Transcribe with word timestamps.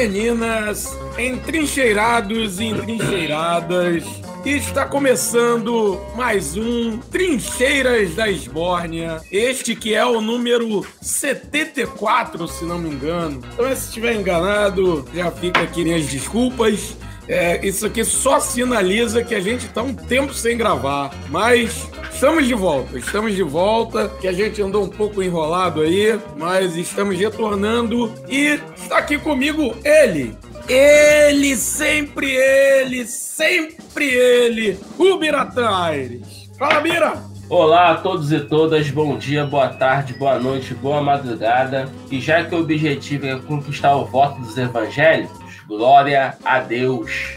meninas, 0.00 0.96
entrincheirados 1.18 2.58
e 2.58 2.64
entrincheiradas, 2.64 4.02
está 4.46 4.86
começando 4.86 6.00
mais 6.16 6.56
um 6.56 6.96
Trincheiras 6.96 8.14
da 8.14 8.30
Esbórnia. 8.30 9.20
Este 9.30 9.76
que 9.76 9.94
é 9.94 10.02
o 10.02 10.22
número 10.22 10.86
74, 11.02 12.48
se 12.48 12.64
não 12.64 12.78
me 12.78 12.88
engano. 12.88 13.42
Então, 13.52 13.76
se 13.76 13.88
estiver 13.88 14.14
enganado, 14.14 15.06
já 15.12 15.30
fica 15.30 15.60
aqui 15.60 15.84
minhas 15.84 16.06
desculpas. 16.06 16.96
É, 17.30 17.64
isso 17.64 17.86
aqui 17.86 18.04
só 18.04 18.40
sinaliza 18.40 19.22
que 19.22 19.36
a 19.36 19.40
gente 19.40 19.66
está 19.66 19.84
um 19.84 19.94
tempo 19.94 20.34
sem 20.34 20.58
gravar. 20.58 21.12
Mas 21.28 21.88
estamos 22.12 22.44
de 22.44 22.54
volta, 22.54 22.98
estamos 22.98 23.36
de 23.36 23.42
volta. 23.44 24.08
Que 24.20 24.26
a 24.26 24.32
gente 24.32 24.60
andou 24.60 24.82
um 24.82 24.88
pouco 24.88 25.22
enrolado 25.22 25.80
aí, 25.80 26.18
mas 26.36 26.76
estamos 26.76 27.16
retornando. 27.16 28.12
E 28.28 28.58
está 28.76 28.98
aqui 28.98 29.16
comigo 29.16 29.76
ele, 29.84 30.36
ele, 30.68 31.56
sempre 31.56 32.32
ele, 32.34 33.06
sempre 33.06 34.06
ele, 34.06 34.76
o 34.98 35.16
Biratã 35.16 35.70
Aires. 35.70 36.50
Fala, 36.58 36.80
Bira! 36.80 37.30
Olá 37.48 37.90
a 37.90 37.94
todos 37.96 38.30
e 38.30 38.38
todas, 38.38 38.88
bom 38.90 39.18
dia, 39.18 39.44
boa 39.44 39.68
tarde, 39.68 40.14
boa 40.14 40.38
noite, 40.38 40.72
boa 40.72 41.02
madrugada. 41.02 41.88
E 42.10 42.20
já 42.20 42.44
que 42.44 42.54
o 42.54 42.60
objetivo 42.60 43.26
é 43.26 43.38
conquistar 43.40 43.96
o 43.96 44.04
voto 44.04 44.40
dos 44.40 44.56
evangélicos, 44.56 45.39
glória 45.70 46.36
a 46.44 46.58
Deus. 46.58 47.36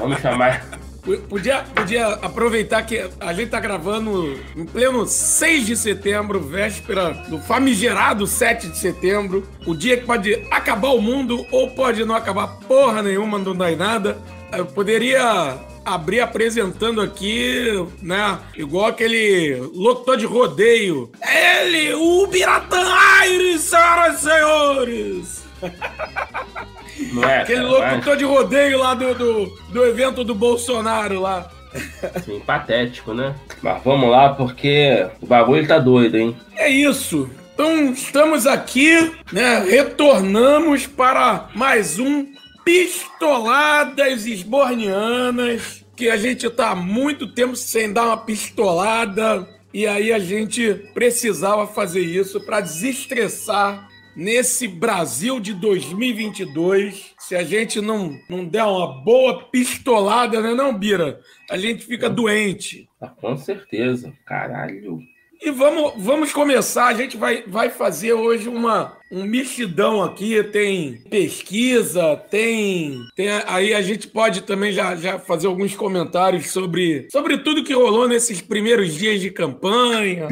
Vamos 0.00 0.20
chamar 0.20 0.82
Podia, 1.28 1.64
podia 1.74 2.06
aproveitar 2.06 2.80
que 2.82 3.10
a 3.18 3.32
gente 3.32 3.50
tá 3.50 3.58
gravando 3.58 4.38
em 4.56 4.64
pleno 4.64 5.04
6 5.04 5.66
de 5.66 5.76
setembro, 5.76 6.38
véspera 6.38 7.10
do 7.28 7.40
famigerado 7.40 8.24
7 8.24 8.68
de 8.68 8.78
setembro, 8.78 9.44
o 9.66 9.74
dia 9.74 9.96
que 9.96 10.06
pode 10.06 10.46
acabar 10.48 10.90
o 10.90 11.02
mundo 11.02 11.44
ou 11.50 11.70
pode 11.70 12.04
não 12.04 12.14
acabar 12.14 12.46
porra 12.68 13.02
nenhuma, 13.02 13.36
não 13.36 13.54
dá 13.54 13.72
em 13.72 13.76
nada. 13.76 14.16
Eu 14.52 14.64
poderia 14.64 15.58
abrir 15.84 16.20
apresentando 16.20 17.00
aqui, 17.00 17.84
né? 18.00 18.38
Igual 18.56 18.86
aquele 18.86 19.56
locutor 19.74 20.16
de 20.16 20.24
rodeio. 20.24 21.10
Ele, 21.20 21.94
o 21.94 22.28
Biratã 22.28 22.80
Aires, 23.18 23.62
senhoras 23.62 24.20
e 24.20 24.22
senhores! 24.22 25.42
Não 27.12 27.24
é? 27.24 27.42
Aquele 27.42 27.62
locutor 27.62 28.16
de 28.16 28.24
rodeio 28.24 28.78
lá 28.78 28.94
do, 28.94 29.14
do, 29.14 29.46
do 29.70 29.84
evento 29.84 30.24
do 30.24 30.34
Bolsonaro 30.34 31.20
lá. 31.20 31.50
Sim, 32.24 32.40
patético, 32.40 33.14
né? 33.14 33.34
Mas 33.62 33.82
vamos 33.82 34.10
lá, 34.10 34.30
porque 34.34 35.06
o 35.20 35.26
bagulho 35.26 35.66
tá 35.66 35.78
doido, 35.78 36.16
hein? 36.16 36.36
É 36.56 36.68
isso. 36.68 37.30
Então 37.54 37.92
estamos 37.92 38.46
aqui, 38.46 39.12
né? 39.32 39.60
Retornamos 39.60 40.86
para 40.86 41.48
mais 41.54 41.98
um 41.98 42.26
Pistoladas 42.64 44.26
Esbornianas. 44.26 45.82
Que 45.94 46.08
a 46.08 46.16
gente 46.16 46.48
tá 46.50 46.70
há 46.70 46.74
muito 46.74 47.26
tempo 47.26 47.54
sem 47.54 47.92
dar 47.92 48.06
uma 48.06 48.16
pistolada. 48.16 49.46
E 49.72 49.86
aí 49.86 50.12
a 50.12 50.18
gente 50.18 50.74
precisava 50.92 51.66
fazer 51.66 52.00
isso 52.00 52.40
para 52.40 52.60
desestressar 52.60 53.88
nesse 54.14 54.68
Brasil 54.68 55.40
de 55.40 55.54
2022, 55.54 57.14
se 57.18 57.34
a 57.34 57.42
gente 57.42 57.80
não, 57.80 58.18
não 58.28 58.44
der 58.44 58.64
uma 58.64 59.02
boa 59.02 59.44
pistolada, 59.44 60.40
né, 60.40 60.54
não, 60.54 60.76
Bira? 60.76 61.20
A 61.50 61.58
gente 61.58 61.84
fica 61.84 62.08
doente. 62.08 62.88
Ah, 63.00 63.08
com 63.08 63.36
certeza. 63.36 64.12
Caralho. 64.24 65.00
E 65.44 65.50
vamos, 65.50 65.94
vamos 65.96 66.32
começar. 66.32 66.86
A 66.86 66.94
gente 66.94 67.16
vai, 67.16 67.42
vai 67.48 67.68
fazer 67.68 68.12
hoje 68.12 68.48
uma, 68.48 68.96
um 69.10 69.24
mexidão 69.24 70.00
aqui. 70.00 70.40
Tem 70.44 71.02
pesquisa, 71.10 72.16
tem, 72.30 73.00
tem. 73.16 73.28
Aí 73.48 73.74
a 73.74 73.82
gente 73.82 74.06
pode 74.06 74.42
também 74.42 74.70
já, 74.70 74.94
já 74.94 75.18
fazer 75.18 75.48
alguns 75.48 75.74
comentários 75.74 76.52
sobre, 76.52 77.08
sobre 77.10 77.38
tudo 77.38 77.64
que 77.64 77.74
rolou 77.74 78.06
nesses 78.06 78.40
primeiros 78.40 78.94
dias 78.94 79.20
de 79.20 79.32
campanha. 79.32 80.28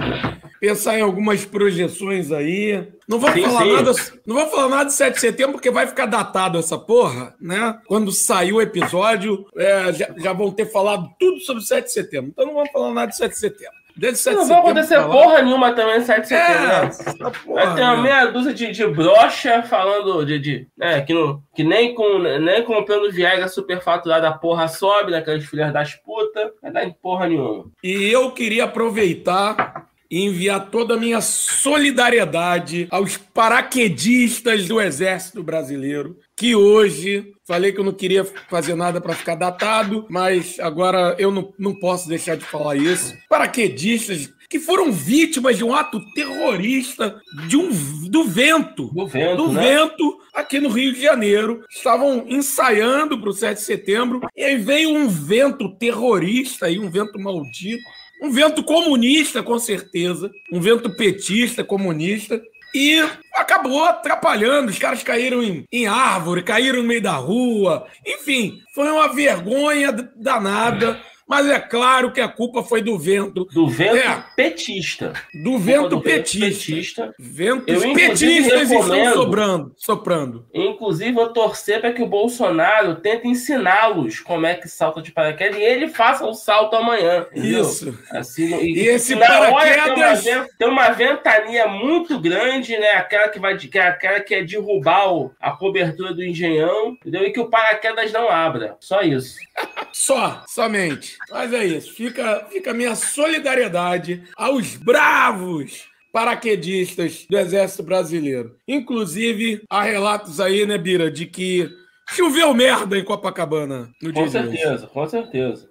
Pensar 0.61 0.99
em 0.99 1.03
algumas 1.03 1.45
projeções 1.47 2.31
aí. 2.31 2.87
Não 3.09 3.19
vou 3.19 3.33
sim, 3.33 3.43
falar 3.43 3.63
sim. 3.63 3.73
nada, 3.73 3.93
não 4.27 4.37
vou 4.37 4.47
falar 4.49 4.69
nada 4.69 4.85
de 4.85 4.93
7 4.93 5.15
de 5.15 5.21
setembro 5.21 5.53
porque 5.55 5.71
vai 5.71 5.87
ficar 5.87 6.05
datado 6.05 6.59
essa 6.59 6.77
porra, 6.77 7.35
né? 7.41 7.79
Quando 7.87 8.13
sair 8.13 8.53
o 8.53 8.61
episódio, 8.61 9.47
é, 9.57 9.93
já, 9.95 10.15
já 10.19 10.33
vão 10.35 10.53
ter 10.53 10.67
falado 10.67 11.09
tudo 11.19 11.41
sobre 11.41 11.63
7 11.63 11.87
de 11.87 11.93
setembro. 11.93 12.31
Então 12.31 12.45
não 12.45 12.55
vamos 12.55 12.71
falar 12.71 12.93
nada 12.93 13.11
de 13.11 13.17
7 13.17 13.31
de 13.31 13.39
setembro. 13.39 13.81
Desde 13.97 14.19
7 14.19 14.37
não 14.37 14.47
vai 14.47 14.59
acontecer 14.59 15.03
porra 15.05 15.43
nenhuma 15.43 15.73
também 15.73 16.01
7 16.01 16.21
de 16.21 16.29
setembro. 16.29 16.53
É, 16.53 16.69
né? 16.69 17.33
vai 17.47 17.75
ter 17.75 17.83
uma 17.83 17.97
meia 17.97 18.27
dúzia 18.27 18.55
de, 18.55 18.71
de 18.71 18.87
brocha 18.87 19.63
falando 19.63 20.25
de. 20.25 20.39
de 20.39 20.69
né, 20.77 21.01
que, 21.01 21.13
não, 21.13 21.43
que 21.55 21.65
nem 21.65 21.95
com 21.95 22.19
nem 22.19 22.63
com 22.65 22.75
o 22.75 22.85
plano 22.85 23.11
Viagra 23.11 23.49
superfaturado 23.49 24.27
a 24.27 24.33
porra 24.33 24.69
sobe, 24.69 25.11
naquelas 25.11 25.45
filhas 25.45 25.73
das 25.73 25.95
putas. 25.95 26.51
Vai 26.63 26.71
dar 26.71 26.85
em 26.85 26.93
porra 26.93 27.29
nenhuma. 27.29 27.67
E 27.83 28.11
eu 28.11 28.31
queria 28.31 28.65
aproveitar 28.65 29.90
e 30.11 30.25
enviar 30.25 30.71
toda 30.71 30.95
a 30.95 30.97
minha 30.97 31.21
solidariedade 31.21 32.89
aos 32.91 33.17
paraquedistas 33.17 34.67
do 34.67 34.81
Exército 34.81 35.43
Brasileiro, 35.43 36.19
que 36.37 36.55
hoje 36.55 37.33
falei 37.47 37.73
que 37.73 37.79
eu 37.79 37.85
não 37.85 37.93
queria 37.93 38.25
fazer 38.49 38.75
nada 38.75 39.01
para 39.01 39.15
ficar 39.15 39.35
datado, 39.35 40.07
mas 40.09 40.59
agora 40.59 41.15
eu 41.19 41.31
não, 41.31 41.53
não 41.59 41.75
posso 41.79 42.09
deixar 42.09 42.37
de 42.37 42.45
falar 42.45 42.77
isso. 42.77 43.15
Paraquedistas 43.29 44.31
que 44.51 44.59
foram 44.59 44.91
vítimas 44.91 45.57
de 45.57 45.63
um 45.63 45.73
ato 45.73 46.01
terrorista 46.13 47.21
de 47.47 47.57
um, 47.57 47.71
do 48.09 48.25
vento. 48.25 48.93
Do 48.93 49.07
vento. 49.07 49.37
Do 49.37 49.53
né? 49.53 49.63
vento 49.63 50.19
aqui 50.35 50.59
no 50.59 50.69
Rio 50.69 50.93
de 50.93 51.01
Janeiro. 51.01 51.65
Estavam 51.71 52.25
ensaiando 52.27 53.17
para 53.21 53.31
o 53.31 53.33
7 53.33 53.59
de 53.59 53.65
setembro 53.65 54.21
e 54.37 54.43
aí 54.43 54.57
veio 54.57 54.91
um 54.91 55.09
vento 55.09 55.77
terrorista 55.77 56.69
e 56.69 56.81
um 56.81 56.91
vento 56.91 57.17
maldito 57.17 57.85
um 58.21 58.31
vento 58.31 58.63
comunista, 58.63 59.43
com 59.43 59.59
certeza. 59.59 60.31
Um 60.53 60.61
vento 60.61 60.95
petista, 60.95 61.65
comunista. 61.65 62.41
E 62.75 63.01
acabou 63.35 63.85
atrapalhando. 63.85 64.71
Os 64.71 64.79
caras 64.79 65.03
caíram 65.03 65.43
em, 65.43 65.65
em 65.73 65.87
árvore, 65.87 66.43
caíram 66.43 66.83
no 66.83 66.89
meio 66.89 67.03
da 67.03 67.15
rua. 67.15 67.87
Enfim, 68.07 68.61
foi 68.75 68.91
uma 68.91 69.13
vergonha 69.13 69.91
danada. 70.17 71.01
Mas 71.31 71.47
é 71.47 71.61
claro 71.61 72.11
que 72.11 72.21
a 72.21 72.27
culpa 72.27 72.61
foi 72.65 72.83
do 72.83 72.99
vento. 72.99 73.45
Do 73.45 73.69
vento 73.69 73.95
é, 73.95 74.25
petista. 74.35 75.13
Do 75.33 75.59
vento 75.59 75.91
do 75.91 76.01
petista. 76.01 76.45
petista. 76.45 77.15
Ventos 77.17 77.85
eu, 77.85 77.95
petistas 77.95 78.69
estão 78.69 79.13
sobrando, 79.13 79.73
soprando. 79.77 80.47
Inclusive, 80.53 81.17
eu 81.17 81.29
torcer 81.33 81.81
para 81.81 81.93
que 81.93 82.03
o 82.03 82.07
Bolsonaro 82.09 82.97
tente 82.97 83.29
ensiná-los 83.29 84.19
como 84.19 84.45
é 84.45 84.57
que 84.57 84.69
salta 84.69 85.01
de 85.01 85.13
paraquedas 85.13 85.57
e 85.57 85.63
ele 85.63 85.87
faça 85.87 86.27
o 86.27 86.35
salto 86.35 86.75
amanhã. 86.75 87.25
Entendeu? 87.31 87.63
Isso. 87.63 87.97
Assim, 88.11 88.53
e, 88.63 88.81
e 88.81 88.89
esse 88.89 89.15
paraquedas. 89.15 90.25
Tem 90.25 90.35
uma, 90.35 90.49
tem 90.59 90.69
uma, 90.69 90.91
ventania 90.91 91.69
muito 91.69 92.19
grande, 92.19 92.77
né? 92.77 92.91
Aquela 92.97 93.29
que 93.29 93.39
vai 93.39 93.57
que 93.57 93.79
é 93.79 93.87
aquela 93.87 94.19
que 94.19 94.35
é 94.35 94.43
derrubar 94.43 95.15
o, 95.15 95.31
a 95.41 95.53
cobertura 95.53 96.13
do 96.13 96.25
engenhão, 96.25 96.95
entendeu? 96.95 97.23
E 97.23 97.31
que 97.31 97.39
o 97.39 97.49
paraquedas 97.49 98.11
não 98.11 98.29
abra. 98.29 98.77
Só 98.81 99.03
isso. 99.03 99.37
Só, 99.93 100.45
somente. 100.47 101.20
Mas 101.29 101.53
é 101.53 101.65
isso. 101.65 101.93
Fica, 101.93 102.47
fica 102.51 102.71
a 102.71 102.75
minha 102.75 102.95
solidariedade 102.95 104.23
aos 104.37 104.77
bravos 104.77 105.89
paraquedistas 106.13 107.27
do 107.29 107.39
Exército 107.39 107.83
Brasileiro. 107.83 108.57
Inclusive, 108.67 109.63
há 109.69 109.83
relatos 109.83 110.41
aí, 110.41 110.67
né, 110.67 110.77
Bira, 110.79 111.11
de 111.11 111.27
que 111.27 111.69
choveu 112.09 112.53
merda 112.53 112.99
em 112.99 113.05
Copacabana 113.05 113.91
no 114.03 114.13
dia 114.13 114.25
Com 114.25 114.31
certeza, 114.31 114.87
com 114.87 115.07
certeza. 115.07 115.69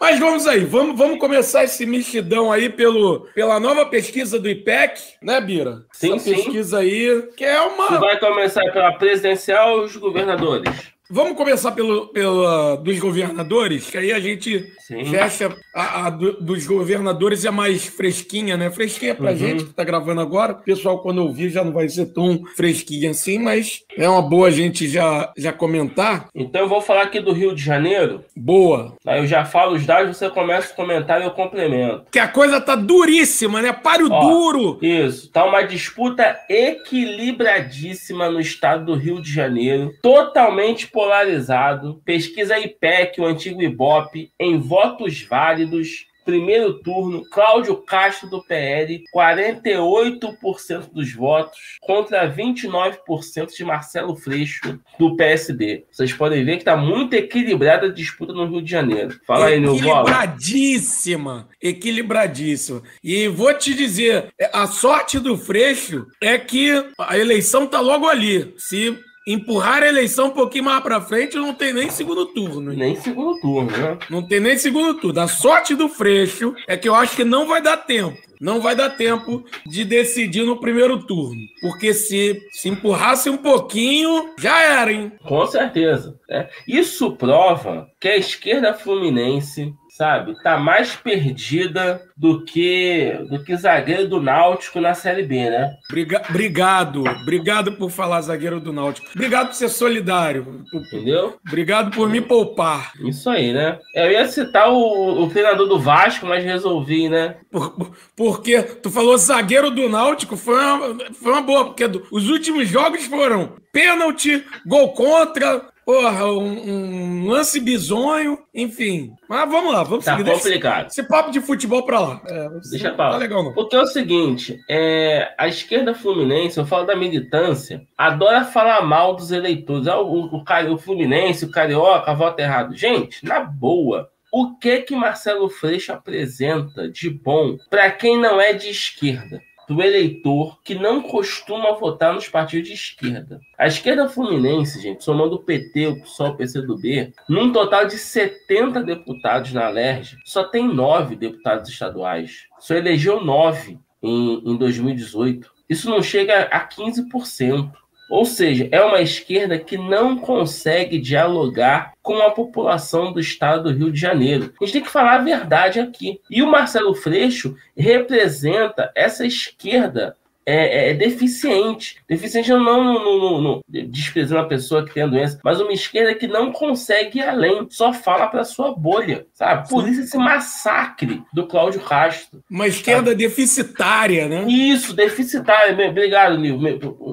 Mas 0.00 0.18
vamos 0.18 0.46
aí, 0.46 0.64
vamos, 0.64 0.96
vamos 0.96 1.18
começar 1.18 1.64
esse 1.64 1.84
mexidão 1.84 2.50
aí 2.50 2.70
pelo, 2.70 3.28
pela 3.34 3.60
nova 3.60 3.84
pesquisa 3.84 4.38
do 4.38 4.48
IPEC, 4.48 4.98
né, 5.22 5.38
Bira? 5.42 5.84
Sim, 5.92 6.14
Essa 6.14 6.24
sim. 6.24 6.34
pesquisa 6.36 6.78
aí, 6.78 7.28
que 7.36 7.44
é 7.44 7.60
uma. 7.60 7.88
Você 7.88 7.98
vai 7.98 8.18
começar 8.18 8.72
pela 8.72 8.92
presidencial 8.92 9.76
ou 9.76 9.84
os 9.84 9.94
governadores? 9.94 10.70
Vamos 11.10 11.36
começar 11.36 11.72
pelo, 11.72 12.08
pelo 12.08 12.76
dos 12.76 12.98
governadores, 12.98 13.90
que 13.90 13.98
aí 13.98 14.10
a 14.12 14.20
gente 14.20 14.72
Sim. 14.90 15.04
fecha 15.04 15.56
a, 15.72 16.06
a 16.06 16.10
do, 16.10 16.40
dos 16.40 16.66
governadores 16.66 17.44
é 17.44 17.50
mais 17.50 17.86
fresquinha, 17.86 18.56
né? 18.56 18.70
Fresquinha 18.70 19.14
pra 19.14 19.30
uhum. 19.30 19.36
gente 19.36 19.64
que 19.64 19.72
tá 19.72 19.84
gravando 19.84 20.20
agora. 20.20 20.52
O 20.52 20.56
pessoal, 20.56 20.98
quando 20.98 21.18
ouvir, 21.18 21.48
já 21.50 21.62
não 21.62 21.72
vai 21.72 21.88
ser 21.88 22.06
tão 22.06 22.42
fresquinha 22.56 23.12
assim, 23.12 23.38
mas 23.38 23.84
é 23.96 24.08
uma 24.08 24.20
boa 24.20 24.48
a 24.48 24.50
gente 24.50 24.88
já, 24.88 25.32
já 25.36 25.52
comentar. 25.52 26.28
Então 26.34 26.62
eu 26.62 26.68
vou 26.68 26.80
falar 26.80 27.02
aqui 27.02 27.20
do 27.20 27.32
Rio 27.32 27.54
de 27.54 27.62
Janeiro. 27.62 28.24
Boa. 28.36 28.96
Aí 29.06 29.20
eu 29.20 29.26
já 29.28 29.44
falo 29.44 29.76
os 29.76 29.86
dados, 29.86 30.16
você 30.16 30.28
começa 30.28 30.72
a 30.72 30.76
comentar 30.76 31.20
e 31.20 31.24
eu 31.24 31.30
complemento. 31.30 32.06
Que 32.10 32.18
a 32.18 32.26
coisa 32.26 32.60
tá 32.60 32.74
duríssima, 32.74 33.62
né? 33.62 33.72
Páreo 33.72 34.08
Ó, 34.10 34.20
duro. 34.20 34.78
Isso. 34.82 35.30
Tá 35.30 35.44
uma 35.44 35.62
disputa 35.62 36.36
equilibradíssima 36.48 38.28
no 38.28 38.40
estado 38.40 38.86
do 38.86 38.94
Rio 38.96 39.22
de 39.22 39.32
Janeiro. 39.32 39.92
Totalmente 40.02 40.88
polarizado. 40.88 42.00
Pesquisa 42.04 42.58
IPEC, 42.58 43.20
o 43.20 43.26
antigo 43.26 43.62
IBOP, 43.62 44.32
em 44.40 44.58
votos 44.80 45.22
válidos. 45.22 46.06
primeiro 46.22 46.74
turno, 46.74 47.24
Cláudio 47.28 47.76
Castro 47.78 48.28
do 48.28 48.44
PL, 48.44 49.02
48% 49.12 50.92
dos 50.92 51.12
votos 51.12 51.58
contra 51.80 52.32
29% 52.32 53.56
de 53.56 53.64
Marcelo 53.64 54.14
Freixo 54.14 54.78
do 54.98 55.16
PSD. 55.16 55.86
Vocês 55.90 56.12
podem 56.12 56.44
ver 56.44 56.52
que 56.52 56.58
está 56.58 56.76
muito 56.76 57.14
equilibrada 57.14 57.86
a 57.86 57.92
disputa 57.92 58.32
no 58.32 58.46
Rio 58.46 58.62
de 58.62 58.70
Janeiro. 58.70 59.18
Fala 59.26 59.46
aí, 59.46 59.58
Nilvola. 59.58 60.02
Equilibradíssima, 60.02 61.48
equilibradíssima. 61.60 62.82
E 63.02 63.26
vou 63.26 63.52
te 63.54 63.74
dizer, 63.74 64.32
a 64.52 64.66
sorte 64.68 65.18
do 65.18 65.36
Freixo 65.36 66.06
é 66.20 66.38
que 66.38 66.70
a 66.98 67.18
eleição 67.18 67.66
tá 67.66 67.80
logo 67.80 68.06
ali. 68.06 68.54
Se 68.56 68.96
empurrar 69.26 69.82
a 69.82 69.88
eleição 69.88 70.26
um 70.26 70.30
pouquinho 70.30 70.64
mais 70.64 70.82
para 70.82 71.00
frente, 71.00 71.36
não 71.36 71.54
tem 71.54 71.72
nem 71.72 71.90
segundo 71.90 72.26
turno. 72.26 72.72
Nem 72.72 72.96
segundo 72.96 73.38
turno, 73.40 73.70
né? 73.70 73.98
Não 74.08 74.26
tem 74.26 74.40
nem 74.40 74.56
segundo 74.56 74.94
turno. 74.94 75.20
A 75.20 75.28
sorte 75.28 75.74
do 75.74 75.88
Freixo 75.88 76.54
é 76.66 76.76
que 76.76 76.88
eu 76.88 76.94
acho 76.94 77.16
que 77.16 77.24
não 77.24 77.46
vai 77.46 77.60
dar 77.62 77.76
tempo. 77.76 78.16
Não 78.40 78.58
vai 78.58 78.74
dar 78.74 78.88
tempo 78.90 79.44
de 79.66 79.84
decidir 79.84 80.44
no 80.44 80.58
primeiro 80.58 81.04
turno. 81.06 81.42
Porque 81.60 81.92
se, 81.92 82.40
se 82.52 82.70
empurrasse 82.70 83.28
um 83.28 83.36
pouquinho, 83.36 84.30
já 84.38 84.62
era, 84.62 84.90
hein? 84.90 85.12
Com 85.22 85.46
certeza. 85.46 86.18
É. 86.28 86.48
Isso 86.66 87.14
prova 87.16 87.90
que 88.00 88.08
a 88.08 88.16
esquerda 88.16 88.72
fluminense 88.72 89.74
sabe? 90.00 90.34
Tá 90.42 90.56
mais 90.56 90.96
perdida 90.96 92.00
do 92.16 92.42
que 92.42 93.18
do 93.28 93.44
que 93.44 93.54
zagueiro 93.54 94.08
do 94.08 94.18
Náutico 94.18 94.80
na 94.80 94.94
Série 94.94 95.24
B, 95.24 95.50
né? 95.50 95.74
Briga 95.90 96.22
obrigado, 96.26 97.04
obrigado 97.06 97.72
por 97.72 97.90
falar 97.90 98.22
zagueiro 98.22 98.58
do 98.60 98.72
Náutico. 98.72 99.06
Obrigado 99.14 99.48
por 99.48 99.54
ser 99.56 99.68
solidário. 99.68 100.64
Entendeu? 100.72 101.36
Obrigado 101.46 101.90
por 101.90 102.08
me 102.08 102.22
poupar. 102.22 102.92
Isso 103.06 103.28
aí, 103.28 103.52
né? 103.52 103.78
Eu 103.94 104.10
ia 104.10 104.26
citar 104.26 104.72
o, 104.72 105.22
o 105.22 105.28
treinador 105.28 105.68
do 105.68 105.78
Vasco, 105.78 106.24
mas 106.24 106.42
resolvi, 106.42 107.10
né? 107.10 107.36
Por, 107.50 107.92
porque 108.16 108.62
tu 108.62 108.88
falou 108.90 109.18
zagueiro 109.18 109.70
do 109.70 109.86
Náutico, 109.86 110.34
foi 110.34 110.64
uma, 110.64 111.12
foi 111.12 111.32
uma 111.32 111.42
boa, 111.42 111.66
porque 111.66 111.86
do, 111.86 112.06
os 112.10 112.30
últimos 112.30 112.66
jogos 112.66 113.04
foram 113.04 113.52
pênalti, 113.70 114.42
gol 114.66 114.94
contra, 114.94 115.68
Porra, 115.90 116.24
um, 116.26 117.24
um, 117.24 117.26
lance 117.26 117.58
bizonho, 117.58 118.38
enfim. 118.54 119.12
Mas 119.28 119.50
vamos 119.50 119.72
lá, 119.72 119.82
vamos 119.82 120.04
tá 120.04 120.16
seguir. 120.16 120.30
complicado. 120.30 120.86
Esse, 120.86 121.00
esse 121.00 121.08
papo 121.08 121.32
de 121.32 121.40
futebol 121.40 121.84
pra 121.84 121.98
lá. 121.98 122.22
É, 122.28 122.48
Deixa 122.70 122.92
pra 122.92 123.06
lá. 123.06 123.10
Tá 123.10 123.16
legal, 123.16 123.42
não. 123.42 123.52
Porque 123.52 123.74
é 123.74 123.80
o 123.80 123.86
seguinte, 123.86 124.56
é, 124.70 125.34
a 125.36 125.48
esquerda 125.48 125.92
fluminense, 125.92 126.58
eu 126.58 126.64
falo 126.64 126.86
da 126.86 126.94
militância, 126.94 127.82
adora 127.98 128.44
falar 128.44 128.82
mal 128.82 129.16
dos 129.16 129.32
eleitores. 129.32 129.88
Ah, 129.88 130.00
o, 130.00 130.26
o, 130.26 130.36
o, 130.36 130.74
o 130.74 130.78
Fluminense, 130.78 131.44
o 131.44 131.50
Carioca, 131.50 132.14
vota 132.14 132.40
errado. 132.40 132.76
Gente, 132.76 133.26
na 133.26 133.40
boa, 133.40 134.08
o 134.32 134.56
que 134.58 134.82
que 134.82 134.94
Marcelo 134.94 135.48
Freixo 135.48 135.92
apresenta 135.92 136.88
de 136.88 137.10
bom 137.10 137.56
para 137.68 137.90
quem 137.90 138.16
não 138.16 138.40
é 138.40 138.52
de 138.52 138.70
esquerda? 138.70 139.42
Do 139.70 139.80
eleitor 139.80 140.60
que 140.64 140.74
não 140.74 141.00
costuma 141.00 141.70
votar 141.76 142.12
nos 142.12 142.28
partidos 142.28 142.66
de 142.68 142.74
esquerda. 142.74 143.40
A 143.56 143.68
esquerda 143.68 144.08
fluminense, 144.08 144.82
gente, 144.82 145.04
somando 145.04 145.36
o 145.36 145.44
PT, 145.44 145.86
o 145.86 146.00
PSOL, 146.00 146.30
o 146.30 146.36
PCdoB, 146.36 147.14
num 147.28 147.52
total 147.52 147.86
de 147.86 147.96
70 147.96 148.82
deputados 148.82 149.52
na 149.52 149.68
LERJ, 149.68 150.16
só 150.24 150.42
tem 150.42 150.66
nove 150.66 151.14
deputados 151.14 151.70
estaduais. 151.70 152.48
Só 152.58 152.74
elegeu 152.74 153.24
nove 153.24 153.78
em, 154.02 154.42
em 154.44 154.56
2018. 154.56 155.48
Isso 155.68 155.88
não 155.88 156.02
chega 156.02 156.48
a 156.50 156.68
15%. 156.68 157.70
Ou 158.10 158.24
seja, 158.24 158.68
é 158.72 158.82
uma 158.82 159.00
esquerda 159.00 159.56
que 159.56 159.78
não 159.78 160.18
consegue 160.18 160.98
dialogar 160.98 161.92
com 162.02 162.20
a 162.20 162.32
população 162.32 163.12
do 163.12 163.20
estado 163.20 163.62
do 163.62 163.78
Rio 163.78 163.92
de 163.92 164.00
Janeiro. 164.00 164.52
A 164.60 164.64
gente 164.64 164.72
tem 164.72 164.82
que 164.82 164.90
falar 164.90 165.14
a 165.14 165.22
verdade 165.22 165.78
aqui. 165.78 166.20
E 166.28 166.42
o 166.42 166.50
Marcelo 166.50 166.92
Freixo 166.92 167.54
representa 167.76 168.90
essa 168.96 169.24
esquerda 169.24 170.16
é, 170.46 170.54
é, 170.54 170.90
é, 170.90 170.94
deficiente. 170.94 171.96
Deficiente 172.08 172.50
não, 172.50 172.60
não, 172.60 173.04
não, 173.04 173.40
não, 173.40 173.60
desprezando 173.68 174.40
a 174.40 174.48
pessoa 174.48 174.84
que 174.84 174.94
tem 174.94 175.02
a 175.02 175.06
doença, 175.06 175.38
mas 175.44 175.60
uma 175.60 175.72
esquerda 175.72 176.14
que 176.14 176.26
não 176.26 176.50
consegue 176.50 177.18
ir 177.18 177.22
além, 177.22 177.66
só 177.70 177.92
fala 177.92 178.26
para 178.26 178.44
sua 178.44 178.74
bolha, 178.74 179.26
sabe? 179.32 179.68
Por 179.68 179.88
isso 179.88 180.00
esse 180.00 180.16
massacre 180.16 181.22
do 181.32 181.46
Cláudio 181.46 181.80
Castro. 181.80 182.42
Uma 182.50 182.66
esquerda 182.66 183.10
sabe? 183.10 183.22
deficitária, 183.22 184.28
né? 184.28 184.44
Isso, 184.48 184.94
deficitária. 184.94 185.88
Obrigado, 185.88 186.38
Nil. 186.38 186.58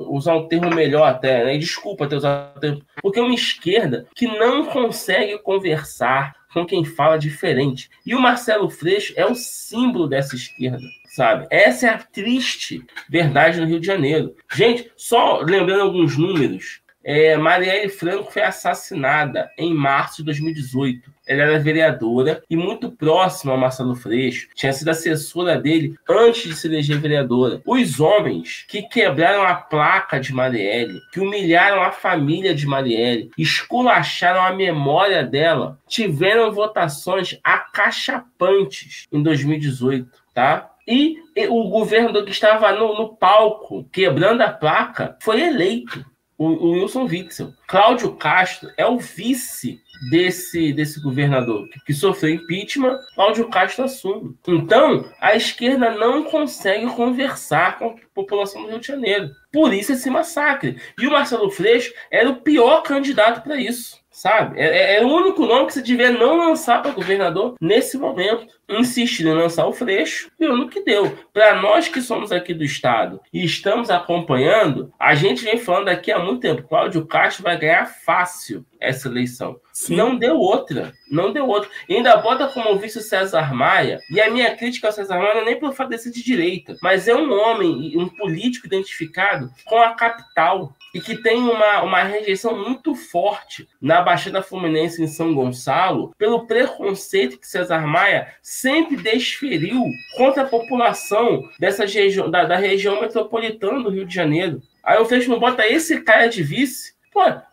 Usar 0.09 0.35
um 0.35 0.47
termo 0.47 0.73
melhor 0.73 1.07
até, 1.07 1.45
né? 1.45 1.57
Desculpa 1.57 2.07
ter 2.07 2.15
usado 2.15 2.57
o 2.57 2.59
termo. 2.59 2.81
Porque 3.01 3.19
é 3.19 3.23
uma 3.23 3.35
esquerda 3.35 4.07
que 4.15 4.25
não 4.25 4.65
consegue 4.65 5.37
conversar 5.39 6.35
com 6.53 6.65
quem 6.65 6.83
fala 6.83 7.17
diferente. 7.17 7.89
E 8.05 8.15
o 8.15 8.19
Marcelo 8.19 8.69
Freixo 8.69 9.13
é 9.15 9.25
o 9.25 9.35
símbolo 9.35 10.07
dessa 10.07 10.35
esquerda 10.35 10.79
sabe? 11.17 11.47
Essa 11.49 11.87
é 11.87 11.89
a 11.89 11.97
triste 11.97 12.85
verdade 13.09 13.59
no 13.59 13.65
Rio 13.65 13.79
de 13.79 13.87
Janeiro. 13.87 14.35
Gente, 14.53 14.91
só 14.95 15.39
lembrando 15.39 15.81
alguns 15.81 16.15
números, 16.15 16.81
é, 17.03 17.35
Marielle 17.35 17.89
Franco 17.89 18.31
foi 18.31 18.43
assassinada 18.43 19.49
em 19.57 19.73
março 19.73 20.17
de 20.17 20.25
2018. 20.25 21.11
Ela 21.25 21.41
era 21.41 21.59
vereadora 21.59 22.43
e 22.47 22.55
muito 22.55 22.91
próxima 22.91 23.51
ao 23.51 23.57
Marcelo 23.57 23.95
Freixo. 23.95 24.47
Tinha 24.53 24.71
sido 24.71 24.89
assessora 24.89 25.59
dele 25.59 25.95
antes 26.07 26.43
de 26.43 26.55
se 26.55 26.67
eleger 26.67 26.99
vereadora. 26.99 27.63
Os 27.65 27.99
homens 27.99 28.65
que 28.67 28.83
quebraram 28.83 29.41
a 29.41 29.55
placa 29.55 30.19
de 30.19 30.31
Marielle, 30.31 31.01
que 31.11 31.19
humilharam 31.19 31.81
a 31.81 31.91
família 31.91 32.53
de 32.53 32.67
Marielle, 32.67 33.31
esculacharam 33.35 34.41
a 34.41 34.53
memória 34.53 35.23
dela, 35.23 35.79
tiveram 35.87 36.51
votações 36.51 37.39
acachapantes 37.43 39.07
em 39.11 39.23
2018, 39.23 40.07
tá? 40.31 40.76
E 40.87 41.17
o 41.49 41.69
governador 41.69 42.23
que 42.23 42.31
estava 42.31 42.71
no, 42.71 42.95
no 42.95 43.15
palco, 43.17 43.83
quebrando 43.91 44.41
a 44.41 44.51
placa, 44.51 45.17
foi 45.21 45.41
eleito, 45.41 46.05
o, 46.37 46.45
o 46.45 46.71
Wilson 46.73 47.05
Witzel. 47.05 47.53
Cláudio 47.67 48.15
Castro 48.15 48.71
é 48.77 48.85
o 48.85 48.97
vice 48.97 49.81
desse, 50.09 50.71
desse 50.71 51.01
governador 51.01 51.67
que, 51.69 51.79
que, 51.85 51.93
sofreu 51.93 52.35
impeachment, 52.35 52.99
Cláudio 53.15 53.49
Castro 53.49 53.85
assume. 53.85 54.37
Então, 54.47 55.09
a 55.19 55.35
esquerda 55.35 55.89
não 55.91 56.23
consegue 56.23 56.85
conversar 56.91 57.79
com 57.79 57.89
a 57.89 57.95
população 58.13 58.61
do 58.63 58.69
Rio 58.69 58.79
de 58.79 58.87
Janeiro. 58.87 59.31
Por 59.51 59.73
isso 59.73 59.93
esse 59.93 60.09
massacre. 60.09 60.79
E 60.99 61.07
o 61.07 61.11
Marcelo 61.11 61.49
Freixo 61.49 61.91
era 62.11 62.29
o 62.29 62.41
pior 62.41 62.83
candidato 62.83 63.41
para 63.41 63.59
isso 63.59 63.97
sabe? 64.17 64.59
É, 64.59 64.65
é, 64.65 64.97
é, 64.97 65.05
o 65.05 65.09
único 65.09 65.45
nome 65.45 65.67
que 65.67 65.73
você 65.73 65.81
devia 65.81 66.09
não 66.09 66.37
lançar 66.37 66.81
para 66.81 66.91
governador 66.91 67.53
nesse 67.61 67.99
momento. 67.99 68.47
Insistir 68.67 69.25
em 69.25 69.33
lançar 69.33 69.65
o 69.67 69.71
Freixo, 69.71 70.29
e 70.39 70.45
no 70.45 70.67
que 70.67 70.83
deu. 70.83 71.17
Para 71.31 71.61
nós 71.61 71.87
que 71.87 72.01
somos 72.01 72.33
aqui 72.33 72.53
do 72.53 72.65
Estado 72.65 73.21
e 73.31 73.45
estamos 73.45 73.89
acompanhando, 73.89 74.91
a 74.99 75.15
gente 75.15 75.43
vem 75.43 75.57
falando 75.57 75.87
aqui 75.87 76.11
há 76.11 76.19
muito 76.19 76.41
tempo. 76.41 76.67
Cláudio 76.67 77.05
Castro 77.05 77.43
vai 77.43 77.57
ganhar 77.57 77.85
fácil 77.85 78.65
essa 78.79 79.07
eleição. 79.07 79.59
Sim. 79.73 79.95
Não 79.95 80.17
deu 80.17 80.37
outra. 80.37 80.93
Não 81.09 81.31
deu 81.31 81.47
outra. 81.47 81.69
E 81.87 81.95
ainda 81.95 82.17
bota 82.17 82.47
como 82.47 82.77
vice 82.77 82.97
o 82.97 83.01
César 83.01 83.53
Maia. 83.53 83.99
E 84.09 84.19
a 84.19 84.29
minha 84.29 84.55
crítica 84.55 84.87
ao 84.87 84.93
César 84.93 85.17
Maia 85.17 85.35
não 85.35 85.41
é 85.41 85.45
nem 85.45 85.59
pelo 85.59 85.73
fato 85.73 85.89
de 85.89 85.97
ser 85.97 86.11
de 86.11 86.23
direita, 86.23 86.75
mas 86.81 87.07
é 87.07 87.15
um 87.15 87.31
homem, 87.31 87.93
um 87.97 88.07
político 88.07 88.67
identificado 88.67 89.49
com 89.65 89.77
a 89.77 89.93
capital 89.93 90.73
e 90.93 91.01
que 91.01 91.15
tem 91.21 91.37
uma, 91.37 91.83
uma 91.83 92.03
rejeição 92.03 92.57
muito 92.57 92.95
forte 92.95 93.67
na 93.81 94.01
Baixada 94.01 94.41
Fluminense 94.41 95.01
em 95.01 95.07
São 95.07 95.33
Gonçalo 95.33 96.13
pelo 96.17 96.47
preconceito 96.47 97.37
que 97.37 97.47
César 97.47 97.85
Maia 97.85 98.33
sempre 98.41 98.97
desferiu 98.97 99.83
contra 100.15 100.43
a 100.43 100.47
população 100.47 101.47
dessa 101.59 101.85
região, 101.85 102.29
da, 102.31 102.45
da 102.45 102.57
região 102.57 102.99
metropolitana 102.99 103.83
do 103.83 103.89
Rio 103.89 104.05
de 104.05 104.15
Janeiro. 104.15 104.61
Aí 104.83 104.97
o 104.99 105.05
Freixo 105.05 105.29
não 105.29 105.39
bota 105.39 105.67
esse 105.67 106.01
cara 106.01 106.27
de 106.27 106.41
vice. 106.41 106.96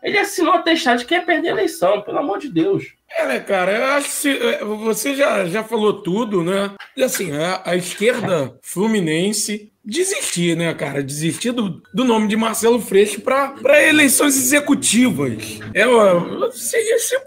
Ele 0.03 0.17
assinou 0.17 0.53
a 0.53 0.61
testar 0.61 0.95
de 0.95 1.05
que 1.05 1.13
ia 1.13 1.21
perder 1.21 1.49
a 1.49 1.51
eleição, 1.51 2.01
pelo 2.01 2.19
amor 2.19 2.39
de 2.39 2.49
Deus. 2.49 2.93
É, 3.09 3.25
né, 3.27 3.39
cara? 3.39 3.71
Eu 3.71 3.85
acho 3.85 4.21
que 4.21 4.29
é, 4.29 4.63
você 4.63 5.15
já, 5.15 5.45
já 5.45 5.63
falou 5.63 6.01
tudo, 6.01 6.43
né? 6.43 6.71
E 6.97 7.03
assim, 7.03 7.31
a, 7.31 7.61
a 7.65 7.75
esquerda 7.75 8.57
fluminense 8.61 9.71
desistir, 9.85 10.57
né, 10.57 10.73
cara? 10.73 11.03
Desistir 11.03 11.51
do, 11.51 11.81
do 11.93 12.03
nome 12.03 12.27
de 12.27 12.35
Marcelo 12.35 12.81
Freixo 12.81 13.21
para 13.21 13.83
eleições 13.87 14.35
executivas. 14.35 15.59
É, 15.73 15.85
se, 16.51 16.99
se, 16.99 17.19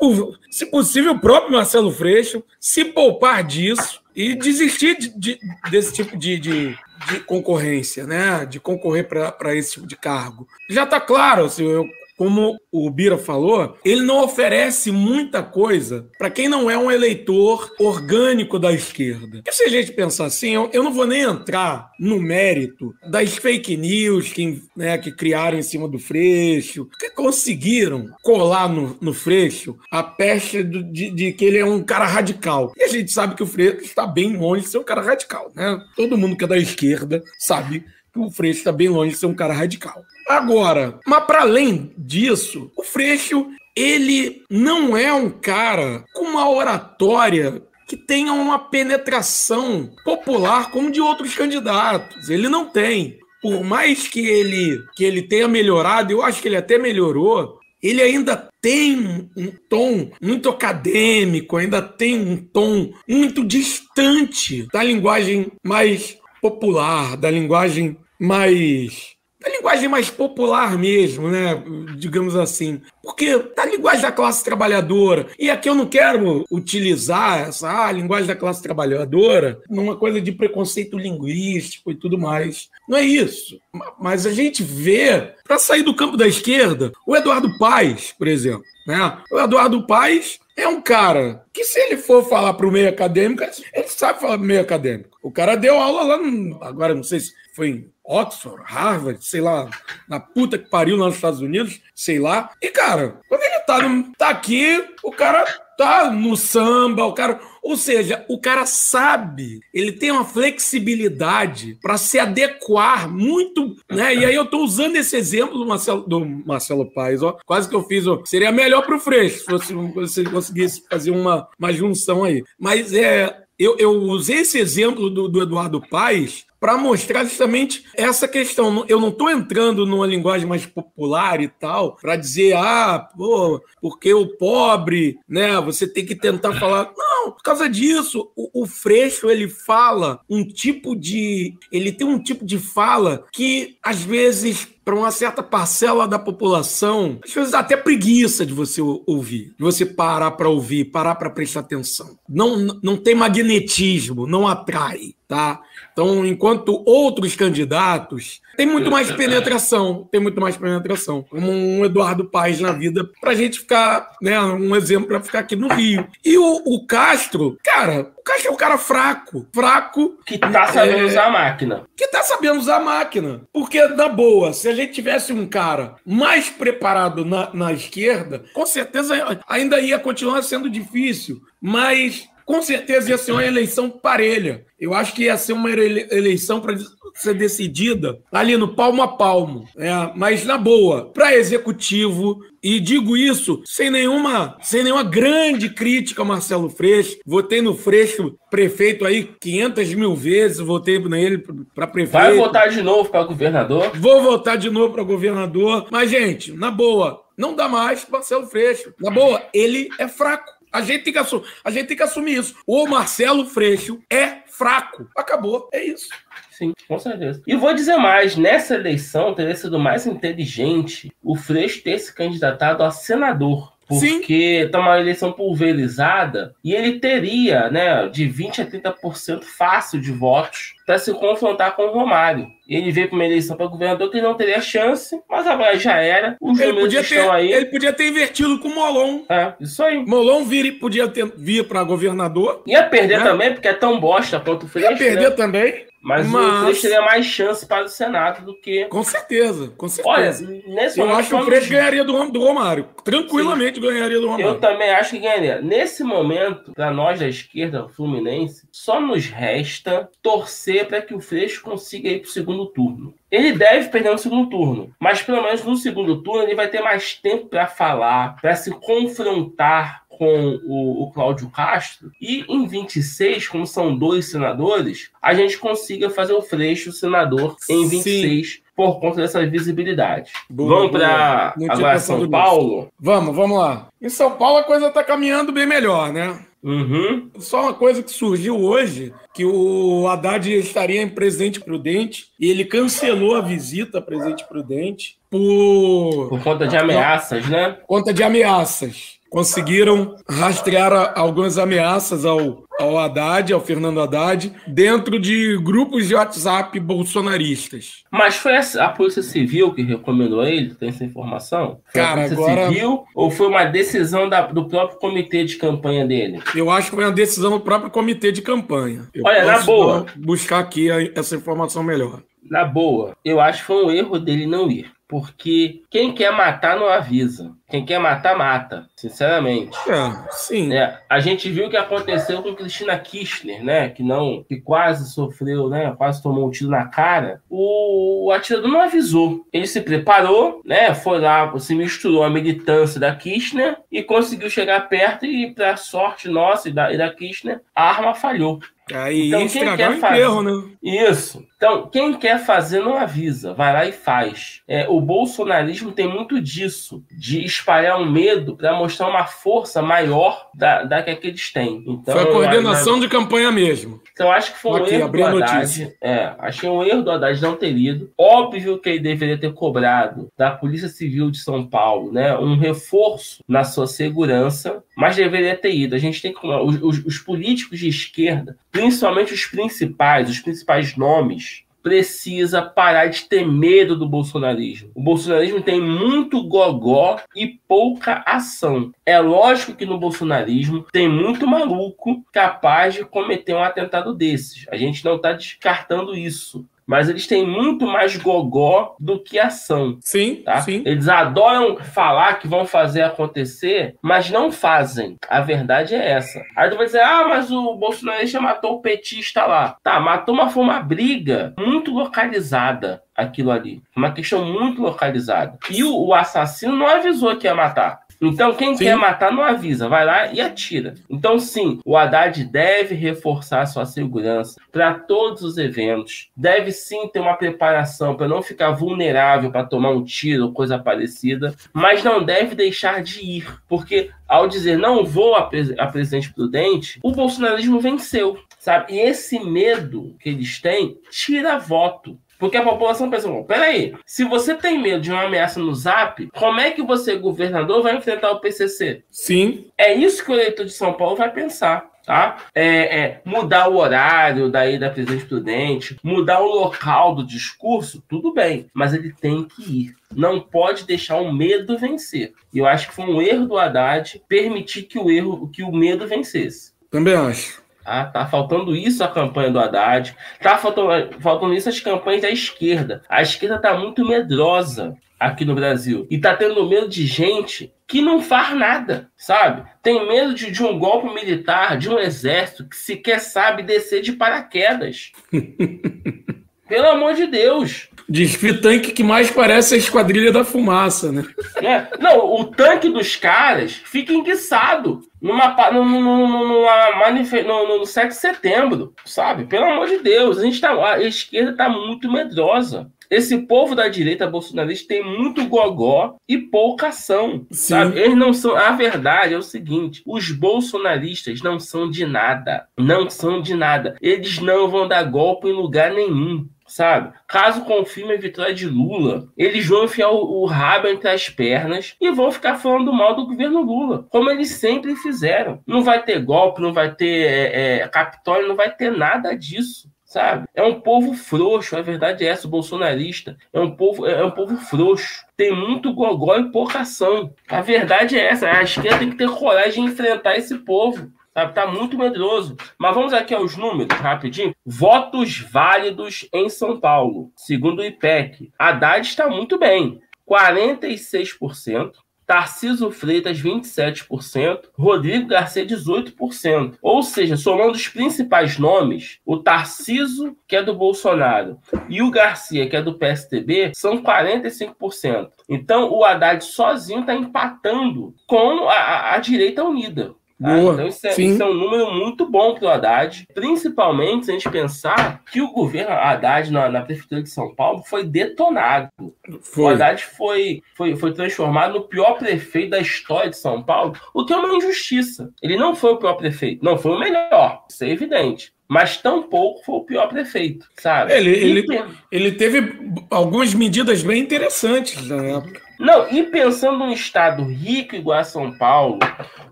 se 0.51 0.67
possível, 0.67 1.13
o 1.13 1.21
próprio 1.21 1.53
Marcelo 1.53 1.93
Freixo 1.93 2.43
se 2.61 2.85
poupar 2.85 3.45
disso 3.45 4.03
e 4.15 4.35
desistir 4.35 4.99
de, 4.99 5.09
de, 5.17 5.39
desse 5.71 5.93
tipo 5.93 6.19
de, 6.19 6.39
de, 6.41 6.77
de, 7.09 7.21
concorrência, 7.21 8.05
né? 8.05 8.45
De 8.45 8.59
concorrer 8.59 9.07
para 9.07 9.55
esse 9.55 9.75
tipo 9.75 9.87
de 9.87 9.97
cargo. 9.97 10.49
Já 10.69 10.83
está 10.83 11.01
claro, 11.01 11.45
assim, 11.45 11.65
eu 11.65 11.89
como 12.19 12.59
o 12.73 12.91
Bira 12.91 13.17
falou, 13.17 13.79
ele 13.85 14.03
não 14.03 14.25
oferece 14.25 14.91
muita 14.91 15.41
coisa 15.41 16.11
para 16.19 16.29
quem 16.29 16.49
não 16.49 16.69
é 16.69 16.77
um 16.77 16.91
eleitor 16.91 17.73
orgânico 17.79 18.59
da 18.59 18.73
esquerda. 18.73 19.41
E 19.47 19.53
se 19.53 19.63
a 19.63 19.69
gente 19.69 19.93
pensar 19.93 20.27
assim, 20.27 20.51
eu, 20.51 20.69
eu 20.73 20.83
não 20.83 20.93
vou 20.93 21.07
nem 21.07 21.23
entrar 21.23 21.93
no 21.99 22.21
mérito 22.21 22.93
das 23.09 23.37
fake 23.37 23.77
news 23.77 24.33
que, 24.33 24.61
né, 24.77 24.99
que 24.99 25.13
criaram 25.13 25.59
em 25.59 25.63
cima 25.63 25.87
do 25.87 25.99
Freixo, 25.99 26.89
que 26.99 27.11
conseguiram 27.11 28.09
colar 28.21 28.69
no, 28.69 28.99
no 29.01 29.15
Freixo 29.15 29.79
a 29.89 30.03
peste 30.03 30.65
do, 30.65 30.83
de, 30.83 31.11
de, 31.11 31.33
que 31.33 31.45
ele 31.45 31.59
é 31.59 31.65
um 31.65 31.85
cara 31.85 32.05
radical. 32.05 32.73
E 32.77 32.83
a 32.83 32.89
gente 32.89 33.13
sabe 33.13 33.37
que 33.37 33.43
o 33.45 33.47
Freixo 33.47 33.85
está 33.85 34.05
bem 34.05 34.37
longe 34.37 34.63
de 34.63 34.71
ser 34.71 34.79
um 34.79 34.85
cara 34.85 35.03
radical, 35.03 35.53
né? 35.55 35.81
Todo 35.95 36.19
mundo 36.19 36.37
que 36.37 36.45
é 36.45 36.49
da 36.49 36.59
esquerda 36.59 37.23
sabe 37.39 37.85
o 38.27 38.31
Freixo 38.31 38.61
está 38.61 38.73
bem 38.73 38.89
longe 38.89 39.13
de 39.13 39.19
ser 39.19 39.27
um 39.27 39.35
cara 39.35 39.55
radical. 39.55 40.03
Agora, 40.29 40.99
mas 41.07 41.25
para 41.25 41.43
além 41.43 41.93
disso, 41.97 42.71
o 42.77 42.83
Freixo 42.83 43.49
ele 43.75 44.43
não 44.51 44.97
é 44.97 45.13
um 45.13 45.31
cara 45.31 46.05
com 46.13 46.25
uma 46.25 46.51
oratória 46.51 47.63
que 47.87 47.97
tenha 47.97 48.33
uma 48.33 48.59
penetração 48.59 49.89
popular 50.05 50.71
como 50.71 50.91
de 50.91 51.01
outros 51.01 51.35
candidatos. 51.35 52.29
Ele 52.29 52.49
não 52.49 52.67
tem. 52.67 53.19
Por 53.41 53.63
mais 53.63 54.09
que 54.09 54.27
ele 54.27 54.85
que 54.95 55.05
ele 55.05 55.23
tenha 55.23 55.47
melhorado, 55.47 56.13
eu 56.13 56.23
acho 56.23 56.43
que 56.43 56.49
ele 56.49 56.57
até 56.57 56.77
melhorou, 56.77 57.59
ele 57.83 58.03
ainda 58.03 58.49
tem 58.61 59.31
um 59.37 59.53
tom 59.69 60.11
muito 60.21 60.49
acadêmico, 60.49 61.57
ainda 61.57 61.81
tem 61.81 62.19
um 62.19 62.37
tom 62.37 62.93
muito 63.09 63.45
distante 63.45 64.67
da 64.73 64.83
linguagem 64.83 65.53
mais 65.65 66.19
popular, 66.43 67.17
da 67.17 67.31
linguagem 67.31 67.97
mais 68.19 69.19
da 69.41 69.49
linguagem 69.49 69.89
mais 69.89 70.11
popular 70.11 70.77
mesmo, 70.77 71.29
né? 71.29 71.63
Digamos 71.97 72.35
assim. 72.35 72.81
Porque 73.03 73.39
da 73.57 73.65
linguagem 73.65 74.03
da 74.03 74.11
classe 74.11 74.43
trabalhadora. 74.43 75.29
E 75.39 75.49
aqui 75.49 75.69
eu 75.69 75.77
não 75.77 75.87
quero 75.87 76.45
utilizar 76.51 77.49
essa 77.49 77.87
ah, 77.87 77.93
linguagem 77.93 78.27
da 78.27 78.35
classe 78.35 78.61
trabalhadora 78.63 79.61
numa 79.71 79.97
coisa 79.97 80.21
de 80.21 80.33
preconceito 80.33 80.99
linguístico 80.99 81.93
e 81.93 81.95
tudo 81.95 82.19
mais. 82.19 82.69
Não 82.89 82.99
é 82.99 83.03
isso. 83.03 83.61
Mas 84.01 84.27
a 84.27 84.33
gente 84.33 84.63
vê, 84.63 85.35
para 85.45 85.59
sair 85.59 85.85
do 85.85 85.95
campo 85.95 86.17
da 86.17 86.27
esquerda, 86.27 86.93
o 87.07 87.15
Eduardo 87.15 87.57
Paes, 87.59 88.13
por 88.19 88.27
exemplo. 88.27 88.65
Né? 88.89 89.19
O 89.31 89.39
Eduardo 89.39 89.87
Paes 89.87 90.41
é 90.59 90.69
um 90.69 90.81
cara 90.81 91.45
que, 91.53 91.65
se 91.65 91.79
ele 91.79 91.97
for 91.97 92.29
falar 92.29 92.55
para 92.55 92.67
o 92.67 92.71
meio 92.71 92.89
acadêmico, 92.89 93.45
ele 93.73 93.89
sabe 93.89 94.21
falar 94.21 94.37
para 94.37 94.45
o 94.45 94.47
meio 94.47 94.61
acadêmico. 94.61 95.17
O 95.23 95.31
cara 95.31 95.57
deu 95.57 95.77
aula 95.77 96.03
lá, 96.03 96.19
no, 96.19 96.63
agora 96.63 96.95
não 96.95 97.03
sei 97.05 97.21
se 97.21 97.33
foi 97.55 97.69
em 97.69 97.93
Oxford, 98.05 98.63
Harvard, 98.65 99.25
sei 99.25 99.41
lá, 99.41 99.71
na 100.09 100.19
puta 100.19 100.59
que 100.59 100.69
pariu 100.69 100.97
lá 100.97 101.07
nos 101.07 101.15
Estados 101.15 101.41
Unidos, 101.41 101.81
sei 101.95 102.19
lá. 102.19 102.51
E, 102.61 102.71
cara, 102.71 103.21
quando 103.29 103.43
ele 103.43 103.61
tá, 103.61 103.83
no, 103.83 104.13
tá 104.15 104.31
aqui, 104.31 104.85
o 105.05 105.13
cara 105.13 105.45
tá 105.79 106.11
no 106.11 106.37
samba, 106.37 107.07
o 107.07 107.15
cara. 107.15 107.41
Ou 107.63 107.77
seja, 107.77 108.25
o 108.29 108.41
cara 108.41 108.67
sabe, 108.67 109.61
ele 109.73 109.93
tem 109.93 110.11
uma 110.11 110.25
flexibilidade 110.25 111.79
para 111.81 111.97
se 111.97 112.19
adequar 112.19 113.09
muito, 113.09 113.77
né? 113.89 114.15
E 114.15 114.25
aí 114.25 114.35
eu 114.35 114.45
tô 114.45 114.59
usando 114.65 114.97
esse 114.97 115.17
exemplo 115.17 115.57
do 115.57 115.67
Marcelo, 115.67 116.03
do 116.03 116.21
Marcelo 116.21 116.93
Paes, 116.93 117.23
ó. 117.23 117.39
Quase 117.47 117.69
que 117.69 117.77
eu 117.77 117.85
fiz, 117.85 118.07
ó. 118.07 118.21
Seria 118.25 118.51
melhor 118.51 118.85
pro 118.85 118.99
Freixo 118.99 119.45
se, 119.61 120.09
se 120.09 120.21
ele 120.21 120.31
conseguisse 120.31 120.83
fazer 120.91 121.13
uma, 121.13 121.49
uma 121.59 121.73
junção 121.73 122.25
aí. 122.25 122.43
Mas 122.59 122.93
é. 122.93 123.45
Eu, 123.59 123.77
eu 123.77 123.91
usei 123.91 124.43
esse 124.43 124.57
exemplo 124.57 125.11
do, 125.11 125.29
do 125.29 125.43
Eduardo 125.43 125.81
Paes 125.81 126.47
para 126.61 126.77
mostrar 126.77 127.25
justamente 127.25 127.85
essa 127.95 128.27
questão. 128.27 128.85
Eu 128.89 129.01
não 129.01 129.09
estou 129.09 129.31
entrando 129.31 129.87
numa 129.87 130.07
linguagem 130.07 130.47
mais 130.47 130.67
popular 130.67 131.41
e 131.41 131.49
tal, 131.49 131.97
para 131.97 132.17
dizer, 132.17 132.55
ah, 132.57 133.09
pô, 133.17 133.63
porque 133.81 134.13
o 134.13 134.37
pobre, 134.37 135.19
né, 135.29 135.61
você 135.61 135.87
tem 135.87 136.05
que 136.05 136.15
tentar 136.15 136.55
falar. 136.59 136.93
Não, 136.97 137.33
por 137.33 137.43
causa 137.43 137.69
disso, 137.69 138.31
o, 138.37 138.63
o 138.63 138.67
Freixo, 138.67 139.31
ele 139.31 139.49
fala 139.49 140.21
um 140.29 140.47
tipo 140.47 140.97
de. 140.97 141.55
Ele 141.71 141.93
tem 141.93 142.07
um 142.07 142.19
tipo 142.19 142.45
de 142.45 142.59
fala 142.59 143.25
que, 143.33 143.77
às 143.83 144.03
vezes, 144.03 144.69
para 144.89 144.95
uma 144.97 145.11
certa 145.11 145.43
parcela 145.43 146.09
da 146.09 146.19
população, 146.19 147.19
às 147.23 147.35
vezes 147.35 147.53
até 147.53 147.77
preguiça 147.77 148.47
de 148.47 148.55
você 148.55 148.81
ouvir, 148.81 149.55
de 149.59 149.63
você 149.63 149.85
parar 149.85 150.31
para 150.31 150.49
ouvir, 150.49 150.87
parar 150.87 151.15
para 151.17 151.29
prestar 151.29 151.61
atenção. 151.61 152.19
Não, 152.27 152.57
não 152.83 152.97
tem 152.97 153.15
magnetismo, 153.15 154.27
não 154.27 154.49
atrai, 154.49 155.15
tá? 155.29 155.61
Então, 155.99 156.25
enquanto 156.25 156.81
outros 156.87 157.35
candidatos 157.35 158.41
têm 158.57 158.67
muito 158.67 158.89
mais 158.89 159.11
penetração, 159.11 160.07
tem 160.13 160.21
muito 160.21 160.41
mais 160.41 160.57
penetração, 160.57 161.25
como 161.29 161.51
um 161.51 161.85
Eduardo 161.85 162.25
Paes 162.25 162.61
na 162.61 162.71
vida, 162.71 163.11
para 163.21 163.33
a 163.33 163.35
gente 163.35 163.59
ficar, 163.59 164.09
né, 164.23 164.39
um 164.41 164.77
exemplo 164.77 165.09
para 165.09 165.21
ficar 165.21 165.41
aqui 165.41 165.57
no 165.57 165.67
Rio. 165.67 166.07
E 166.25 166.39
o, 166.39 166.63
o, 166.65 166.87
Castro, 166.87 167.59
cara, 167.65 168.13
o 168.17 168.23
Castro 168.23 168.51
é 168.51 168.53
um 168.53 168.57
cara 168.57 168.79
fraco, 168.79 169.45
fraco. 169.53 170.17
Que 170.25 170.39
tá 170.39 170.69
sabendo 170.69 170.99
é, 171.01 171.05
usar 171.07 171.25
a 171.25 171.31
máquina. 171.31 171.83
Que 171.97 172.07
tá 172.07 172.23
sabendo 172.23 172.61
usar 172.61 172.77
a 172.77 172.85
máquina. 172.85 173.41
Porque, 173.53 173.85
na 173.89 174.09
boa, 174.09 174.53
se 174.53 174.69
a 174.69 174.75
gente 174.77 174.93
tivesse 174.93 175.33
um 175.33 175.49
cara 175.49 175.97
mais 176.07 176.49
preparado 176.49 177.25
na, 177.25 177.53
na 177.53 177.73
esquerda, 177.73 178.45
com 178.55 178.65
certeza 178.65 179.41
ainda 179.49 179.81
ia 179.81 179.99
continuar 179.99 180.43
sendo 180.43 180.71
difícil. 180.71 181.41
Mas 181.61 182.29
com 182.49 182.63
certeza 182.63 183.11
ia 183.11 183.19
ser 183.19 183.33
uma 183.33 183.45
eleição 183.45 183.91
parelha. 183.91 184.65
Eu 184.81 184.95
acho 184.95 185.13
que 185.13 185.25
ia 185.25 185.37
ser 185.37 185.53
uma 185.53 185.71
eleição 185.71 186.63
para 186.63 186.79
ser 187.13 187.35
decidida 187.35 188.21
ali 188.33 188.57
no 188.57 188.75
palmo 188.75 189.03
a 189.03 189.09
palmo. 189.09 189.69
É, 189.77 189.91
mas 190.17 190.47
na 190.47 190.57
boa, 190.57 191.11
para 191.13 191.37
executivo, 191.37 192.41
e 192.63 192.81
digo 192.81 193.19
isso 193.19 193.61
sem 193.67 193.91
nenhuma, 193.91 194.57
sem 194.63 194.83
nenhuma 194.83 195.03
grande 195.03 195.69
crítica 195.69 196.25
Marcelo 196.25 196.71
Freixo. 196.71 197.19
Votei 197.27 197.61
no 197.61 197.77
Freixo, 197.77 198.35
prefeito 198.51 199.05
aí 199.05 199.29
500 199.39 199.93
mil 199.93 200.15
vezes, 200.15 200.59
votei 200.59 200.99
nele 201.01 201.45
para 201.75 201.87
prefeito. 201.87 202.13
Vai 202.13 202.35
votar 202.35 202.71
de 202.71 202.81
novo 202.81 203.11
para 203.11 203.25
governador? 203.25 203.91
Vou 203.95 204.23
votar 204.23 204.57
de 204.57 204.71
novo 204.71 204.95
para 204.95 205.03
governador. 205.03 205.87
Mas, 205.91 206.09
gente, 206.09 206.51
na 206.55 206.71
boa, 206.71 207.23
não 207.37 207.55
dá 207.55 207.69
mais 207.69 208.07
Marcelo 208.11 208.47
Freixo. 208.47 208.95
Na 208.99 209.11
boa, 209.11 209.43
ele 209.53 209.91
é 209.99 210.09
fraco. 210.09 210.58
A 210.73 210.81
gente, 210.81 211.05
tem 211.05 211.13
que 211.13 211.19
assumir, 211.19 211.47
a 211.65 211.71
gente 211.71 211.87
tem 211.87 211.97
que 211.97 212.03
assumir 212.03 212.39
isso. 212.39 212.55
O 212.67 212.87
Marcelo 212.87 213.47
Freixo 213.47 214.01
é 214.11 214.43
fraco. 214.47 215.09
Acabou. 215.17 215.69
É 215.73 215.83
isso. 215.85 216.09
Sim, 216.51 216.73
com 216.89 216.99
certeza. 216.99 217.43
E 217.47 217.57
vou 217.57 217.73
dizer 217.75 217.97
mais: 217.97 218.37
nessa 218.37 218.75
eleição 218.75 219.35
teria 219.35 219.55
sido 219.55 219.79
mais 219.79 220.07
inteligente 220.07 221.13
o 221.23 221.37
Freixo 221.37 221.83
ter 221.83 221.99
se 221.99 222.13
candidatado 222.15 222.83
a 222.83 222.91
senador. 222.91 223.78
Porque 223.89 224.65
está 224.67 224.79
uma 224.79 225.01
eleição 225.01 225.33
pulverizada 225.33 226.55
e 226.63 226.75
ele 226.75 227.01
teria, 227.01 227.71
né, 227.71 228.09
de 228.09 228.27
20 228.27 228.61
a 228.61 228.67
30% 228.67 229.43
fácil 229.45 230.01
de 230.01 230.13
votos 230.13 230.75
para 230.87 230.99
se 230.99 231.13
confrontar 231.15 231.75
com 231.75 231.83
o 231.83 231.93
Romário. 231.93 232.47
Ele 232.69 232.93
veio 232.93 233.09
para 233.09 233.17
uma 233.17 233.25
eleição 233.25 233.57
para 233.57 233.67
governador 233.67 234.11
que 234.11 234.21
não 234.21 234.35
teria 234.35 234.61
chance, 234.61 235.19
mas 235.29 235.47
agora 235.47 235.79
já 235.79 235.97
era. 235.97 236.37
Os 236.41 236.61
ele 236.61 236.81
podia 236.81 237.01
estão 237.01 237.25
ter, 237.25 237.31
aí. 237.31 237.53
Ele 237.53 237.67
podia 237.67 237.93
ter 237.93 238.09
invertido 238.09 238.59
com 238.59 238.69
o 238.69 238.75
Molon. 238.75 239.23
É, 239.29 239.55
isso 239.59 239.83
aí. 239.83 240.05
Molon 240.05 240.45
vir, 240.45 240.79
podia 240.79 241.09
ter, 241.09 241.27
vir 241.37 241.65
para 241.65 241.83
governador. 241.83 242.63
Ia 242.67 242.83
perder 242.83 243.19
né? 243.19 243.25
também, 243.25 243.53
porque 243.55 243.69
é 243.69 243.75
tão 243.75 243.99
bosta 243.99 244.39
quanto 244.39 244.67
o 244.67 244.69
Freixo. 244.69 244.91
Ia 244.91 244.97
perder 244.99 245.31
né? 245.31 245.37
também. 245.37 245.88
Mas, 246.01 246.27
Mas, 246.27 246.45
o 246.45 246.61
Freixo 246.65 246.83
teria 246.83 247.03
mais 247.03 247.27
chance 247.27 247.67
para 247.67 247.85
o 247.85 247.89
Senado 247.89 248.45
do 248.45 248.55
que. 248.61 248.85
Com 248.87 249.03
certeza, 249.03 249.73
com 249.77 249.89
certeza. 249.89 250.45
Olha, 250.45 250.63
nesse 250.67 251.01
eu 251.01 251.11
acho 251.11 251.29
que 251.29 251.35
o 251.35 251.45
Freixo 251.45 251.71
ganharia 251.71 252.05
do, 252.05 252.31
do 252.31 252.41
Romário. 252.41 252.89
Tranquilamente 253.05 253.81
Sim. 253.81 253.87
ganharia 253.87 254.21
do 254.21 254.27
Romário. 254.27 254.47
Eu 254.47 254.61
também 254.61 254.91
acho 254.91 255.11
que 255.11 255.19
ganharia. 255.19 255.61
Nesse 255.61 256.05
momento, 256.05 256.73
para 256.73 256.91
nós 256.91 257.19
da 257.19 257.29
esquerda 257.29 257.89
fluminense, 257.89 258.69
só 258.71 259.01
nos 259.01 259.27
resta 259.27 260.09
torcer 260.23 260.87
para 260.87 261.03
que 261.03 261.15
o 261.15 261.21
Freixo 261.21 261.63
consiga 261.63 262.09
ir 262.09 262.21
para 262.21 262.29
o 262.29 262.33
segundo 262.33 262.67
turno. 262.67 263.15
Ele 263.31 263.53
deve 263.53 263.89
perder 263.89 264.11
no 264.11 264.19
segundo 264.19 264.49
turno, 264.49 264.91
mas 264.99 265.21
pelo 265.21 265.43
menos 265.43 265.63
no 265.63 265.77
segundo 265.77 266.23
turno 266.23 266.43
ele 266.43 266.55
vai 266.55 266.69
ter 266.69 266.81
mais 266.81 267.15
tempo 267.15 267.47
para 267.47 267.67
falar, 267.67 268.37
para 268.41 268.57
se 268.57 268.71
confrontar 268.71 270.03
com 270.19 270.61
o, 270.67 271.05
o 271.05 271.11
Cláudio 271.13 271.49
Castro 271.49 272.11
e 272.21 272.45
em 272.49 272.67
26, 272.67 273.49
como 273.49 273.67
são 273.67 273.97
dois 273.97 274.31
senadores, 274.31 275.11
a 275.23 275.33
gente 275.33 275.57
consiga 275.57 276.11
fazer 276.11 276.33
o 276.33 276.43
Freixo 276.43 276.93
senador 276.93 277.57
em 277.71 277.89
26 277.89 278.53
Sim. 278.53 278.59
por 278.77 278.99
conta 279.01 279.23
dessa 279.23 279.47
visibilidade. 279.47 280.33
Boa, 280.51 280.77
vamos 280.77 280.91
para 280.91 281.55
agora 281.71 281.99
São 282.01 282.29
Paulo? 282.29 282.89
Vamos, 282.99 283.35
vamos 283.35 283.59
lá. 283.59 283.89
Em 284.03 284.09
São 284.09 284.33
Paulo 284.33 284.59
a 284.59 284.65
coisa 284.65 284.89
está 284.89 285.05
caminhando 285.05 285.53
bem 285.53 285.67
melhor, 285.67 286.13
né? 286.13 286.45
Uhum. 286.63 287.31
Só 287.39 287.63
uma 287.63 287.75
coisa 287.75 288.03
que 288.03 288.11
surgiu 288.11 288.59
hoje, 288.59 289.15
que 289.33 289.45
o 289.45 290.09
Haddad 290.09 290.53
estaria 290.53 291.01
em 291.01 291.09
Presidente 291.09 291.61
Prudente 291.61 292.27
e 292.39 292.51
ele 292.51 292.65
cancelou 292.65 293.37
a 293.37 293.41
visita 293.41 293.99
a 293.99 294.03
Presidente 294.03 294.45
Prudente 294.49 295.19
por. 295.31 296.29
Por 296.29 296.43
conta 296.43 296.67
de 296.67 296.77
ameaças, 296.77 297.49
né? 297.49 297.79
Conta 297.87 298.13
de 298.13 298.23
ameaças. 298.23 299.18
Conseguiram 299.31 300.15
rastrear 300.29 301.13
algumas 301.15 301.59
ameaças 301.59 302.25
ao, 302.25 302.65
ao 302.81 302.99
Haddad, 302.99 303.53
ao 303.53 303.61
Fernando 303.61 304.01
Haddad, 304.01 304.53
dentro 304.67 305.19
de 305.19 305.59
grupos 305.59 306.09
de 306.09 306.15
WhatsApp 306.15 306.79
bolsonaristas. 306.81 308.05
Mas 308.11 308.37
foi 308.37 308.57
a, 308.57 308.61
a 308.85 308.89
Polícia 308.89 309.23
Civil 309.23 309.73
que 309.75 309.83
recomendou 309.83 310.43
ele? 310.45 310.75
Tem 310.75 310.89
essa 310.89 311.05
informação? 311.05 311.81
Foi 311.93 312.01
Cara, 312.01 312.25
a 312.25 312.29
Polícia 312.29 312.53
agora- 312.53 312.69
Civil 312.69 313.05
ou 313.15 313.31
foi 313.31 313.47
uma 313.49 313.65
decisão 313.65 314.29
da- 314.29 314.47
do 314.47 314.67
próprio 314.67 314.99
comitê 314.99 315.45
de 315.45 315.57
campanha 315.57 316.07
dele? 316.07 316.41
Eu 316.55 316.71
acho 316.71 316.91
que 316.91 316.97
foi 316.97 317.05
uma 317.05 317.13
decisão 317.13 317.51
do 317.51 317.61
próprio 317.61 317.91
comitê 317.91 318.33
de 318.33 318.41
campanha. 318.43 319.09
Eu 319.15 319.25
Olha, 319.27 319.45
na 319.45 319.59
boa. 319.61 320.07
buscar 320.17 320.59
aqui 320.61 320.91
a- 320.91 321.11
essa 321.15 321.37
informação 321.37 321.83
melhor. 321.83 322.23
Na 322.51 322.65
boa, 322.65 323.15
eu 323.25 323.41
acho 323.41 323.61
que 323.61 323.67
foi 323.67 323.85
um 323.85 323.91
erro 323.91 324.19
dele 324.19 324.47
não 324.47 324.71
ir. 324.71 324.91
Porque 325.07 325.81
quem 325.91 326.13
quer 326.15 326.31
matar 326.33 326.79
não 326.79 326.87
avisa. 326.89 327.53
Quem 327.69 327.85
quer 327.85 327.99
matar, 327.99 328.37
mata. 328.37 328.87
Sinceramente. 328.97 329.77
É, 329.89 330.31
sim. 330.31 330.73
É, 330.73 330.99
a 331.09 331.21
gente 331.21 331.51
viu 331.51 331.67
o 331.67 331.71
que 331.71 331.77
aconteceu 331.77 332.43
com 332.43 332.55
Cristina 332.55 332.99
Kirchner, 332.99 333.63
né? 333.63 333.91
Que 333.91 334.03
não, 334.03 334.43
que 334.49 334.57
quase 334.61 335.13
sofreu, 335.13 335.69
né? 335.69 335.95
Quase 335.97 336.23
tomou 336.23 336.47
um 336.47 336.51
tiro 336.51 336.71
na 336.71 336.87
cara. 336.87 337.43
O, 337.49 338.27
o 338.27 338.33
atirador 338.33 338.71
não 338.71 338.81
avisou. 338.81 339.47
Ele 339.53 339.67
se 339.67 339.83
preparou, 339.83 340.63
né? 340.65 340.95
Foi 340.95 341.21
lá, 341.21 341.53
se 341.59 341.75
misturou 341.75 342.25
à 342.25 342.31
militância 342.31 342.99
da 342.99 343.15
Kirchner 343.15 343.77
e 343.93 344.03
conseguiu 344.03 344.49
chegar 344.49 344.89
perto 344.89 345.27
e, 345.27 345.51
para 345.53 345.77
sorte 345.77 346.29
nossa 346.29 346.69
e 346.69 346.73
da, 346.73 346.93
e 346.93 346.97
da 346.97 347.13
Kirchner, 347.13 347.61
a 347.75 347.91
arma 347.91 348.15
falhou. 348.15 348.61
Aí 348.91 349.29
Então, 349.29 349.47
quem 349.47 349.77
quer 349.77 349.91
o 349.91 349.99
fazer? 349.99 350.15
enterro, 350.15 350.43
né? 350.43 350.71
Isso. 350.83 351.47
Então, 351.57 351.89
quem 351.91 352.15
quer 352.15 352.39
fazer 352.39 352.81
não 352.81 352.97
avisa, 352.97 353.53
vai 353.53 353.71
lá 353.73 353.85
e 353.85 353.93
faz. 353.93 354.63
É, 354.67 354.89
o 354.89 354.99
bolsonarismo 354.99 355.93
tem 355.93 356.09
muito 356.09 356.41
disso, 356.41 357.05
de 357.11 357.45
espalhar 357.59 357.99
um 358.01 358.11
medo 358.11 358.57
para 358.57 358.73
mostrar 358.75 359.09
uma 359.09 359.25
força 359.27 359.81
maior 359.83 360.49
da, 360.55 360.83
da 360.85 361.03
que 361.03 361.11
aqueles 361.11 361.53
têm. 361.53 361.85
Então, 361.87 362.15
Foi 362.15 362.23
a 362.23 362.27
coordenação 362.27 362.99
de 363.01 363.09
campanha 363.09 363.51
mesmo. 363.53 364.01
então, 364.13 364.31
acho 364.33 364.53
que 364.53 364.59
foi 364.59 364.73
um 364.73 364.85
Aqui, 364.85 364.95
erro 364.95 365.09
do 365.09 365.25
Haddad. 365.25 365.95
É, 366.03 366.33
achei 366.39 366.69
um 366.69 366.83
erro 366.83 367.03
do 367.03 367.11
Haddad 367.11 367.41
não 367.43 367.55
ter 367.57 367.77
ido. 367.77 368.11
Óbvio 368.19 368.79
que 368.79 368.89
ele 368.89 369.01
deveria 369.01 369.39
ter 369.39 369.53
cobrado 369.53 370.29
da 370.37 370.51
Polícia 370.51 370.89
Civil 370.89 371.31
de 371.31 371.39
São 371.39 371.67
Paulo, 371.67 372.13
né, 372.13 372.37
um 372.39 372.57
reforço 372.59 373.43
na 373.49 373.65
sua 373.65 373.87
segurança, 373.87 374.83
mas 374.97 375.17
deveria 375.17 375.57
ter 375.57 375.75
ido. 375.75 375.95
A 375.95 375.99
gente 375.99 376.21
tem 376.21 376.33
que 376.33 376.47
os, 376.47 376.79
os- 376.83 377.05
os 377.05 377.19
políticos 377.19 377.79
de 377.79 377.89
esquerda, 377.89 378.57
principalmente 378.71 379.33
os 379.33 379.45
principais, 379.47 380.29
os 380.31 380.39
principais 380.41 380.97
nomes, 380.97 381.63
precisa 381.83 382.63
parar 382.63 383.07
de 383.07 383.25
ter 383.25 383.47
medo 383.47 383.97
do 383.97 384.09
bolsonarismo. 384.09 384.91
O 384.95 385.03
bolsonarismo 385.03 385.63
tem 385.63 385.81
muito 385.81 386.43
gogó 386.45 387.21
e 387.35 387.47
pouca 387.67 388.23
ação. 388.27 388.93
É 389.05 389.19
lógico 389.19 389.75
que 389.75 389.87
no 389.87 389.99
bolsonarismo 389.99 390.87
tem 390.93 391.09
muito 391.09 391.47
maluco 391.47 392.25
capaz 392.33 392.95
de 392.95 393.05
cometer 393.05 393.55
um 393.55 393.63
atentado 393.63 394.15
desses. 394.15 394.67
A 394.71 394.77
gente 394.77 395.05
não 395.05 395.17
está 395.17 395.33
descartando 395.33 396.15
isso. 396.17 396.67
Mas 396.89 397.09
eles 397.11 397.27
têm 397.27 397.47
muito 397.47 397.87
mais 397.87 398.17
gogó 398.17 398.97
do 398.99 399.23
que 399.23 399.39
ação. 399.39 399.99
Sim, 400.01 400.37
Tá? 400.37 400.63
sim. 400.63 400.83
Eles 400.87 401.07
adoram 401.07 401.77
falar 401.77 402.39
que 402.39 402.49
vão 402.49 402.65
fazer 402.67 403.03
acontecer, 403.03 403.95
mas 404.01 404.31
não 404.31 404.51
fazem. 404.51 405.17
A 405.29 405.41
verdade 405.43 405.95
é 405.95 406.13
essa. 406.13 406.43
Aí 406.57 406.71
tu 406.71 406.77
vai 406.77 406.87
dizer, 406.87 407.03
ah, 407.03 407.27
mas 407.29 407.51
o 407.51 407.75
bolsonarista 407.77 408.41
matou 408.41 408.77
o 408.77 408.81
petista 408.81 409.45
lá. 409.45 409.77
Tá, 409.83 410.01
matou, 410.01 410.35
mas 410.35 410.51
foi 410.53 410.63
uma 410.63 410.81
briga 410.81 411.53
muito 411.59 411.93
localizada 411.93 413.03
aquilo 413.15 413.51
ali. 413.51 413.83
Uma 413.97 414.13
questão 414.13 414.45
muito 414.45 414.81
localizada. 414.81 415.59
E 415.71 415.83
o, 415.85 415.95
o 416.07 416.15
assassino 416.15 416.75
não 416.77 416.87
avisou 416.87 417.37
que 417.37 417.47
ia 417.47 417.55
matar. 417.55 418.01
Então, 418.21 418.55
quem 418.55 418.77
Sim. 418.77 418.85
quer 418.85 418.97
matar 418.97 419.33
não 419.33 419.43
avisa, 419.43 419.89
vai 419.89 420.05
lá 420.05 420.33
e 420.33 420.41
atira. 420.41 420.95
Então, 421.09 421.39
sim, 421.39 421.81
o 421.85 421.97
Haddad 421.97 422.45
deve 422.45 422.95
reforçar 422.95 423.65
sua 423.67 423.87
segurança 423.87 424.61
para 424.73 424.95
todos 424.95 425.43
os 425.43 425.57
eventos. 425.57 426.29
Deve 426.37 426.73
sim 426.73 427.09
ter 427.09 427.21
uma 427.21 427.37
preparação 427.37 428.17
para 428.17 428.27
não 428.29 428.43
ficar 428.43 428.73
vulnerável 428.73 429.51
para 429.53 429.65
tomar 429.65 429.91
um 429.91 430.05
tiro 430.05 430.47
ou 430.47 430.53
coisa 430.53 430.79
parecida, 430.79 431.55
mas 431.73 432.03
não 432.03 432.23
deve 432.25 432.55
deixar 432.55 433.03
de 433.03 433.21
ir, 433.25 433.61
porque 433.69 434.11
ao 434.27 434.49
dizer 434.49 434.77
não 434.79 435.05
vou 435.05 435.35
a, 435.35 435.43
pres- 435.43 435.79
a 435.79 435.87
presidente 435.87 436.33
prudente, 436.33 436.99
o 437.03 437.13
bolsonarismo 437.13 437.81
venceu, 437.81 438.39
sabe? 438.59 438.95
E 438.95 438.99
esse 439.01 439.39
medo 439.39 440.17
que 440.21 440.29
eles 440.29 440.61
têm 440.61 440.99
tira 441.11 441.59
voto. 441.59 442.19
Porque 442.39 442.57
a 442.57 442.63
população 442.63 443.11
pensa, 443.11 443.29
"Bom, 443.29 443.43
peraí, 443.43 443.95
se 444.07 444.25
você 444.25 444.55
tem 444.55 444.79
medo 444.79 445.01
de 445.01 445.11
uma 445.11 445.25
ameaça 445.25 445.59
no 445.61 445.75
zap, 445.75 446.29
como 446.37 446.61
é 446.61 446.71
que 446.71 446.83
você, 446.83 447.17
governador, 447.17 447.83
vai 447.83 447.97
enfrentar 447.97 448.31
o 448.31 448.41
PCC? 448.41 449.03
Sim. 449.11 449.67
É 449.77 449.93
isso 449.93 450.25
que 450.25 450.31
o 450.31 450.35
eleitor 450.35 450.65
de 450.65 450.73
São 450.73 450.93
Paulo 450.93 451.17
vai 451.17 451.31
pensar. 451.33 451.91
Tá? 452.09 452.39
É, 452.55 453.01
é, 453.01 453.21
mudar 453.23 453.69
o 453.69 453.77
horário 453.77 454.51
da 454.51 454.67
ida 454.67 454.89
presidente 454.89 455.27
prudente, 455.27 455.99
mudar 456.03 456.41
o 456.41 456.47
local 456.47 457.15
do 457.15 457.23
discurso, 457.23 458.03
tudo 458.09 458.33
bem, 458.33 458.71
mas 458.73 458.95
ele 458.95 459.13
tem 459.13 459.45
que 459.45 459.63
ir. 459.63 459.95
Não 460.17 460.41
pode 460.41 460.87
deixar 460.87 461.17
o 461.19 461.31
medo 461.31 461.77
vencer. 461.77 462.33
E 462.51 462.57
eu 462.57 462.67
acho 462.67 462.89
que 462.89 462.95
foi 462.95 463.05
um 463.05 463.21
erro 463.21 463.47
do 463.47 463.59
Haddad 463.59 464.23
permitir 464.27 464.85
que 464.85 464.99
o 464.99 465.11
erro, 465.11 465.51
que 465.51 465.63
o 465.63 465.71
medo 465.71 466.09
vencesse. 466.09 466.73
Também 466.91 467.13
acho. 467.13 467.63
Tá, 467.89 468.05
tá 468.05 468.27
faltando 468.27 468.77
isso 468.77 469.03
a 469.03 469.09
campanha 469.09 469.51
do 469.51 469.59
Haddad. 469.59 470.15
Tá 470.43 470.59
faltando, 470.59 471.19
faltando 471.21 471.55
isso 471.55 471.71
as 471.71 471.81
campanhas 471.81 472.21
da 472.21 472.31
esquerda. 472.31 473.03
A 473.09 473.23
esquerda 473.23 473.59
tá 473.59 473.79
muito 473.79 474.07
medrosa 474.07 474.95
aqui 475.19 475.43
no 475.43 475.55
Brasil. 475.55 476.07
E 476.11 476.19
tá 476.19 476.37
tendo 476.37 476.69
medo 476.69 476.87
de 476.87 477.07
gente 477.07 477.73
que 477.87 478.03
não 478.03 478.21
faz 478.21 478.55
nada, 478.55 479.11
sabe? 479.17 479.67
Tem 479.83 480.07
medo 480.07 480.35
de, 480.35 480.51
de 480.51 480.63
um 480.63 480.79
golpe 480.79 481.15
militar, 481.15 481.79
de 481.79 481.89
um 481.89 481.99
exército 481.99 482.69
que 482.69 482.77
sequer 482.77 483.21
sabe 483.21 483.63
descer 483.63 484.03
de 484.03 484.13
paraquedas. 484.13 485.11
Pelo 486.69 486.89
amor 486.89 487.15
de 487.15 487.27
Deus. 487.27 487.89
Desfitanque 488.09 488.93
que 488.93 489.03
mais 489.03 489.31
parece 489.31 489.75
a 489.75 489.79
esquadrilha 489.79 490.33
da 490.33 490.45
fumaça, 490.45 491.13
né? 491.13 491.25
né? 491.61 491.89
Não, 492.01 492.35
o 492.41 492.45
tanque 492.45 492.89
dos 492.89 493.17
caras 493.17 493.73
fica 493.85 494.13
enguiçado 494.13 495.03
numa, 495.21 495.55
numa 495.71 496.97
manife- 496.99 497.43
no, 497.43 497.79
no 497.79 497.85
7 497.85 498.09
de 498.09 498.15
setembro, 498.15 498.95
sabe? 499.05 499.45
Pelo 499.45 499.67
amor 499.67 499.89
de 499.89 499.99
Deus, 499.99 500.39
a, 500.39 500.43
gente 500.43 500.61
tá, 500.61 500.73
a 500.73 501.03
esquerda 501.03 501.55
tá 501.55 501.69
muito 501.69 502.11
medrosa. 502.11 502.91
Esse 503.11 503.39
povo 503.39 503.75
da 503.75 503.89
direita 503.89 504.27
bolsonarista 504.27 504.89
tem 504.89 505.03
muito 505.03 505.47
gogó 505.47 506.17
e 506.29 506.37
pouca 506.37 506.89
ação, 506.89 507.47
Sim. 507.51 507.75
sabe? 507.75 507.99
Eles 507.99 508.17
não 508.17 508.35
são. 508.35 508.55
A 508.55 508.73
verdade 508.73 509.33
é 509.33 509.39
o 509.39 509.43
seguinte: 509.43 510.03
os 510.07 510.31
bolsonaristas 510.31 511.41
não 511.41 511.59
são 511.59 511.89
de 511.89 512.05
nada. 512.05 512.67
Não 512.77 513.09
são 513.09 513.41
de 513.41 513.55
nada. 513.55 513.97
Eles 514.03 514.39
não 514.41 514.69
vão 514.69 514.87
dar 514.87 515.05
golpe 515.05 515.49
em 515.49 515.53
lugar 515.53 515.91
nenhum 515.93 516.47
sabe? 516.69 517.13
Caso 517.27 517.65
confirme 517.65 518.15
a 518.15 518.21
vitória 518.21 518.55
de 518.55 518.69
Lula, 518.69 519.29
eles 519.37 519.67
vão 519.67 519.85
enfiar 519.85 520.11
o, 520.11 520.43
o 520.43 520.47
rabo 520.47 520.87
entre 520.87 521.09
as 521.09 521.29
pernas 521.29 521.97
e 522.01 522.11
vão 522.11 522.31
ficar 522.31 522.57
falando 522.57 522.93
mal 522.93 523.17
do 523.17 523.27
governo 523.27 523.63
Lula, 523.63 524.07
como 524.11 524.31
eles 524.31 524.51
sempre 524.51 524.95
fizeram. 524.97 525.61
Não 525.67 525.83
vai 525.83 526.03
ter 526.05 526.23
golpe, 526.23 526.61
não 526.61 526.73
vai 526.73 526.95
ter 526.95 527.27
é, 527.27 527.81
é, 527.81 527.89
Capitólio, 527.89 528.49
não 528.49 528.57
vai 528.57 528.71
ter 528.71 528.93
nada 528.93 529.35
disso. 529.35 529.89
Sabe? 530.05 530.47
É 530.55 530.63
um 530.63 530.81
povo 530.81 531.13
frouxo, 531.13 531.77
a 531.77 531.83
verdade 531.83 532.25
é 532.25 532.29
essa, 532.29 532.47
o 532.47 532.51
bolsonarista. 532.51 533.37
É 533.53 533.61
um 533.61 533.77
povo, 533.77 534.07
é 534.07 534.25
um 534.25 534.31
povo 534.31 534.57
frouxo. 534.57 535.23
Tem 535.37 535.55
muito 535.55 535.93
gogó 535.93 536.35
e 536.39 536.51
pouca 536.51 536.79
ação. 536.81 537.35
A 537.47 537.61
verdade 537.61 538.19
é 538.19 538.29
essa. 538.29 538.49
A 538.49 538.63
esquerda 538.63 539.01
tem 539.01 539.11
que 539.11 539.19
ter 539.19 539.29
coragem 539.29 539.85
de 539.85 539.91
enfrentar 539.91 540.39
esse 540.39 540.57
povo. 540.61 541.13
Tá 541.47 541.67
muito 541.67 541.97
medroso. 541.99 542.57
Mas 542.79 542.95
vamos 542.95 543.13
aqui 543.13 543.35
aos 543.35 543.57
números, 543.57 543.97
rapidinho. 543.99 544.55
Votos 544.65 545.39
válidos 545.39 546.29
em 546.33 546.49
São 546.49 546.79
Paulo. 546.81 547.31
Segundo 547.37 547.81
o 547.81 547.85
IPEC. 547.85 548.51
Haddad 548.59 549.07
está 549.07 549.29
muito 549.29 549.59
bem. 549.59 550.01
46%. 550.29 551.93
Tarciso 552.27 552.91
Freitas, 552.91 553.41
27%, 553.41 554.65
Rodrigo 554.79 555.29
Garcia, 555.29 555.65
18%. 555.65 556.77
Ou 556.83 557.03
seja, 557.03 557.39
somando 557.39 557.73
os 557.73 557.89
principais 557.89 558.59
nomes, 558.59 559.19
o 559.25 559.39
Tarciso, 559.39 560.37
que 560.47 560.55
é 560.55 560.63
do 560.63 560.75
Bolsonaro, 560.75 561.59
e 561.89 562.03
o 562.03 562.11
Garcia, 562.11 562.69
que 562.69 562.77
é 562.77 562.83
do 562.83 562.99
PSDB, 562.99 563.73
são 563.75 564.03
45%. 564.03 565.31
Então, 565.49 565.91
o 565.91 566.05
Haddad 566.05 566.45
sozinho 566.45 567.01
está 567.01 567.15
empatando 567.15 568.15
com 568.27 568.69
a, 568.69 568.75
a- 568.75 569.15
a 569.15 569.19
direita 569.21 569.65
unida. 569.65 570.15
Tá? 570.41 570.57
Boa, 570.57 570.75
Então, 570.75 570.87
isso 570.87 571.07
é, 571.07 571.11
sim. 571.13 571.33
isso 571.33 571.43
é 571.43 571.47
um 571.47 571.55
número 571.55 571.93
muito 571.93 572.27
bom 572.29 572.55
para 572.55 572.65
o 572.65 572.69
Haddad, 572.69 573.27
principalmente 573.35 574.27
se 574.27 574.31
a 574.31 574.35
gente 574.35 574.49
pensar 574.51 575.23
que 575.31 575.41
o 575.41 575.53
governo 575.53 575.93
Haddad 575.93 576.51
na, 576.53 576.69
na 576.69 576.83
Prefeitura 576.83 577.23
de 577.23 577.31
São 577.31 577.55
Paulo 577.55 577.83
foi 577.87 578.05
detonado. 578.05 578.89
O 578.99 579.39
Foi. 579.43 579.75
Haddad 579.75 580.05
foi, 580.05 580.63
foi, 580.77 580.97
foi 580.97 581.13
transformado 581.13 581.75
no 581.75 581.83
pior 581.83 582.19
prefeito 582.19 582.71
da 582.71 582.79
história 582.79 583.31
de 583.31 583.37
São 583.37 583.63
Paulo, 583.63 583.95
o 584.15 584.25
que 584.25 584.33
é 584.33 584.37
uma 584.37 584.55
injustiça. 584.55 585.31
Ele 585.43 585.57
não 585.57 585.75
foi 585.75 585.93
o 585.93 585.97
pior 585.97 586.15
prefeito, 586.15 586.65
não 586.65 586.79
foi 586.79 586.93
o 586.93 586.99
melhor, 586.99 587.65
isso 587.69 587.85
é 587.85 587.91
evidente. 587.91 588.53
mas 588.69 588.99
tão 588.99 589.23
pouco 589.23 589.65
foi 589.65 589.75
o 589.77 589.85
pior 589.85 590.09
prefeito, 590.09 590.69
sabe? 590.79 591.13
Ele, 591.13 591.31
ele, 591.31 591.67
ele 592.13 592.33
teve 592.33 592.79
algumas 593.11 593.55
medidas 593.55 594.03
bem 594.03 594.21
interessantes 594.23 595.09
na 595.09 595.25
época. 595.25 595.68
Não, 595.79 596.09
e 596.11 596.25
pensando 596.25 596.79
num 596.79 596.93
estado 596.93 597.45
rico 597.45 597.95
igual 597.95 598.19
a 598.19 598.25
São 598.25 598.57
Paulo, 598.57 598.99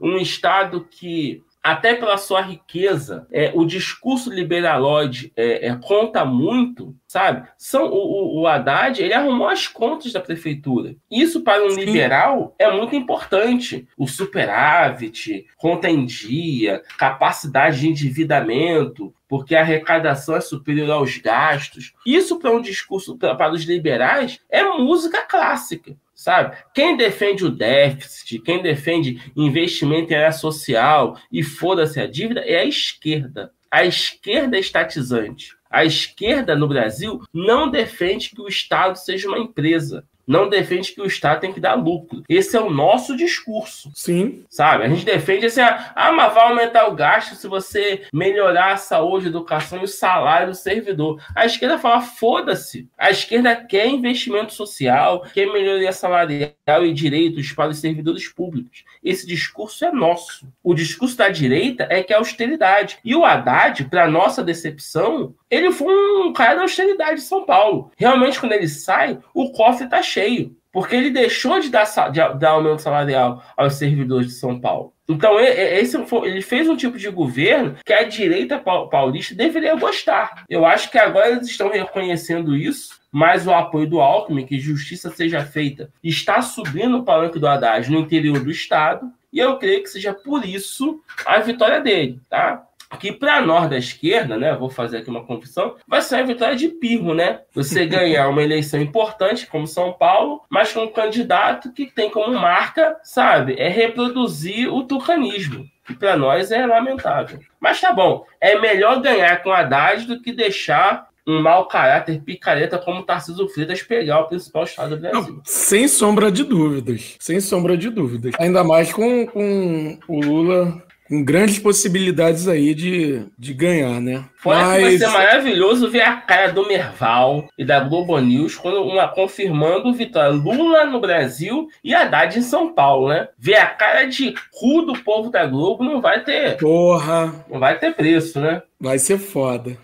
um 0.00 0.16
estado 0.16 0.86
que 0.90 1.44
até 1.66 1.94
pela 1.94 2.16
sua 2.16 2.40
riqueza, 2.42 3.26
é, 3.32 3.50
o 3.52 3.64
discurso 3.64 4.32
liberalóide 4.32 5.32
é, 5.36 5.66
é, 5.66 5.76
conta 5.82 6.24
muito, 6.24 6.94
sabe? 7.08 7.48
São, 7.58 7.86
o, 7.86 8.40
o, 8.40 8.46
Haddad 8.46 9.02
ele 9.02 9.12
arrumou 9.12 9.48
as 9.48 9.66
contas 9.66 10.12
da 10.12 10.20
prefeitura. 10.20 10.94
Isso 11.10 11.42
para 11.42 11.64
um 11.66 11.70
Sim. 11.70 11.80
liberal 11.80 12.54
é 12.56 12.70
muito 12.70 12.94
importante. 12.94 13.84
O 13.98 14.06
superávit, 14.06 15.44
conta 15.56 15.90
em 15.90 16.06
dia, 16.06 16.84
capacidade 16.96 17.80
de 17.80 17.88
endividamento, 17.88 19.12
porque 19.28 19.56
a 19.56 19.60
arrecadação 19.62 20.36
é 20.36 20.40
superior 20.40 20.88
aos 20.92 21.18
gastos. 21.18 21.92
Isso 22.06 22.38
para 22.38 22.52
um 22.52 22.60
discurso 22.60 23.18
para 23.18 23.50
os 23.50 23.64
liberais 23.64 24.38
é 24.48 24.62
música 24.62 25.20
clássica 25.22 25.96
sabe? 26.16 26.56
Quem 26.74 26.96
defende 26.96 27.44
o 27.44 27.50
déficit, 27.50 28.40
quem 28.40 28.62
defende 28.62 29.30
investimento 29.36 30.12
em 30.12 30.16
área 30.16 30.32
social 30.32 31.16
e 31.30 31.42
foda-se 31.42 32.00
a 32.00 32.06
dívida 32.06 32.40
é 32.40 32.60
a 32.60 32.64
esquerda. 32.64 33.52
A 33.70 33.84
esquerda 33.84 34.56
é 34.56 34.60
estatizante. 34.60 35.54
A 35.70 35.84
esquerda 35.84 36.56
no 36.56 36.66
Brasil 36.66 37.20
não 37.32 37.70
defende 37.70 38.30
que 38.30 38.40
o 38.40 38.48
Estado 38.48 38.96
seja 38.96 39.28
uma 39.28 39.38
empresa 39.38 40.04
não 40.26 40.48
defende 40.48 40.92
que 40.92 41.00
o 41.00 41.06
Estado 41.06 41.40
tem 41.40 41.52
que 41.52 41.60
dar 41.60 41.74
lucro. 41.74 42.22
Esse 42.28 42.56
é 42.56 42.60
o 42.60 42.70
nosso 42.70 43.16
discurso. 43.16 43.90
Sim. 43.94 44.44
Sabe? 44.48 44.84
A 44.84 44.88
gente 44.88 45.04
defende 45.04 45.46
assim, 45.46 45.60
ah, 45.60 46.12
mas 46.12 46.34
vai 46.34 46.48
aumentar 46.48 46.88
o 46.88 46.94
gasto 46.94 47.36
se 47.36 47.46
você 47.46 48.02
melhorar 48.12 48.72
a 48.72 48.76
saúde, 48.76 49.26
a 49.26 49.28
educação 49.28 49.80
e 49.80 49.84
o 49.84 49.88
salário 49.88 50.48
do 50.48 50.54
servidor. 50.54 51.22
A 51.34 51.46
esquerda 51.46 51.78
fala, 51.78 52.00
foda-se. 52.00 52.88
A 52.98 53.10
esquerda 53.10 53.54
quer 53.54 53.86
investimento 53.86 54.52
social, 54.52 55.22
quer 55.32 55.46
melhoria 55.46 55.92
salarial 55.92 56.84
e 56.84 56.92
direitos 56.92 57.52
para 57.52 57.70
os 57.70 57.78
servidores 57.78 58.28
públicos. 58.28 58.84
Esse 59.02 59.26
discurso 59.26 59.84
é 59.84 59.92
nosso. 59.92 60.48
O 60.62 60.74
discurso 60.74 61.16
da 61.16 61.28
direita 61.28 61.86
é 61.88 62.02
que 62.02 62.12
é 62.12 62.16
austeridade. 62.16 62.98
E 63.04 63.14
o 63.14 63.24
Haddad, 63.24 63.84
para 63.84 64.08
nossa 64.08 64.42
decepção, 64.42 65.34
ele 65.50 65.70
foi 65.70 65.92
um 66.20 66.32
cara 66.32 66.56
da 66.56 66.62
austeridade 66.62 67.16
de 67.16 67.26
São 67.26 67.44
Paulo. 67.44 67.90
Realmente, 67.96 68.40
quando 68.40 68.52
ele 68.52 68.68
sai, 68.68 69.18
o 69.34 69.50
cofre 69.52 69.84
está 69.84 70.02
cheio. 70.02 70.56
Porque 70.72 70.94
ele 70.94 71.10
deixou 71.10 71.58
de 71.58 71.70
dar, 71.70 71.84
de 72.10 72.20
dar 72.38 72.50
aumento 72.50 72.82
salarial 72.82 73.42
aos 73.56 73.74
servidores 73.74 74.26
de 74.26 74.34
São 74.34 74.60
Paulo. 74.60 74.92
Então, 75.08 75.38
esse 75.38 75.96
ele 76.24 76.42
fez 76.42 76.68
um 76.68 76.76
tipo 76.76 76.98
de 76.98 77.08
governo 77.08 77.76
que 77.84 77.92
a 77.92 78.02
direita 78.02 78.58
paulista 78.58 79.34
deveria 79.34 79.76
gostar. 79.76 80.44
Eu 80.48 80.66
acho 80.66 80.90
que 80.90 80.98
agora 80.98 81.30
eles 81.30 81.48
estão 81.48 81.70
reconhecendo 81.70 82.56
isso, 82.56 83.00
mas 83.10 83.46
o 83.46 83.52
apoio 83.52 83.88
do 83.88 84.00
Alckmin, 84.00 84.44
que 84.44 84.58
justiça 84.58 85.10
seja 85.10 85.44
feita, 85.44 85.90
está 86.02 86.42
subindo 86.42 86.98
o 86.98 87.04
palanque 87.04 87.38
do 87.38 87.46
Haddad 87.46 87.90
no 87.90 88.00
interior 88.00 88.40
do 88.40 88.50
Estado, 88.50 89.10
e 89.32 89.38
eu 89.38 89.56
creio 89.58 89.82
que 89.82 89.88
seja 89.88 90.12
por 90.12 90.44
isso 90.44 91.00
a 91.24 91.38
vitória 91.38 91.80
dele, 91.80 92.20
tá? 92.28 92.65
Que 93.00 93.12
para 93.12 93.40
nós 93.40 93.68
da 93.68 93.76
esquerda, 93.76 94.36
né, 94.36 94.54
vou 94.54 94.70
fazer 94.70 94.98
aqui 94.98 95.10
uma 95.10 95.24
confissão, 95.24 95.74
vai 95.86 96.00
ser 96.00 96.16
a 96.16 96.22
vitória 96.22 96.56
de 96.56 96.68
pirro, 96.68 97.14
né? 97.14 97.40
Você 97.54 97.84
ganhar 97.86 98.28
uma 98.28 98.42
eleição 98.42 98.80
importante 98.80 99.46
como 99.46 99.66
São 99.66 99.92
Paulo, 99.92 100.42
mas 100.48 100.72
com 100.72 100.84
um 100.84 100.92
candidato 100.92 101.72
que 101.72 101.86
tem 101.86 102.10
como 102.10 102.38
marca, 102.38 102.96
sabe, 103.02 103.56
é 103.58 103.68
reproduzir 103.68 104.72
o 104.72 104.84
tucanismo. 104.84 105.66
Que 105.84 105.94
para 105.94 106.16
nós 106.16 106.50
é 106.50 106.66
lamentável. 106.66 107.38
Mas 107.60 107.80
tá 107.80 107.92
bom, 107.92 108.24
é 108.40 108.58
melhor 108.58 109.00
ganhar 109.00 109.42
com 109.42 109.52
Haddad 109.52 110.04
do 110.06 110.20
que 110.20 110.32
deixar 110.32 111.08
um 111.26 111.42
mau 111.42 111.66
caráter 111.66 112.20
picareta 112.20 112.78
como 112.78 113.02
Tarcísio 113.02 113.48
Freitas 113.48 113.82
pegar 113.82 114.20
o 114.20 114.28
principal 114.28 114.62
estado 114.62 114.96
do 114.96 115.00
Brasil. 115.00 115.34
Não, 115.34 115.42
sem 115.44 115.88
sombra 115.88 116.30
de 116.30 116.44
dúvidas. 116.44 117.16
Sem 117.18 117.40
sombra 117.40 117.76
de 117.76 117.90
dúvidas. 117.90 118.32
Ainda 118.38 118.62
mais 118.62 118.92
com, 118.92 119.26
com 119.26 119.98
o 120.06 120.20
Lula 120.20 120.85
com 121.08 121.24
grandes 121.24 121.58
possibilidades 121.58 122.48
aí 122.48 122.74
de, 122.74 123.26
de 123.38 123.54
ganhar, 123.54 124.00
né? 124.00 124.24
Fora 124.36 124.60
Mas... 124.60 124.76
que 124.76 124.82
vai 124.82 124.98
ser 124.98 125.08
maravilhoso 125.08 125.90
ver 125.90 126.02
a 126.02 126.16
cara 126.16 126.52
do 126.52 126.66
Merval 126.66 127.48
e 127.56 127.64
da 127.64 127.80
Globo 127.80 128.18
News 128.18 128.56
quando 128.56 128.82
uma 128.82 129.08
confirmando 129.08 129.92
vitória 129.92 130.30
Lula 130.30 130.84
no 130.84 131.00
Brasil 131.00 131.68
e 131.82 131.94
Haddad 131.94 132.38
em 132.38 132.42
São 132.42 132.72
Paulo, 132.72 133.08
né? 133.08 133.28
Ver 133.38 133.56
a 133.56 133.66
cara 133.66 134.04
de 134.04 134.34
cu 134.52 134.82
do 134.82 134.98
povo 135.02 135.30
da 135.30 135.46
Globo 135.46 135.84
não 135.84 136.00
vai 136.00 136.24
ter. 136.24 136.56
Porra! 136.56 137.44
Não 137.50 137.58
vai 137.58 137.78
ter 137.78 137.94
preço, 137.94 138.40
né? 138.40 138.62
Vai 138.80 138.98
ser 138.98 139.18
foda. 139.18 139.76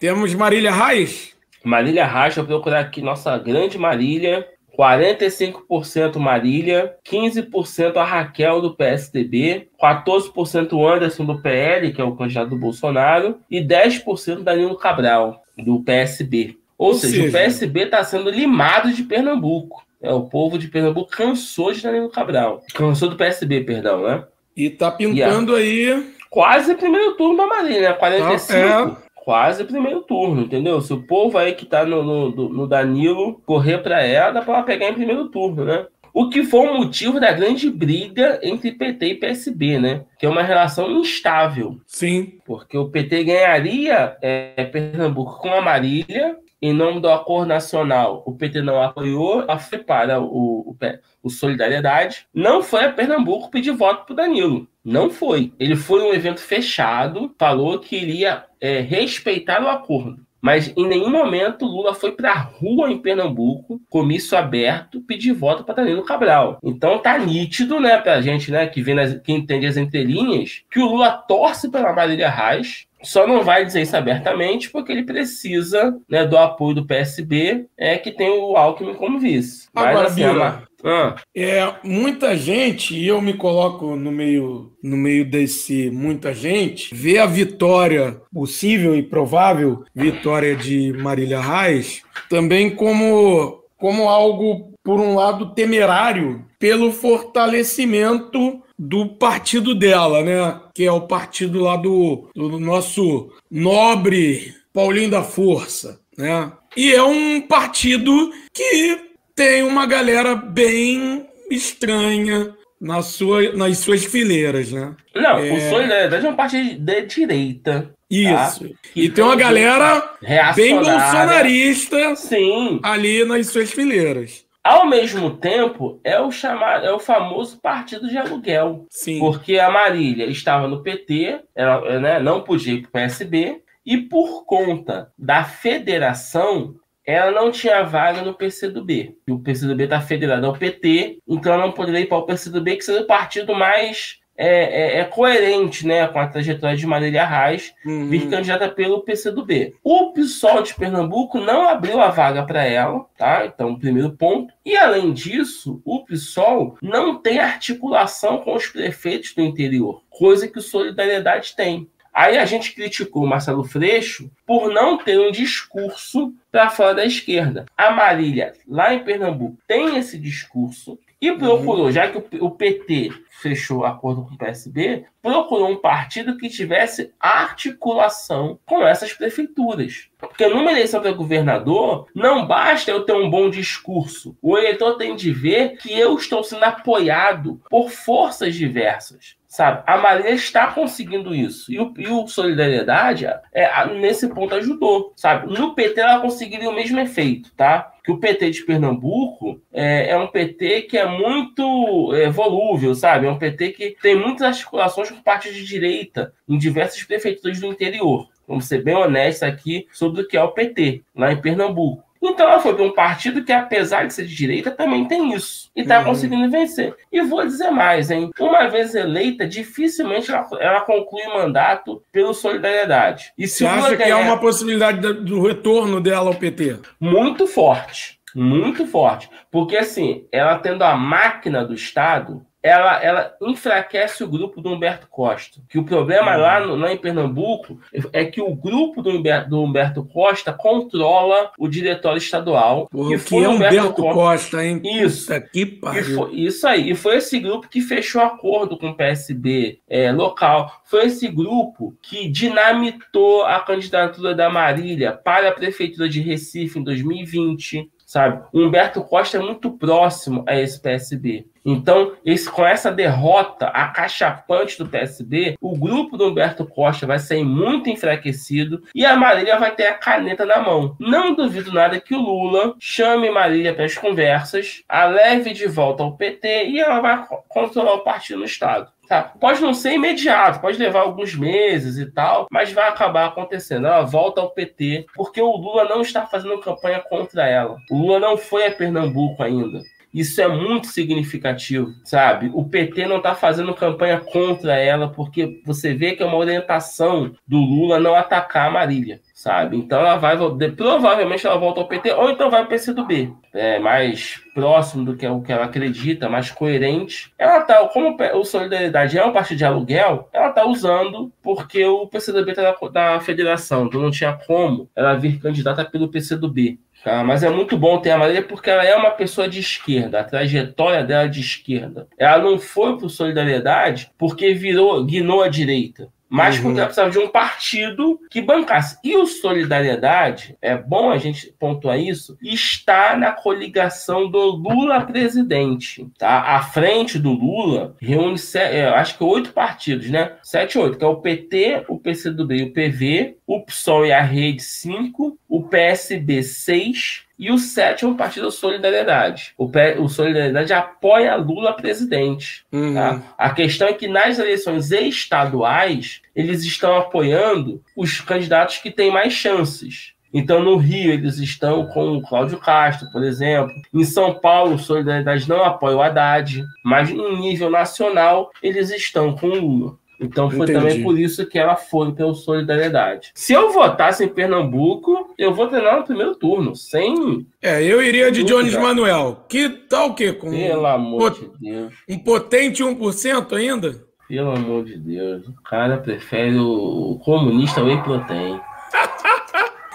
Temos 0.00 0.34
Marília 0.34 0.72
Reis? 0.72 1.32
Marília 1.64 2.04
Reis, 2.04 2.34
vou 2.34 2.44
procurar 2.44 2.80
aqui 2.80 3.00
nossa 3.00 3.38
grande 3.38 3.78
Marília. 3.78 4.46
45% 4.78 6.16
Marília, 6.16 6.94
15% 7.04 7.96
a 7.96 8.04
Raquel 8.04 8.60
do 8.60 8.74
PSDB, 8.74 9.68
14% 9.80 10.72
o 10.72 10.88
Anderson 10.88 11.24
do 11.24 11.40
PL, 11.40 11.92
que 11.92 12.00
é 12.00 12.04
o 12.04 12.16
candidato 12.16 12.50
do 12.50 12.56
Bolsonaro, 12.56 13.38
e 13.50 13.60
10% 13.60 14.42
Danilo 14.42 14.76
Cabral, 14.76 15.42
do 15.56 15.80
PSB. 15.80 16.56
Ou, 16.78 16.88
Ou 16.88 16.94
seja, 16.94 17.14
seja, 17.14 17.28
o 17.28 17.32
PSB 17.32 17.82
está 17.82 18.02
sendo 18.02 18.30
limado 18.30 18.92
de 18.92 19.02
Pernambuco. 19.02 19.84
É, 20.02 20.12
o 20.12 20.22
povo 20.22 20.58
de 20.58 20.66
Pernambuco 20.66 21.10
cansou 21.10 21.72
de 21.72 21.82
Danilo 21.82 22.10
Cabral. 22.10 22.62
Cansou 22.74 23.08
do 23.08 23.16
PSB, 23.16 23.60
perdão, 23.60 24.02
né? 24.02 24.24
E 24.56 24.68
tá 24.68 24.90
pintando 24.90 25.58
e 25.58 25.62
aí. 25.62 26.12
Quase 26.28 26.74
primeiro 26.74 27.14
turno 27.14 27.36
da 27.36 27.46
Marília, 27.46 27.90
né? 27.90 27.92
45. 27.92 28.56
É, 28.56 28.96
quase 29.24 29.64
primeiro 29.64 30.02
turno, 30.02 30.42
entendeu? 30.42 30.80
Se 30.80 30.92
o 30.92 31.02
povo 31.02 31.38
aí 31.38 31.54
que 31.54 31.64
tá 31.64 31.84
no, 31.84 32.02
no, 32.02 32.48
no 32.48 32.66
Danilo 32.66 33.40
correr 33.46 33.78
para 33.78 34.02
ela, 34.02 34.32
dá 34.32 34.42
para 34.42 34.62
pegar 34.64 34.88
em 34.88 34.94
primeiro 34.94 35.28
turno, 35.28 35.64
né? 35.64 35.86
O 36.12 36.28
que 36.28 36.44
foi 36.44 36.60
o 36.60 36.74
motivo 36.74 37.18
da 37.18 37.32
grande 37.32 37.70
briga 37.70 38.38
entre 38.42 38.72
PT 38.72 39.06
e 39.06 39.14
PSB, 39.14 39.78
né? 39.78 40.04
Que 40.18 40.26
é 40.26 40.28
uma 40.28 40.42
relação 40.42 40.90
instável. 40.90 41.78
Sim. 41.86 42.38
Porque 42.44 42.76
o 42.76 42.90
PT 42.90 43.24
ganharia 43.24 44.16
é, 44.20 44.64
Pernambuco 44.64 45.38
com 45.38 45.50
a 45.54 45.62
Marília, 45.62 46.36
em 46.60 46.72
nome 46.72 47.00
do 47.00 47.08
acordo 47.08 47.48
nacional, 47.48 48.22
o 48.26 48.32
PT 48.32 48.60
não 48.60 48.82
apoiou, 48.82 49.42
ela 49.42 49.58
foi 49.58 49.78
para 49.78 50.20
o, 50.20 50.26
o, 50.70 50.76
o 51.22 51.30
Solidariedade. 51.30 52.26
Não 52.34 52.62
foi 52.62 52.84
a 52.84 52.92
Pernambuco 52.92 53.50
pedir 53.50 53.70
voto 53.70 54.04
para 54.04 54.24
Danilo. 54.26 54.68
Não 54.84 55.08
foi. 55.08 55.52
Ele 55.58 55.76
foi 55.76 56.02
um 56.02 56.12
evento 56.12 56.40
fechado, 56.40 57.34
falou 57.38 57.78
que 57.78 57.96
iria 57.96 58.44
é, 58.62 58.80
respeitar 58.80 59.60
o 59.62 59.68
acordo. 59.68 60.20
Mas 60.40 60.72
em 60.76 60.86
nenhum 60.88 61.10
momento 61.10 61.64
Lula 61.64 61.94
foi 61.94 62.12
para 62.12 62.32
a 62.32 62.38
rua 62.38 62.90
em 62.90 62.98
Pernambuco, 62.98 63.80
comício 63.88 64.36
aberto, 64.36 65.00
pedir 65.00 65.32
voto 65.32 65.62
para 65.62 65.76
Danilo 65.76 66.04
Cabral. 66.04 66.58
Então 66.64 66.98
tá 66.98 67.16
nítido, 67.16 67.78
né, 67.78 67.96
pra 67.98 68.20
gente, 68.20 68.50
né, 68.50 68.66
que, 68.66 68.82
vê 68.82 68.92
nas, 68.92 69.14
que 69.20 69.32
entende 69.32 69.66
as 69.66 69.76
entrelinhas, 69.76 70.62
que 70.68 70.80
o 70.80 70.86
Lula 70.86 71.12
torce 71.12 71.70
pela 71.70 71.92
Marília 71.92 72.28
Reis, 72.28 72.86
só 73.02 73.26
não 73.26 73.42
vai 73.42 73.64
dizer 73.64 73.82
isso 73.82 73.96
abertamente 73.96 74.70
porque 74.70 74.90
ele 74.90 75.04
precisa 75.04 75.96
né, 76.08 76.24
do 76.24 76.36
apoio 76.36 76.74
do 76.74 76.86
PSB, 76.86 77.66
é 77.76 77.96
que 77.96 78.10
tem 78.10 78.30
o 78.30 78.56
Alckmin 78.56 78.94
como 78.94 79.20
vice. 79.20 79.68
Agora, 79.74 79.94
Mas, 79.94 80.12
assim, 80.12 80.28
Bira, 80.28 80.62
ah. 80.84 81.16
É, 81.34 81.74
muita 81.84 82.36
gente, 82.36 82.94
e 82.94 83.06
eu 83.06 83.20
me 83.20 83.34
coloco 83.34 83.94
no 83.96 84.10
meio, 84.10 84.72
no 84.82 84.96
meio 84.96 85.24
desse 85.24 85.90
muita 85.90 86.34
gente, 86.34 86.94
vê 86.94 87.18
a 87.18 87.26
vitória 87.26 88.20
possível 88.32 88.96
e 88.96 89.02
provável 89.02 89.84
vitória 89.94 90.56
de 90.56 90.92
Marília 90.92 91.40
Reis 91.40 92.02
também 92.28 92.70
como, 92.70 93.62
como 93.76 94.08
algo, 94.08 94.72
por 94.82 95.00
um 95.00 95.14
lado, 95.14 95.54
temerário 95.54 96.44
pelo 96.58 96.92
fortalecimento 96.92 98.62
do 98.78 99.06
partido 99.06 99.74
dela, 99.74 100.22
né? 100.22 100.60
Que 100.74 100.84
é 100.84 100.92
o 100.92 101.02
partido 101.02 101.60
lá 101.60 101.76
do, 101.76 102.28
do 102.34 102.58
nosso 102.58 103.30
nobre 103.50 104.54
Paulinho 104.72 105.10
da 105.10 105.22
Força, 105.22 106.00
né? 106.16 106.52
E 106.76 106.92
é 106.92 107.02
um 107.02 107.40
partido 107.42 108.32
que 108.52 109.11
tem 109.34 109.62
uma 109.62 109.86
galera 109.86 110.34
bem 110.34 111.26
estranha 111.50 112.54
na 112.80 113.00
sua, 113.02 113.52
nas 113.52 113.78
suas 113.78 114.04
fileiras, 114.04 114.72
né? 114.72 114.94
Não, 115.14 115.38
é... 115.38 115.52
o 115.52 115.70
Solidariedade 115.70 116.26
é 116.26 116.28
um 116.28 116.36
partido 116.36 116.84
de 116.84 117.06
direita. 117.06 117.82
Tá? 117.82 117.90
Isso. 118.10 118.68
Tá? 118.68 118.74
E 118.94 119.08
tem 119.08 119.24
uma 119.24 119.36
galera 119.36 120.16
bem 120.54 120.74
bolsonarista 120.74 122.16
Sim. 122.16 122.80
ali 122.82 123.24
nas 123.24 123.46
suas 123.46 123.70
fileiras. 123.70 124.44
Ao 124.64 124.86
mesmo 124.86 125.30
tempo, 125.30 126.00
é 126.04 126.20
o 126.20 126.30
chamado, 126.30 126.86
é 126.86 126.92
o 126.92 127.00
famoso 127.00 127.60
partido 127.60 128.08
de 128.08 128.16
aluguel. 128.16 128.86
Sim. 128.88 129.18
Porque 129.18 129.58
a 129.58 129.70
Marília 129.70 130.26
estava 130.26 130.68
no 130.68 130.82
PT, 130.82 131.40
ela 131.54 131.98
né, 131.98 132.20
não 132.20 132.42
podia 132.42 132.74
ir 132.74 132.82
para 132.82 132.88
o 132.88 132.92
PSB, 132.92 133.60
e 133.84 133.96
por 133.98 134.44
conta 134.44 135.10
da 135.18 135.42
federação, 135.42 136.76
ela 137.12 137.30
não 137.30 137.50
tinha 137.50 137.82
vaga 137.82 138.22
no 138.22 138.34
PCdoB. 138.34 139.16
O 139.28 139.38
PCdoB 139.38 139.84
está 139.84 140.00
federado 140.00 140.46
ao 140.46 140.52
PT, 140.52 141.18
então 141.26 141.52
ela 141.52 141.66
não 141.66 141.72
poderia 141.72 142.00
ir 142.00 142.06
para 142.06 142.18
o 142.18 142.26
PCdoB, 142.26 142.76
que 142.76 142.84
seria 142.84 143.02
o 143.02 143.06
partido 143.06 143.54
mais 143.54 144.22
é, 144.36 144.96
é, 144.96 145.00
é, 145.00 145.04
coerente 145.04 145.86
né, 145.86 146.06
com 146.08 146.18
a 146.18 146.26
trajetória 146.26 146.76
de 146.76 146.86
Marília 146.86 147.24
Reis, 147.24 147.74
uhum. 147.84 148.08
vir 148.08 148.28
candidata 148.28 148.68
pelo 148.68 149.02
PCdoB. 149.02 149.74
O 149.84 150.12
PSOL 150.12 150.62
de 150.62 150.74
Pernambuco 150.74 151.38
não 151.38 151.68
abriu 151.68 152.00
a 152.00 152.08
vaga 152.08 152.42
para 152.44 152.64
ela, 152.64 153.06
tá? 153.16 153.44
Então, 153.46 153.78
primeiro 153.78 154.12
ponto. 154.12 154.52
E 154.64 154.76
além 154.76 155.12
disso, 155.12 155.82
o 155.84 156.04
PSOL 156.04 156.76
não 156.82 157.18
tem 157.18 157.38
articulação 157.38 158.38
com 158.38 158.54
os 158.54 158.66
prefeitos 158.66 159.34
do 159.34 159.42
interior, 159.42 160.02
coisa 160.08 160.48
que 160.48 160.58
o 160.58 160.62
Solidariedade 160.62 161.54
tem. 161.54 161.88
Aí 162.12 162.36
a 162.36 162.44
gente 162.44 162.74
criticou 162.74 163.24
o 163.24 163.26
Marcelo 163.26 163.64
Freixo 163.64 164.30
por 164.46 164.70
não 164.70 164.98
ter 164.98 165.18
um 165.18 165.30
discurso 165.30 166.34
para 166.50 166.68
fora 166.68 166.94
da 166.94 167.06
esquerda. 167.06 167.64
A 167.76 167.90
Marília, 167.90 168.52
lá 168.68 168.92
em 168.92 169.02
Pernambuco, 169.02 169.56
tem 169.66 169.96
esse 169.96 170.18
discurso 170.18 170.98
e 171.22 171.30
procurou, 171.32 171.84
uhum. 171.84 171.92
já 171.92 172.10
que 172.10 172.36
o 172.38 172.50
PT 172.50 173.12
fechou 173.30 173.84
acordo 173.84 174.24
com 174.24 174.34
o 174.34 174.36
PSB, 174.36 175.06
procurou 175.22 175.70
um 175.70 175.76
partido 175.76 176.36
que 176.36 176.48
tivesse 176.48 177.12
articulação 177.18 178.58
com 178.66 178.84
essas 178.84 179.12
prefeituras. 179.12 180.08
Porque 180.18 180.48
numa 180.48 180.72
eleição 180.72 181.00
para 181.00 181.12
governador, 181.12 182.08
não 182.12 182.44
basta 182.44 182.90
eu 182.90 183.04
ter 183.04 183.14
um 183.14 183.30
bom 183.30 183.48
discurso. 183.48 184.36
O 184.42 184.58
eleitor 184.58 184.96
tem 184.96 185.14
de 185.14 185.32
ver 185.32 185.76
que 185.76 185.96
eu 185.96 186.16
estou 186.16 186.42
sendo 186.42 186.64
apoiado 186.64 187.62
por 187.70 187.88
forças 187.88 188.56
diversas 188.56 189.36
sabe? 189.52 189.82
A 189.86 189.98
Marília 189.98 190.30
está 190.30 190.68
conseguindo 190.68 191.34
isso. 191.34 191.70
E 191.70 191.78
o, 191.78 191.92
e 191.98 192.08
o 192.08 192.26
Solidariedade, 192.26 193.26
é, 193.52 193.86
nesse 194.00 194.26
ponto, 194.28 194.54
ajudou, 194.54 195.12
sabe? 195.14 195.52
No 195.52 195.74
PT, 195.74 196.00
ela 196.00 196.20
conseguiria 196.20 196.70
o 196.70 196.74
mesmo 196.74 196.98
efeito, 196.98 197.52
tá? 197.54 197.92
Que 198.02 198.10
o 198.10 198.16
PT 198.18 198.50
de 198.50 198.64
Pernambuco 198.64 199.60
é, 199.70 200.08
é 200.08 200.16
um 200.16 200.26
PT 200.26 200.82
que 200.82 200.96
é 200.96 201.06
muito 201.06 202.14
é, 202.14 202.30
volúvel, 202.30 202.94
sabe? 202.94 203.26
É 203.26 203.30
um 203.30 203.36
PT 203.36 203.72
que 203.72 203.96
tem 204.00 204.16
muitas 204.16 204.46
articulações 204.46 205.10
com 205.10 205.20
parte 205.20 205.52
de 205.52 205.66
direita 205.66 206.32
em 206.48 206.56
diversas 206.56 207.04
prefeituras 207.04 207.60
do 207.60 207.66
interior. 207.66 208.28
Vamos 208.48 208.64
ser 208.64 208.82
bem 208.82 208.94
honestos 208.94 209.42
aqui 209.42 209.86
sobre 209.92 210.22
o 210.22 210.26
que 210.26 210.36
é 210.36 210.42
o 210.42 210.52
PT, 210.52 211.02
lá 211.14 211.30
em 211.30 211.40
Pernambuco. 211.40 212.02
Então 212.22 212.48
ela 212.48 212.60
foi 212.60 212.74
para 212.74 212.84
um 212.84 212.92
partido 212.92 213.42
que, 213.42 213.52
apesar 213.52 214.06
de 214.06 214.14
ser 214.14 214.26
de 214.26 214.34
direita, 214.34 214.70
também 214.70 215.06
tem 215.06 215.34
isso. 215.34 215.70
E 215.74 215.80
está 215.82 215.98
uhum. 215.98 216.04
conseguindo 216.04 216.50
vencer. 216.50 216.94
E 217.10 217.20
vou 217.22 217.44
dizer 217.44 217.70
mais, 217.70 218.10
hein? 218.10 218.30
Uma 218.38 218.68
vez 218.68 218.94
eleita, 218.94 219.46
dificilmente 219.46 220.30
ela, 220.30 220.46
ela 220.60 220.80
conclui 220.82 221.22
o 221.24 221.34
mandato 221.34 222.02
pelo 222.12 222.32
Solidariedade. 222.32 223.32
E 223.36 223.48
se 223.48 223.58
Você 223.58 223.66
acha 223.66 223.96
ganhar... 223.96 224.04
que 224.04 224.10
há 224.12 224.18
uma 224.18 224.38
possibilidade 224.38 225.00
do 225.00 225.42
retorno 225.42 226.00
dela 226.00 226.28
ao 226.28 226.34
PT? 226.34 226.78
Muito 227.00 227.46
forte. 227.46 228.20
Muito 228.34 228.86
forte. 228.86 229.28
Porque, 229.50 229.76
assim, 229.76 230.26
ela 230.32 230.58
tendo 230.58 230.82
a 230.82 230.96
máquina 230.96 231.64
do 231.64 231.74
Estado, 231.74 232.44
ela, 232.62 233.02
ela 233.02 233.36
enfraquece 233.42 234.22
o 234.22 234.28
grupo 234.28 234.60
do 234.60 234.70
Humberto 234.70 235.08
Costa. 235.08 235.60
Que 235.68 235.78
o 235.78 235.84
problema 235.84 236.34
uhum. 236.34 236.40
lá, 236.40 236.60
no, 236.60 236.76
lá 236.76 236.92
em 236.92 236.96
Pernambuco 236.96 237.80
é 238.12 238.24
que 238.24 238.40
o 238.40 238.54
grupo 238.54 239.02
do 239.02 239.10
Humberto, 239.10 239.50
do 239.50 239.60
Humberto 239.60 240.04
Costa 240.04 240.52
controla 240.52 241.50
o 241.58 241.66
diretório 241.66 242.18
estadual. 242.18 242.88
Porra, 242.88 243.10
que, 243.10 243.18
foi 243.18 243.44
é 243.44 243.48
Humberto, 243.48 243.74
Humberto 243.74 244.02
Costa, 244.02 244.14
Costa, 244.14 244.64
hein? 244.64 244.80
Isso. 244.84 245.32
Que 245.52 245.66
pariu. 245.66 246.16
Foi, 246.16 246.34
isso 246.34 246.66
aí. 246.66 246.90
E 246.90 246.94
foi 246.94 247.16
esse 247.16 247.38
grupo 247.40 247.68
que 247.68 247.80
fechou 247.80 248.22
acordo 248.22 248.78
com 248.78 248.90
o 248.90 248.94
PSB 248.94 249.80
é, 249.88 250.12
local. 250.12 250.80
Foi 250.84 251.06
esse 251.06 251.26
grupo 251.28 251.96
que 252.00 252.28
dinamitou 252.28 253.44
a 253.44 253.58
candidatura 253.60 254.34
da 254.34 254.48
Marília 254.48 255.12
para 255.12 255.48
a 255.48 255.52
prefeitura 255.52 256.08
de 256.08 256.20
Recife 256.20 256.78
em 256.78 256.84
2020 256.84 257.90
sabe? 258.12 258.44
O 258.52 258.60
Humberto 258.60 259.02
Costa 259.02 259.38
é 259.38 259.40
muito 259.40 259.70
próximo 259.70 260.44
a 260.46 260.54
esse 260.54 260.78
PSB. 260.78 261.46
Então, 261.64 262.12
esse, 262.26 262.50
com 262.50 262.66
essa 262.66 262.92
derrota 262.92 263.68
acachapante 263.68 264.76
do 264.76 264.86
PSB, 264.86 265.56
o 265.58 265.78
grupo 265.78 266.18
do 266.18 266.26
Humberto 266.26 266.66
Costa 266.66 267.06
vai 267.06 267.18
sair 267.18 267.42
muito 267.42 267.88
enfraquecido 267.88 268.82
e 268.94 269.06
a 269.06 269.16
Marília 269.16 269.58
vai 269.58 269.74
ter 269.74 269.86
a 269.86 269.94
caneta 269.94 270.44
na 270.44 270.60
mão. 270.60 270.94
Não 271.00 271.34
duvido 271.34 271.72
nada 271.72 271.98
que 271.98 272.14
o 272.14 272.20
Lula 272.20 272.74
chame 272.78 273.30
Marília 273.30 273.72
para 273.72 273.86
as 273.86 273.96
conversas, 273.96 274.82
a 274.86 275.06
leve 275.06 275.54
de 275.54 275.66
volta 275.66 276.02
ao 276.02 276.14
PT 276.14 276.66
e 276.66 276.80
ela 276.80 277.00
vai 277.00 277.24
controlar 277.48 277.94
o 277.94 278.04
partido 278.04 278.40
no 278.40 278.44
Estado. 278.44 278.90
Tá. 279.12 279.24
Pode 279.38 279.60
não 279.60 279.74
ser 279.74 279.92
imediato, 279.92 280.58
pode 280.58 280.78
levar 280.78 281.00
alguns 281.00 281.34
meses 281.34 281.98
e 281.98 282.10
tal, 282.10 282.46
mas 282.50 282.72
vai 282.72 282.88
acabar 282.88 283.26
acontecendo. 283.26 283.86
Ela 283.86 284.00
volta 284.04 284.40
ao 284.40 284.48
PT, 284.48 285.04
porque 285.14 285.38
o 285.38 285.54
Lula 285.54 285.84
não 285.84 286.00
está 286.00 286.24
fazendo 286.24 286.58
campanha 286.60 286.98
contra 286.98 287.46
ela. 287.46 287.76
O 287.90 287.98
Lula 287.98 288.18
não 288.18 288.38
foi 288.38 288.66
a 288.66 288.70
Pernambuco 288.70 289.42
ainda. 289.42 289.80
Isso 290.14 290.40
é 290.40 290.48
muito 290.48 290.86
significativo, 290.86 291.92
sabe? 292.04 292.50
O 292.54 292.64
PT 292.64 293.06
não 293.06 293.18
está 293.18 293.34
fazendo 293.34 293.74
campanha 293.74 294.18
contra 294.18 294.78
ela, 294.78 295.10
porque 295.10 295.60
você 295.66 295.92
vê 295.92 296.12
que 296.12 296.22
é 296.22 296.26
uma 296.26 296.38
orientação 296.38 297.34
do 297.46 297.58
Lula 297.58 298.00
não 298.00 298.14
atacar 298.14 298.68
a 298.68 298.70
Marília, 298.70 299.20
sabe? 299.42 299.76
Então 299.76 299.98
ela 299.98 300.16
vai, 300.16 300.38
provavelmente 300.76 301.44
ela 301.44 301.58
volta 301.58 301.80
ao 301.80 301.88
PT, 301.88 302.12
ou 302.12 302.30
então 302.30 302.48
vai 302.48 302.60
ao 302.60 302.68
PCdoB, 302.68 303.34
é 303.52 303.80
mais 303.80 304.40
próximo 304.54 305.04
do 305.04 305.16
que 305.16 305.26
o 305.26 305.42
que 305.42 305.50
ela 305.50 305.64
acredita, 305.64 306.28
mais 306.28 306.52
coerente. 306.52 307.32
Ela 307.36 307.60
tá, 307.62 307.84
como 307.88 308.16
o 308.34 308.44
Solidariedade 308.44 309.18
é 309.18 309.24
um 309.24 309.32
partido 309.32 309.58
de 309.58 309.64
aluguel, 309.64 310.28
ela 310.32 310.50
tá 310.50 310.64
usando 310.64 311.32
porque 311.42 311.84
o 311.84 312.06
PCdoB 312.06 312.54
tá 312.54 312.62
na, 312.62 313.14
na 313.14 313.20
federação, 313.20 313.86
então 313.86 314.00
não 314.00 314.12
tinha 314.12 314.32
como 314.32 314.88
ela 314.94 315.14
vir 315.14 315.40
candidata 315.40 315.84
pelo 315.84 316.08
PCdoB. 316.08 316.78
Tá? 317.02 317.24
Mas 317.24 317.42
é 317.42 317.50
muito 317.50 317.76
bom 317.76 317.98
ter 317.98 318.12
a 318.12 318.18
Marília 318.18 318.44
porque 318.44 318.70
ela 318.70 318.84
é 318.84 318.94
uma 318.94 319.10
pessoa 319.10 319.48
de 319.48 319.58
esquerda, 319.58 320.20
a 320.20 320.24
trajetória 320.24 321.02
dela 321.02 321.24
é 321.24 321.28
de 321.28 321.40
esquerda. 321.40 322.06
Ela 322.16 322.38
não 322.38 322.60
foi 322.60 322.96
por 322.96 323.10
solidariedade 323.10 324.12
porque 324.16 324.54
virou, 324.54 325.04
guinou 325.04 325.42
a 325.42 325.48
direita 325.48 326.08
mas 326.32 326.58
uhum. 326.58 326.72
precisava 326.72 327.10
de 327.10 327.18
um 327.18 327.28
partido 327.28 328.18
que 328.30 328.40
bancasse. 328.40 328.96
E 329.04 329.14
o 329.14 329.26
Solidariedade, 329.26 330.56
é 330.62 330.74
bom 330.74 331.10
a 331.10 331.18
gente 331.18 331.54
pontuar 331.58 332.00
isso, 332.00 332.38
está 332.42 333.14
na 333.14 333.32
coligação 333.32 334.30
do 334.30 334.40
Lula 334.40 335.02
presidente. 335.02 336.08
Tá? 336.16 336.56
À 336.56 336.62
frente 336.62 337.18
do 337.18 337.32
Lula, 337.32 337.94
reúne, 338.00 338.36
é, 338.54 338.88
acho 338.88 339.18
que 339.18 339.24
oito 339.24 339.52
partidos, 339.52 340.08
né? 340.08 340.32
Sete, 340.42 340.78
oito, 340.78 340.96
que 340.96 341.04
é 341.04 341.06
o 341.06 341.16
PT, 341.16 341.84
o 341.86 341.98
PCdoB 341.98 342.56
e 342.56 342.62
o 342.62 342.72
PV, 342.72 343.36
o 343.46 343.60
PSOL 343.60 344.06
e 344.06 344.12
a 344.12 344.22
Rede, 344.22 344.62
cinco, 344.62 345.38
o 345.46 345.64
PSB, 345.64 346.42
seis, 346.42 347.26
e 347.42 347.50
o 347.50 347.58
sétimo 347.58 348.14
partido 348.14 348.52
Solidariedade. 348.52 349.52
O, 349.58 349.68
o 349.98 350.08
Solidariedade 350.08 350.72
apoia 350.72 351.34
Lula 351.34 351.72
presidente. 351.72 352.64
Uhum. 352.70 352.94
Tá? 352.94 353.20
A 353.36 353.50
questão 353.50 353.88
é 353.88 353.92
que 353.92 354.06
nas 354.06 354.38
eleições 354.38 354.92
estaduais, 354.92 356.22
eles 356.36 356.62
estão 356.62 356.96
apoiando 356.96 357.82
os 357.96 358.20
candidatos 358.20 358.78
que 358.78 358.92
têm 358.92 359.10
mais 359.10 359.32
chances. 359.32 360.12
Então, 360.32 360.62
no 360.62 360.76
Rio, 360.76 361.12
eles 361.12 361.38
estão 361.38 361.84
com 361.86 362.16
o 362.16 362.22
Cláudio 362.22 362.58
Castro, 362.58 363.10
por 363.10 363.24
exemplo. 363.24 363.74
Em 363.92 364.04
São 364.04 364.34
Paulo, 364.34 364.78
Solidariedade 364.78 365.48
não 365.48 365.64
apoia 365.64 365.96
o 365.96 366.00
Haddad. 366.00 366.62
Mas, 366.84 367.10
em 367.10 367.40
nível 367.40 367.68
nacional, 367.68 368.52
eles 368.62 368.90
estão 368.90 369.36
com 369.36 369.48
o 369.48 369.60
Lula. 369.60 369.98
Então 370.22 370.50
foi 370.50 370.60
Entendi. 370.60 370.78
também 370.78 371.02
por 371.02 371.18
isso 371.18 371.46
que 371.46 371.58
ela 371.58 371.76
foi 371.76 372.12
pelo 372.12 372.34
Solidariedade. 372.34 373.32
Se 373.34 373.52
eu 373.52 373.72
votasse 373.72 374.24
em 374.24 374.28
Pernambuco, 374.28 375.34
eu 375.36 375.52
vou 375.52 375.66
treinar 375.68 375.98
no 375.98 376.04
primeiro 376.04 376.34
turno, 376.34 376.76
sem. 376.76 377.46
É, 377.60 377.82
eu 377.82 378.02
iria 378.02 378.30
de 378.30 378.44
Jones 378.44 378.74
Manuel. 378.76 379.44
Que 379.48 379.68
tal 379.68 380.10
o 380.10 380.14
quê? 380.14 380.32
Com 380.32 380.50
Pelo 380.50 380.86
amor 380.86 381.32
pot... 381.32 381.40
de 381.40 381.70
Deus. 381.70 381.92
Um 382.08 382.18
potente 382.18 382.82
1% 382.82 383.52
ainda? 383.52 384.04
Pelo 384.28 384.50
amor 384.50 384.84
de 384.84 384.96
Deus. 384.96 385.46
O 385.46 385.62
cara 385.62 385.98
prefere 385.98 386.56
o 386.56 387.20
comunista 387.24 387.82
whey 387.82 388.00
protein. 388.02 388.60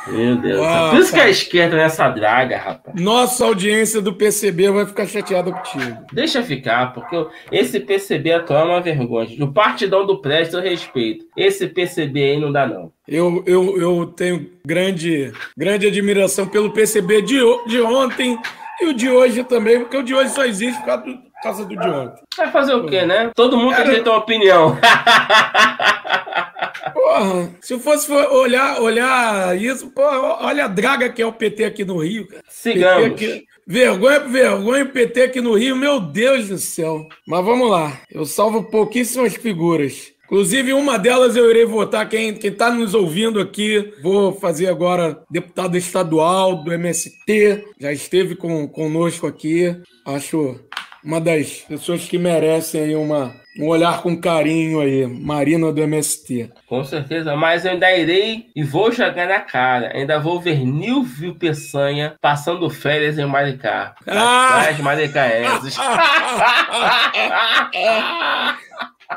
Meu 0.10 0.36
Deus. 0.38 0.66
Por 0.90 1.00
isso 1.00 1.14
que 1.14 1.20
a 1.20 1.30
esquerda 1.30 1.76
nessa 1.76 2.10
draga, 2.10 2.58
rapaz. 2.58 3.00
Nossa 3.00 3.46
audiência 3.46 4.02
do 4.02 4.14
PCB 4.14 4.72
vai 4.72 4.86
ficar 4.86 5.06
chateada 5.06 5.52
contigo. 5.52 6.06
Deixa 6.12 6.42
ficar, 6.44 6.94
porque 6.94 7.28
esse 7.52 7.80
PCB 7.80 8.34
atual 8.34 8.68
é 8.68 8.72
uma 8.72 8.82
vergonha. 8.82 9.44
O 9.44 9.52
partidão 9.52 10.06
do 10.06 10.22
Preste 10.22 10.54
eu 10.54 10.62
respeito. 10.62 11.26
Esse 11.36 11.68
PCB 11.68 12.24
aí 12.24 12.40
não 12.40 12.52
dá, 12.52 12.66
não. 12.66 12.92
Eu, 13.08 13.44
eu, 13.46 13.80
eu 13.80 14.06
tenho 14.06 14.50
grande, 14.66 15.32
grande 15.56 15.88
admiração 15.88 16.48
pelo 16.48 16.72
PCB 16.72 17.22
de, 17.22 17.40
de 17.68 17.82
ontem 17.82 18.38
e 18.82 18.86
o 18.86 18.94
de 18.94 19.10
hoje 19.10 19.44
também, 19.44 19.80
porque 19.80 19.98
o 19.98 20.04
de 20.04 20.14
hoje 20.14 20.30
só 20.32 20.46
existe 20.46 20.78
por 20.80 20.86
causa 20.86 21.04
do, 21.06 21.18
por 21.18 21.42
causa 21.42 21.66
do 21.66 21.76
de 21.76 21.90
ontem. 21.90 22.22
Vai 22.38 22.52
fazer 22.52 22.74
o 22.76 22.86
quê, 22.86 23.06
né? 23.06 23.32
Todo 23.36 23.58
mundo 23.58 23.72
Cara... 23.72 23.86
tem 23.86 23.96
que 23.96 24.04
ter 24.04 24.10
uma 24.10 24.20
opinião. 24.20 24.78
Porra, 26.94 27.56
se 27.62 27.74
eu 27.74 27.80
fosse 27.80 28.12
olhar, 28.12 28.82
olhar 28.82 29.60
isso, 29.60 29.90
porra, 29.92 30.46
olha 30.46 30.66
a 30.66 30.68
draga 30.68 31.10
que 31.10 31.22
é 31.22 31.26
o 31.26 31.34
PT 31.34 31.66
aqui 31.66 31.86
no 31.86 31.98
Rio, 31.98 32.28
cara. 32.28 32.44
Sigamos. 32.50 33.08
Aqui, 33.08 33.46
vergonha 33.66 34.22
por 34.22 34.30
vergonha 34.30 34.84
o 34.84 34.90
PT 34.90 35.22
aqui 35.22 35.42
no 35.42 35.54
Rio, 35.56 35.76
meu 35.76 36.00
Deus 36.00 36.48
do 36.48 36.58
céu. 36.58 37.08
Mas 37.28 37.46
vamos 37.46 37.70
lá, 37.70 38.00
eu 38.12 38.26
salvo 38.26 38.64
pouquíssimas 38.64 39.36
figuras. 39.36 40.14
Inclusive, 40.28 40.74
uma 40.74 41.00
delas 41.00 41.38
eu 41.38 41.50
irei 41.50 41.64
votar. 41.66 42.08
Quem 42.10 42.32
está 42.32 42.70
nos 42.70 42.94
ouvindo 42.94 43.40
aqui, 43.40 43.94
vou 44.04 44.34
fazer 44.34 44.68
agora 44.68 45.24
deputado 45.32 45.78
estadual 45.78 46.64
do 46.64 46.74
MST, 46.74 47.64
já 47.80 47.94
esteve 47.94 48.36
com, 48.36 48.68
conosco 48.68 49.26
aqui. 49.26 49.74
Acho 50.06 50.60
uma 51.02 51.22
das 51.22 51.62
pessoas 51.62 52.04
que 52.04 52.18
merecem 52.18 52.82
aí 52.82 52.96
uma, 52.96 53.34
um 53.60 53.68
olhar 53.68 54.02
com 54.02 54.20
carinho 54.20 54.80
aí, 54.80 55.06
Marina 55.08 55.72
do 55.72 55.82
MST. 55.82 56.52
Com 56.68 56.84
certeza, 56.84 57.36
mas 57.36 57.66
eu 57.66 57.72
ainda 57.72 57.92
irei 57.96 58.48
e 58.56 58.64
vou 58.64 58.92
jogar 58.92 59.28
na 59.28 59.40
cara. 59.40 59.92
Ainda 59.94 60.20
vou 60.20 60.40
ver 60.40 60.66
Nilvio 60.66 61.36
Peçanha 61.36 62.16
passando 62.22 62.70
férias 62.70 63.18
em 63.18 63.26
Maricá. 63.26 63.96
Ah! 64.06 64.60
Atrás 64.60 64.80
maricaenses. 64.80 65.78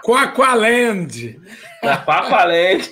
Quaqualand. 0.03 1.41
Quaqualand. 2.05 2.91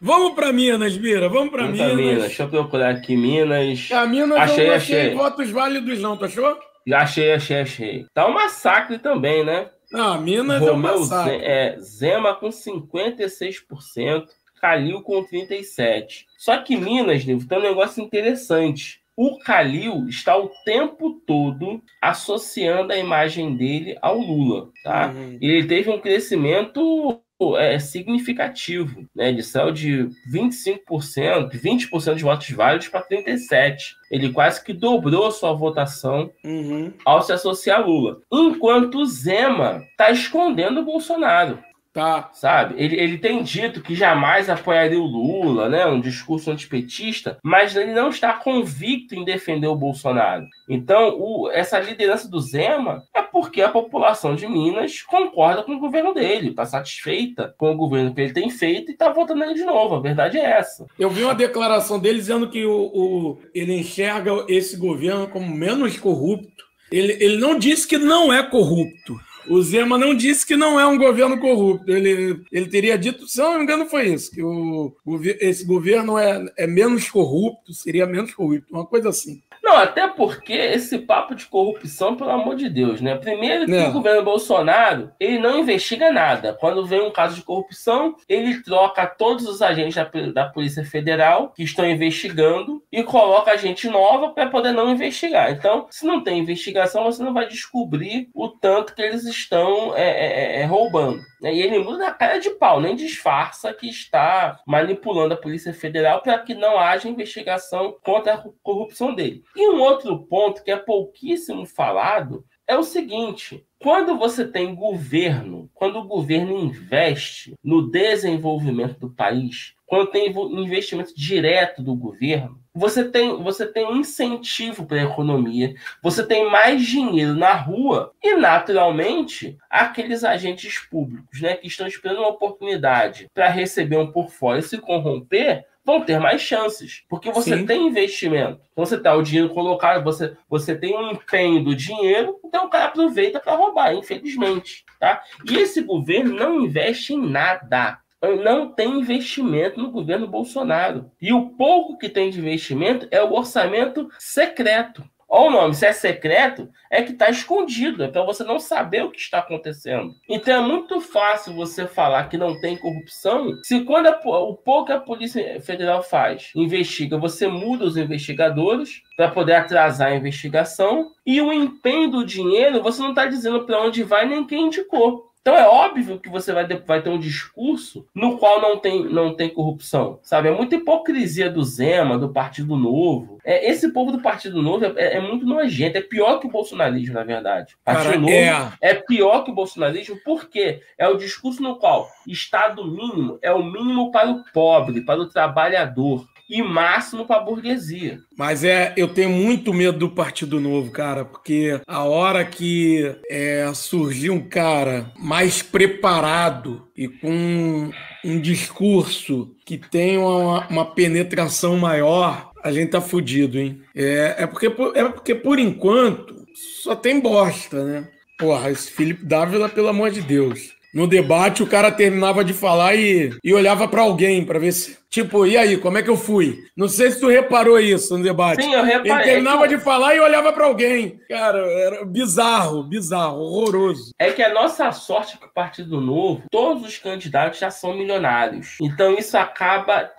Vamos 0.00 0.34
para 0.34 0.52
Minas, 0.52 0.96
Mira. 0.96 1.28
Vamos 1.28 1.50
para 1.50 1.66
Minas. 1.66 1.94
Minas. 1.94 2.22
Deixa 2.22 2.44
eu 2.44 2.48
procurar 2.48 2.90
aqui 2.90 3.16
Minas. 3.16 3.88
A 3.92 4.06
Minas 4.06 4.38
achei, 4.38 4.66
não 4.66 4.74
achei, 4.74 5.14
votos 5.14 5.50
válidos 5.50 6.00
não, 6.00 6.16
tu 6.16 6.24
achou? 6.24 6.56
Achei, 6.92 7.32
achei, 7.32 7.60
achei. 7.60 8.06
Tá 8.14 8.26
um 8.26 8.32
massacre 8.32 8.98
também, 8.98 9.44
né? 9.44 9.66
Ah, 9.92 10.18
Minas 10.18 10.60
Romeu 10.60 10.68
é 10.68 10.72
um 10.72 11.00
massacre. 11.00 11.36
É, 11.42 11.78
Zema 11.80 12.34
com 12.34 12.48
56%, 12.48 14.26
Calil 14.60 15.02
com 15.02 15.24
37%. 15.24 16.24
Só 16.38 16.58
que 16.58 16.76
Minas, 16.76 17.24
Nilton, 17.24 17.46
tem 17.46 17.58
um 17.58 17.62
negócio 17.62 18.02
interessante. 18.02 19.00
O 19.16 19.38
Calil 19.38 20.06
está 20.08 20.36
o 20.36 20.50
tempo 20.64 21.20
todo 21.26 21.82
associando 22.00 22.92
a 22.92 22.96
imagem 22.96 23.54
dele 23.54 23.98
ao 24.00 24.18
Lula, 24.18 24.70
tá? 24.82 25.10
Uhum. 25.10 25.38
Ele 25.40 25.66
teve 25.66 25.90
um 25.90 26.00
crescimento 26.00 27.20
é, 27.58 27.78
significativo, 27.78 29.08
né? 29.14 29.32
De 29.32 29.42
saiu 29.42 29.72
de 29.72 30.08
25%, 30.32 31.50
20% 31.50 32.14
de 32.14 32.22
votos 32.22 32.50
válidos 32.50 32.88
para 32.88 33.06
37%. 33.06 33.76
Ele 34.10 34.32
quase 34.32 34.62
que 34.64 34.72
dobrou 34.72 35.30
sua 35.30 35.52
votação 35.52 36.30
uhum. 36.44 36.92
ao 37.04 37.22
se 37.22 37.32
associar 37.32 37.80
a 37.80 37.84
Lula. 37.84 38.20
Enquanto 38.30 39.04
Zema 39.04 39.84
está 39.90 40.10
escondendo 40.10 40.80
o 40.80 40.84
Bolsonaro. 40.84 41.58
Tá. 41.92 42.30
Sabe? 42.32 42.74
Ele, 42.80 42.96
ele 42.96 43.18
tem 43.18 43.42
dito 43.42 43.82
que 43.82 43.96
jamais 43.96 44.48
apoiaria 44.48 45.00
o 45.00 45.06
Lula, 45.06 45.68
né? 45.68 45.86
Um 45.86 46.00
discurso 46.00 46.50
antipetista, 46.50 47.38
mas 47.42 47.74
ele 47.74 47.92
não 47.92 48.10
está 48.10 48.32
convicto 48.32 49.14
em 49.14 49.24
defender 49.24 49.66
o 49.66 49.74
Bolsonaro. 49.74 50.46
Então, 50.68 51.16
o, 51.18 51.50
essa 51.50 51.80
liderança 51.80 52.28
do 52.28 52.40
Zema 52.40 53.02
é 53.12 53.22
porque 53.22 53.60
a 53.60 53.68
população 53.68 54.36
de 54.36 54.46
Minas 54.46 55.02
concorda 55.02 55.64
com 55.64 55.72
o 55.72 55.80
governo 55.80 56.14
dele, 56.14 56.50
está 56.50 56.64
satisfeita 56.64 57.54
com 57.58 57.72
o 57.72 57.76
governo 57.76 58.14
que 58.14 58.20
ele 58.20 58.32
tem 58.32 58.48
feito 58.50 58.90
e 58.90 58.92
está 58.92 59.10
votando 59.10 59.42
ele 59.42 59.54
de 59.54 59.64
novo. 59.64 59.96
A 59.96 60.00
verdade 60.00 60.38
é 60.38 60.44
essa. 60.44 60.86
Eu 60.96 61.10
vi 61.10 61.24
uma 61.24 61.34
declaração 61.34 61.98
dele 61.98 62.18
dizendo 62.18 62.48
que 62.48 62.64
o, 62.64 62.90
o 62.94 63.38
ele 63.52 63.74
enxerga 63.74 64.44
esse 64.48 64.76
governo 64.76 65.26
como 65.26 65.52
menos 65.52 65.98
corrupto. 65.98 66.64
Ele, 66.90 67.12
ele 67.20 67.38
não 67.38 67.58
disse 67.58 67.86
que 67.86 67.98
não 67.98 68.32
é 68.32 68.42
corrupto. 68.42 69.18
O 69.50 69.60
Zema 69.62 69.98
não 69.98 70.14
disse 70.14 70.46
que 70.46 70.54
não 70.54 70.78
é 70.78 70.86
um 70.86 70.96
governo 70.96 71.36
corrupto. 71.40 71.90
Ele, 71.90 72.40
ele 72.52 72.68
teria 72.68 72.96
dito, 72.96 73.26
se 73.26 73.38
não 73.38 73.56
me 73.56 73.64
engano, 73.64 73.84
foi 73.86 74.06
isso, 74.08 74.30
que 74.30 74.40
o, 74.40 74.94
esse 75.40 75.64
governo 75.64 76.16
é, 76.16 76.46
é 76.56 76.66
menos 76.68 77.10
corrupto, 77.10 77.74
seria 77.74 78.06
menos 78.06 78.32
corrupto, 78.32 78.72
uma 78.72 78.86
coisa 78.86 79.08
assim. 79.08 79.42
Não, 79.70 79.76
até 79.76 80.08
porque 80.08 80.52
esse 80.52 80.98
papo 80.98 81.32
de 81.32 81.46
corrupção, 81.46 82.16
pelo 82.16 82.30
amor 82.30 82.56
de 82.56 82.68
Deus, 82.68 83.00
né? 83.00 83.14
Primeiro 83.14 83.66
que 83.66 83.72
é. 83.72 83.88
o 83.88 83.92
governo 83.92 84.24
Bolsonaro, 84.24 85.12
ele 85.20 85.38
não 85.38 85.60
investiga 85.60 86.10
nada. 86.10 86.52
Quando 86.52 86.84
vem 86.84 87.00
um 87.00 87.12
caso 87.12 87.36
de 87.36 87.42
corrupção, 87.42 88.16
ele 88.28 88.60
troca 88.64 89.06
todos 89.06 89.46
os 89.46 89.62
agentes 89.62 89.94
da, 89.94 90.10
da 90.34 90.48
Polícia 90.48 90.84
Federal 90.84 91.52
que 91.54 91.62
estão 91.62 91.88
investigando 91.88 92.82
e 92.90 93.04
coloca 93.04 93.56
gente 93.56 93.88
nova 93.88 94.30
para 94.30 94.50
poder 94.50 94.72
não 94.72 94.90
investigar. 94.90 95.52
Então, 95.52 95.86
se 95.88 96.04
não 96.04 96.24
tem 96.24 96.40
investigação, 96.40 97.04
você 97.04 97.22
não 97.22 97.32
vai 97.32 97.46
descobrir 97.46 98.28
o 98.34 98.48
tanto 98.48 98.92
que 98.92 99.02
eles 99.02 99.24
estão 99.24 99.96
é, 99.96 100.02
é, 100.02 100.26
é, 100.26 100.60
é 100.62 100.64
roubando. 100.64 101.22
Né? 101.40 101.54
E 101.54 101.62
ele 101.62 101.78
muda 101.78 101.98
na 101.98 102.10
cara 102.10 102.38
de 102.38 102.50
pau, 102.50 102.80
nem 102.80 102.94
disfarça 102.94 103.72
que 103.72 103.88
está 103.88 104.60
manipulando 104.66 105.34
a 105.34 105.36
Polícia 105.36 105.72
Federal 105.72 106.20
para 106.22 106.38
que 106.38 106.54
não 106.54 106.78
haja 106.78 107.08
investigação 107.08 107.96
contra 108.02 108.34
a 108.34 108.44
corrupção 108.62 109.14
dele. 109.14 109.42
E 109.60 109.68
um 109.68 109.78
outro 109.82 110.18
ponto 110.20 110.64
que 110.64 110.70
é 110.70 110.76
pouquíssimo 110.76 111.66
falado 111.66 112.42
é 112.66 112.78
o 112.78 112.82
seguinte: 112.82 113.62
quando 113.78 114.16
você 114.16 114.48
tem 114.48 114.74
governo, 114.74 115.68
quando 115.74 115.98
o 115.98 116.06
governo 116.06 116.58
investe 116.58 117.52
no 117.62 117.90
desenvolvimento 117.90 118.98
do 118.98 119.10
país, 119.10 119.74
quando 119.84 120.10
tem 120.10 120.32
investimento 120.32 121.14
direto 121.14 121.82
do 121.82 121.94
governo, 121.94 122.58
você 122.74 123.04
tem, 123.04 123.36
você 123.42 123.66
tem 123.66 123.84
um 123.84 123.96
incentivo 123.96 124.86
para 124.86 125.02
a 125.02 125.04
economia, 125.04 125.74
você 126.02 126.26
tem 126.26 126.50
mais 126.50 126.86
dinheiro 126.86 127.34
na 127.34 127.52
rua 127.52 128.14
e, 128.22 128.36
naturalmente, 128.36 129.58
aqueles 129.68 130.24
agentes 130.24 130.78
públicos 130.78 131.42
né, 131.42 131.54
que 131.54 131.66
estão 131.66 131.86
esperando 131.86 132.20
uma 132.20 132.28
oportunidade 132.28 133.28
para 133.34 133.50
receber 133.50 133.98
um 133.98 134.10
por 134.10 134.30
fora 134.30 134.60
e 134.60 134.62
se 134.62 134.78
corromper, 134.78 135.66
vão 135.90 136.00
ter 136.02 136.18
mais 136.18 136.40
chances, 136.40 137.02
porque 137.08 137.30
você 137.30 137.58
Sim. 137.58 137.66
tem 137.66 137.86
investimento. 137.86 138.60
Então 138.72 138.86
você 138.86 138.98
tá 138.98 139.14
o 139.14 139.22
dinheiro 139.22 139.50
colocado, 139.50 140.04
você, 140.04 140.36
você 140.48 140.76
tem 140.76 140.96
um 140.96 141.12
empenho 141.12 141.64
do 141.64 141.74
dinheiro, 141.74 142.38
então 142.44 142.66
o 142.66 142.70
cara 142.70 142.86
aproveita 142.86 143.40
para 143.40 143.56
roubar, 143.56 143.94
infelizmente, 143.94 144.84
tá? 144.98 145.22
E 145.48 145.56
esse 145.56 145.82
governo 145.82 146.34
não 146.34 146.60
investe 146.60 147.14
em 147.14 147.20
nada 147.20 147.98
não 148.42 148.70
tem 148.70 149.00
investimento 149.00 149.80
no 149.80 149.90
governo 149.90 150.26
Bolsonaro. 150.26 151.10
E 151.20 151.32
o 151.32 151.50
pouco 151.50 151.96
que 151.96 152.08
tem 152.08 152.28
de 152.28 152.38
investimento 152.38 153.08
é 153.10 153.22
o 153.22 153.32
orçamento 153.32 154.10
secreto. 154.18 155.02
Olha 155.32 155.48
o 155.48 155.50
nome, 155.52 155.74
se 155.74 155.86
é 155.86 155.92
secreto, 155.92 156.68
é 156.90 157.02
que 157.02 157.12
está 157.12 157.30
escondido, 157.30 158.02
é 158.02 158.08
para 158.08 158.24
você 158.24 158.42
não 158.42 158.58
saber 158.58 159.04
o 159.04 159.12
que 159.12 159.20
está 159.20 159.38
acontecendo. 159.38 160.12
Então 160.28 160.64
é 160.64 160.66
muito 160.66 161.00
fácil 161.00 161.54
você 161.54 161.86
falar 161.86 162.28
que 162.28 162.36
não 162.36 162.60
tem 162.60 162.76
corrupção 162.76 163.56
se 163.62 163.84
quando 163.84 164.08
a, 164.08 164.20
o 164.40 164.56
pouco 164.56 164.86
que 164.86 164.92
a 164.92 164.98
Polícia 164.98 165.60
Federal 165.60 166.02
faz, 166.02 166.50
investiga, 166.56 167.16
você 167.16 167.46
muda 167.46 167.84
os 167.84 167.96
investigadores 167.96 169.02
para 169.16 169.30
poder 169.30 169.54
atrasar 169.54 170.08
a 170.08 170.16
investigação 170.16 171.12
e 171.24 171.40
o 171.40 171.52
empenho 171.52 172.10
do 172.10 172.24
dinheiro, 172.26 172.82
você 172.82 173.00
não 173.00 173.10
está 173.10 173.26
dizendo 173.26 173.64
para 173.64 173.80
onde 173.80 174.02
vai 174.02 174.26
nem 174.26 174.44
quem 174.44 174.66
indicou. 174.66 175.29
Então 175.40 175.56
é 175.56 175.66
óbvio 175.66 176.18
que 176.18 176.28
você 176.28 176.52
vai, 176.52 176.66
vai 176.66 177.02
ter 177.02 177.08
um 177.08 177.18
discurso 177.18 178.06
no 178.14 178.36
qual 178.36 178.60
não 178.60 178.78
tem, 178.78 179.04
não 179.04 179.34
tem 179.34 179.48
corrupção, 179.48 180.18
sabe? 180.22 180.48
É 180.48 180.52
muita 180.52 180.74
hipocrisia 180.74 181.48
do 181.48 181.64
Zema, 181.64 182.18
do 182.18 182.30
Partido 182.30 182.76
Novo. 182.76 183.38
É, 183.42 183.70
esse 183.70 183.90
povo 183.90 184.12
do 184.12 184.20
Partido 184.20 184.62
Novo 184.62 184.84
é, 184.84 185.16
é 185.16 185.20
muito 185.20 185.46
nojento, 185.46 185.96
é 185.96 186.02
pior 186.02 186.38
que 186.38 186.46
o 186.46 186.50
bolsonarismo, 186.50 187.14
na 187.14 187.24
verdade. 187.24 187.74
Partido 187.82 188.04
Cara, 188.04 188.18
Novo 188.18 188.32
é... 188.32 188.72
é 188.82 188.94
pior 188.94 189.42
que 189.42 189.50
o 189.50 189.54
bolsonarismo 189.54 190.18
porque 190.24 190.82
é 190.98 191.08
o 191.08 191.16
discurso 191.16 191.62
no 191.62 191.76
qual 191.76 192.10
Estado 192.26 192.84
mínimo 192.84 193.38
é 193.40 193.50
o 193.50 193.64
mínimo 193.64 194.10
para 194.10 194.30
o 194.30 194.44
pobre, 194.52 195.00
para 195.00 195.20
o 195.20 195.28
trabalhador 195.28 196.26
e 196.50 196.62
máximo 196.62 197.24
para 197.24 197.36
a 197.36 197.44
burguesia. 197.44 198.18
Mas 198.36 198.64
é, 198.64 198.92
eu 198.96 199.06
tenho 199.06 199.30
muito 199.30 199.72
medo 199.72 199.98
do 199.98 200.10
Partido 200.10 200.58
Novo, 200.58 200.90
cara, 200.90 201.24
porque 201.24 201.80
a 201.86 202.04
hora 202.04 202.44
que 202.44 203.14
é, 203.30 203.70
surgir 203.72 204.30
um 204.30 204.48
cara 204.48 205.12
mais 205.16 205.62
preparado 205.62 206.88
e 206.96 207.06
com 207.06 207.90
um 208.24 208.40
discurso 208.40 209.54
que 209.64 209.78
tem 209.78 210.18
uma, 210.18 210.66
uma 210.66 210.84
penetração 210.84 211.76
maior, 211.76 212.50
a 212.62 212.72
gente 212.72 212.90
tá 212.90 213.00
fudido, 213.00 213.58
hein? 213.58 213.80
É, 213.94 214.36
é, 214.38 214.46
porque, 214.46 214.66
é 214.66 215.04
porque, 215.08 215.34
por 215.34 215.58
enquanto, 215.58 216.44
só 216.82 216.96
tem 216.96 217.20
bosta, 217.20 217.84
né? 217.84 218.08
Porra, 218.38 218.70
esse 218.70 218.90
Felipe 218.90 219.24
Dávila, 219.24 219.68
pelo 219.68 219.88
amor 219.88 220.10
de 220.10 220.20
Deus. 220.20 220.74
No 220.92 221.06
debate, 221.06 221.62
o 221.62 221.66
cara 221.66 221.90
terminava 221.90 222.44
de 222.44 222.52
falar 222.52 222.94
e, 222.94 223.30
e 223.44 223.54
olhava 223.54 223.86
para 223.86 224.02
alguém 224.02 224.44
para 224.44 224.58
ver 224.58 224.72
se. 224.72 224.98
Tipo, 225.08 225.44
e 225.44 225.56
aí, 225.56 225.76
como 225.76 225.98
é 225.98 226.02
que 226.02 226.10
eu 226.10 226.16
fui? 226.16 226.58
Não 226.76 226.88
sei 226.88 227.10
se 227.10 227.18
tu 227.18 227.28
reparou 227.28 227.78
isso 227.80 228.16
no 228.16 228.22
debate. 228.22 228.62
Sim, 228.62 228.74
eu 228.74 228.84
reparei. 228.84 229.10
Ele 229.12 229.22
terminava 229.24 229.66
de 229.66 229.78
falar 229.78 230.14
e 230.14 230.20
olhava 230.20 230.52
para 230.52 230.66
alguém. 230.66 231.20
Cara, 231.28 231.58
era 231.58 232.04
bizarro, 232.04 232.84
bizarro, 232.84 233.40
horroroso. 233.40 234.12
É 234.18 234.30
que 234.30 234.42
a 234.42 234.52
nossa 234.52 234.90
sorte 234.92 235.34
é 235.34 235.38
que 235.38 235.46
o 235.46 235.52
Partido 235.52 236.00
Novo, 236.00 236.44
todos 236.50 236.84
os 236.84 236.98
candidatos 236.98 237.58
já 237.58 237.70
são 237.70 237.96
milionários. 237.96 238.76
Então 238.80 239.14
isso 239.14 239.36
acaba. 239.36 240.10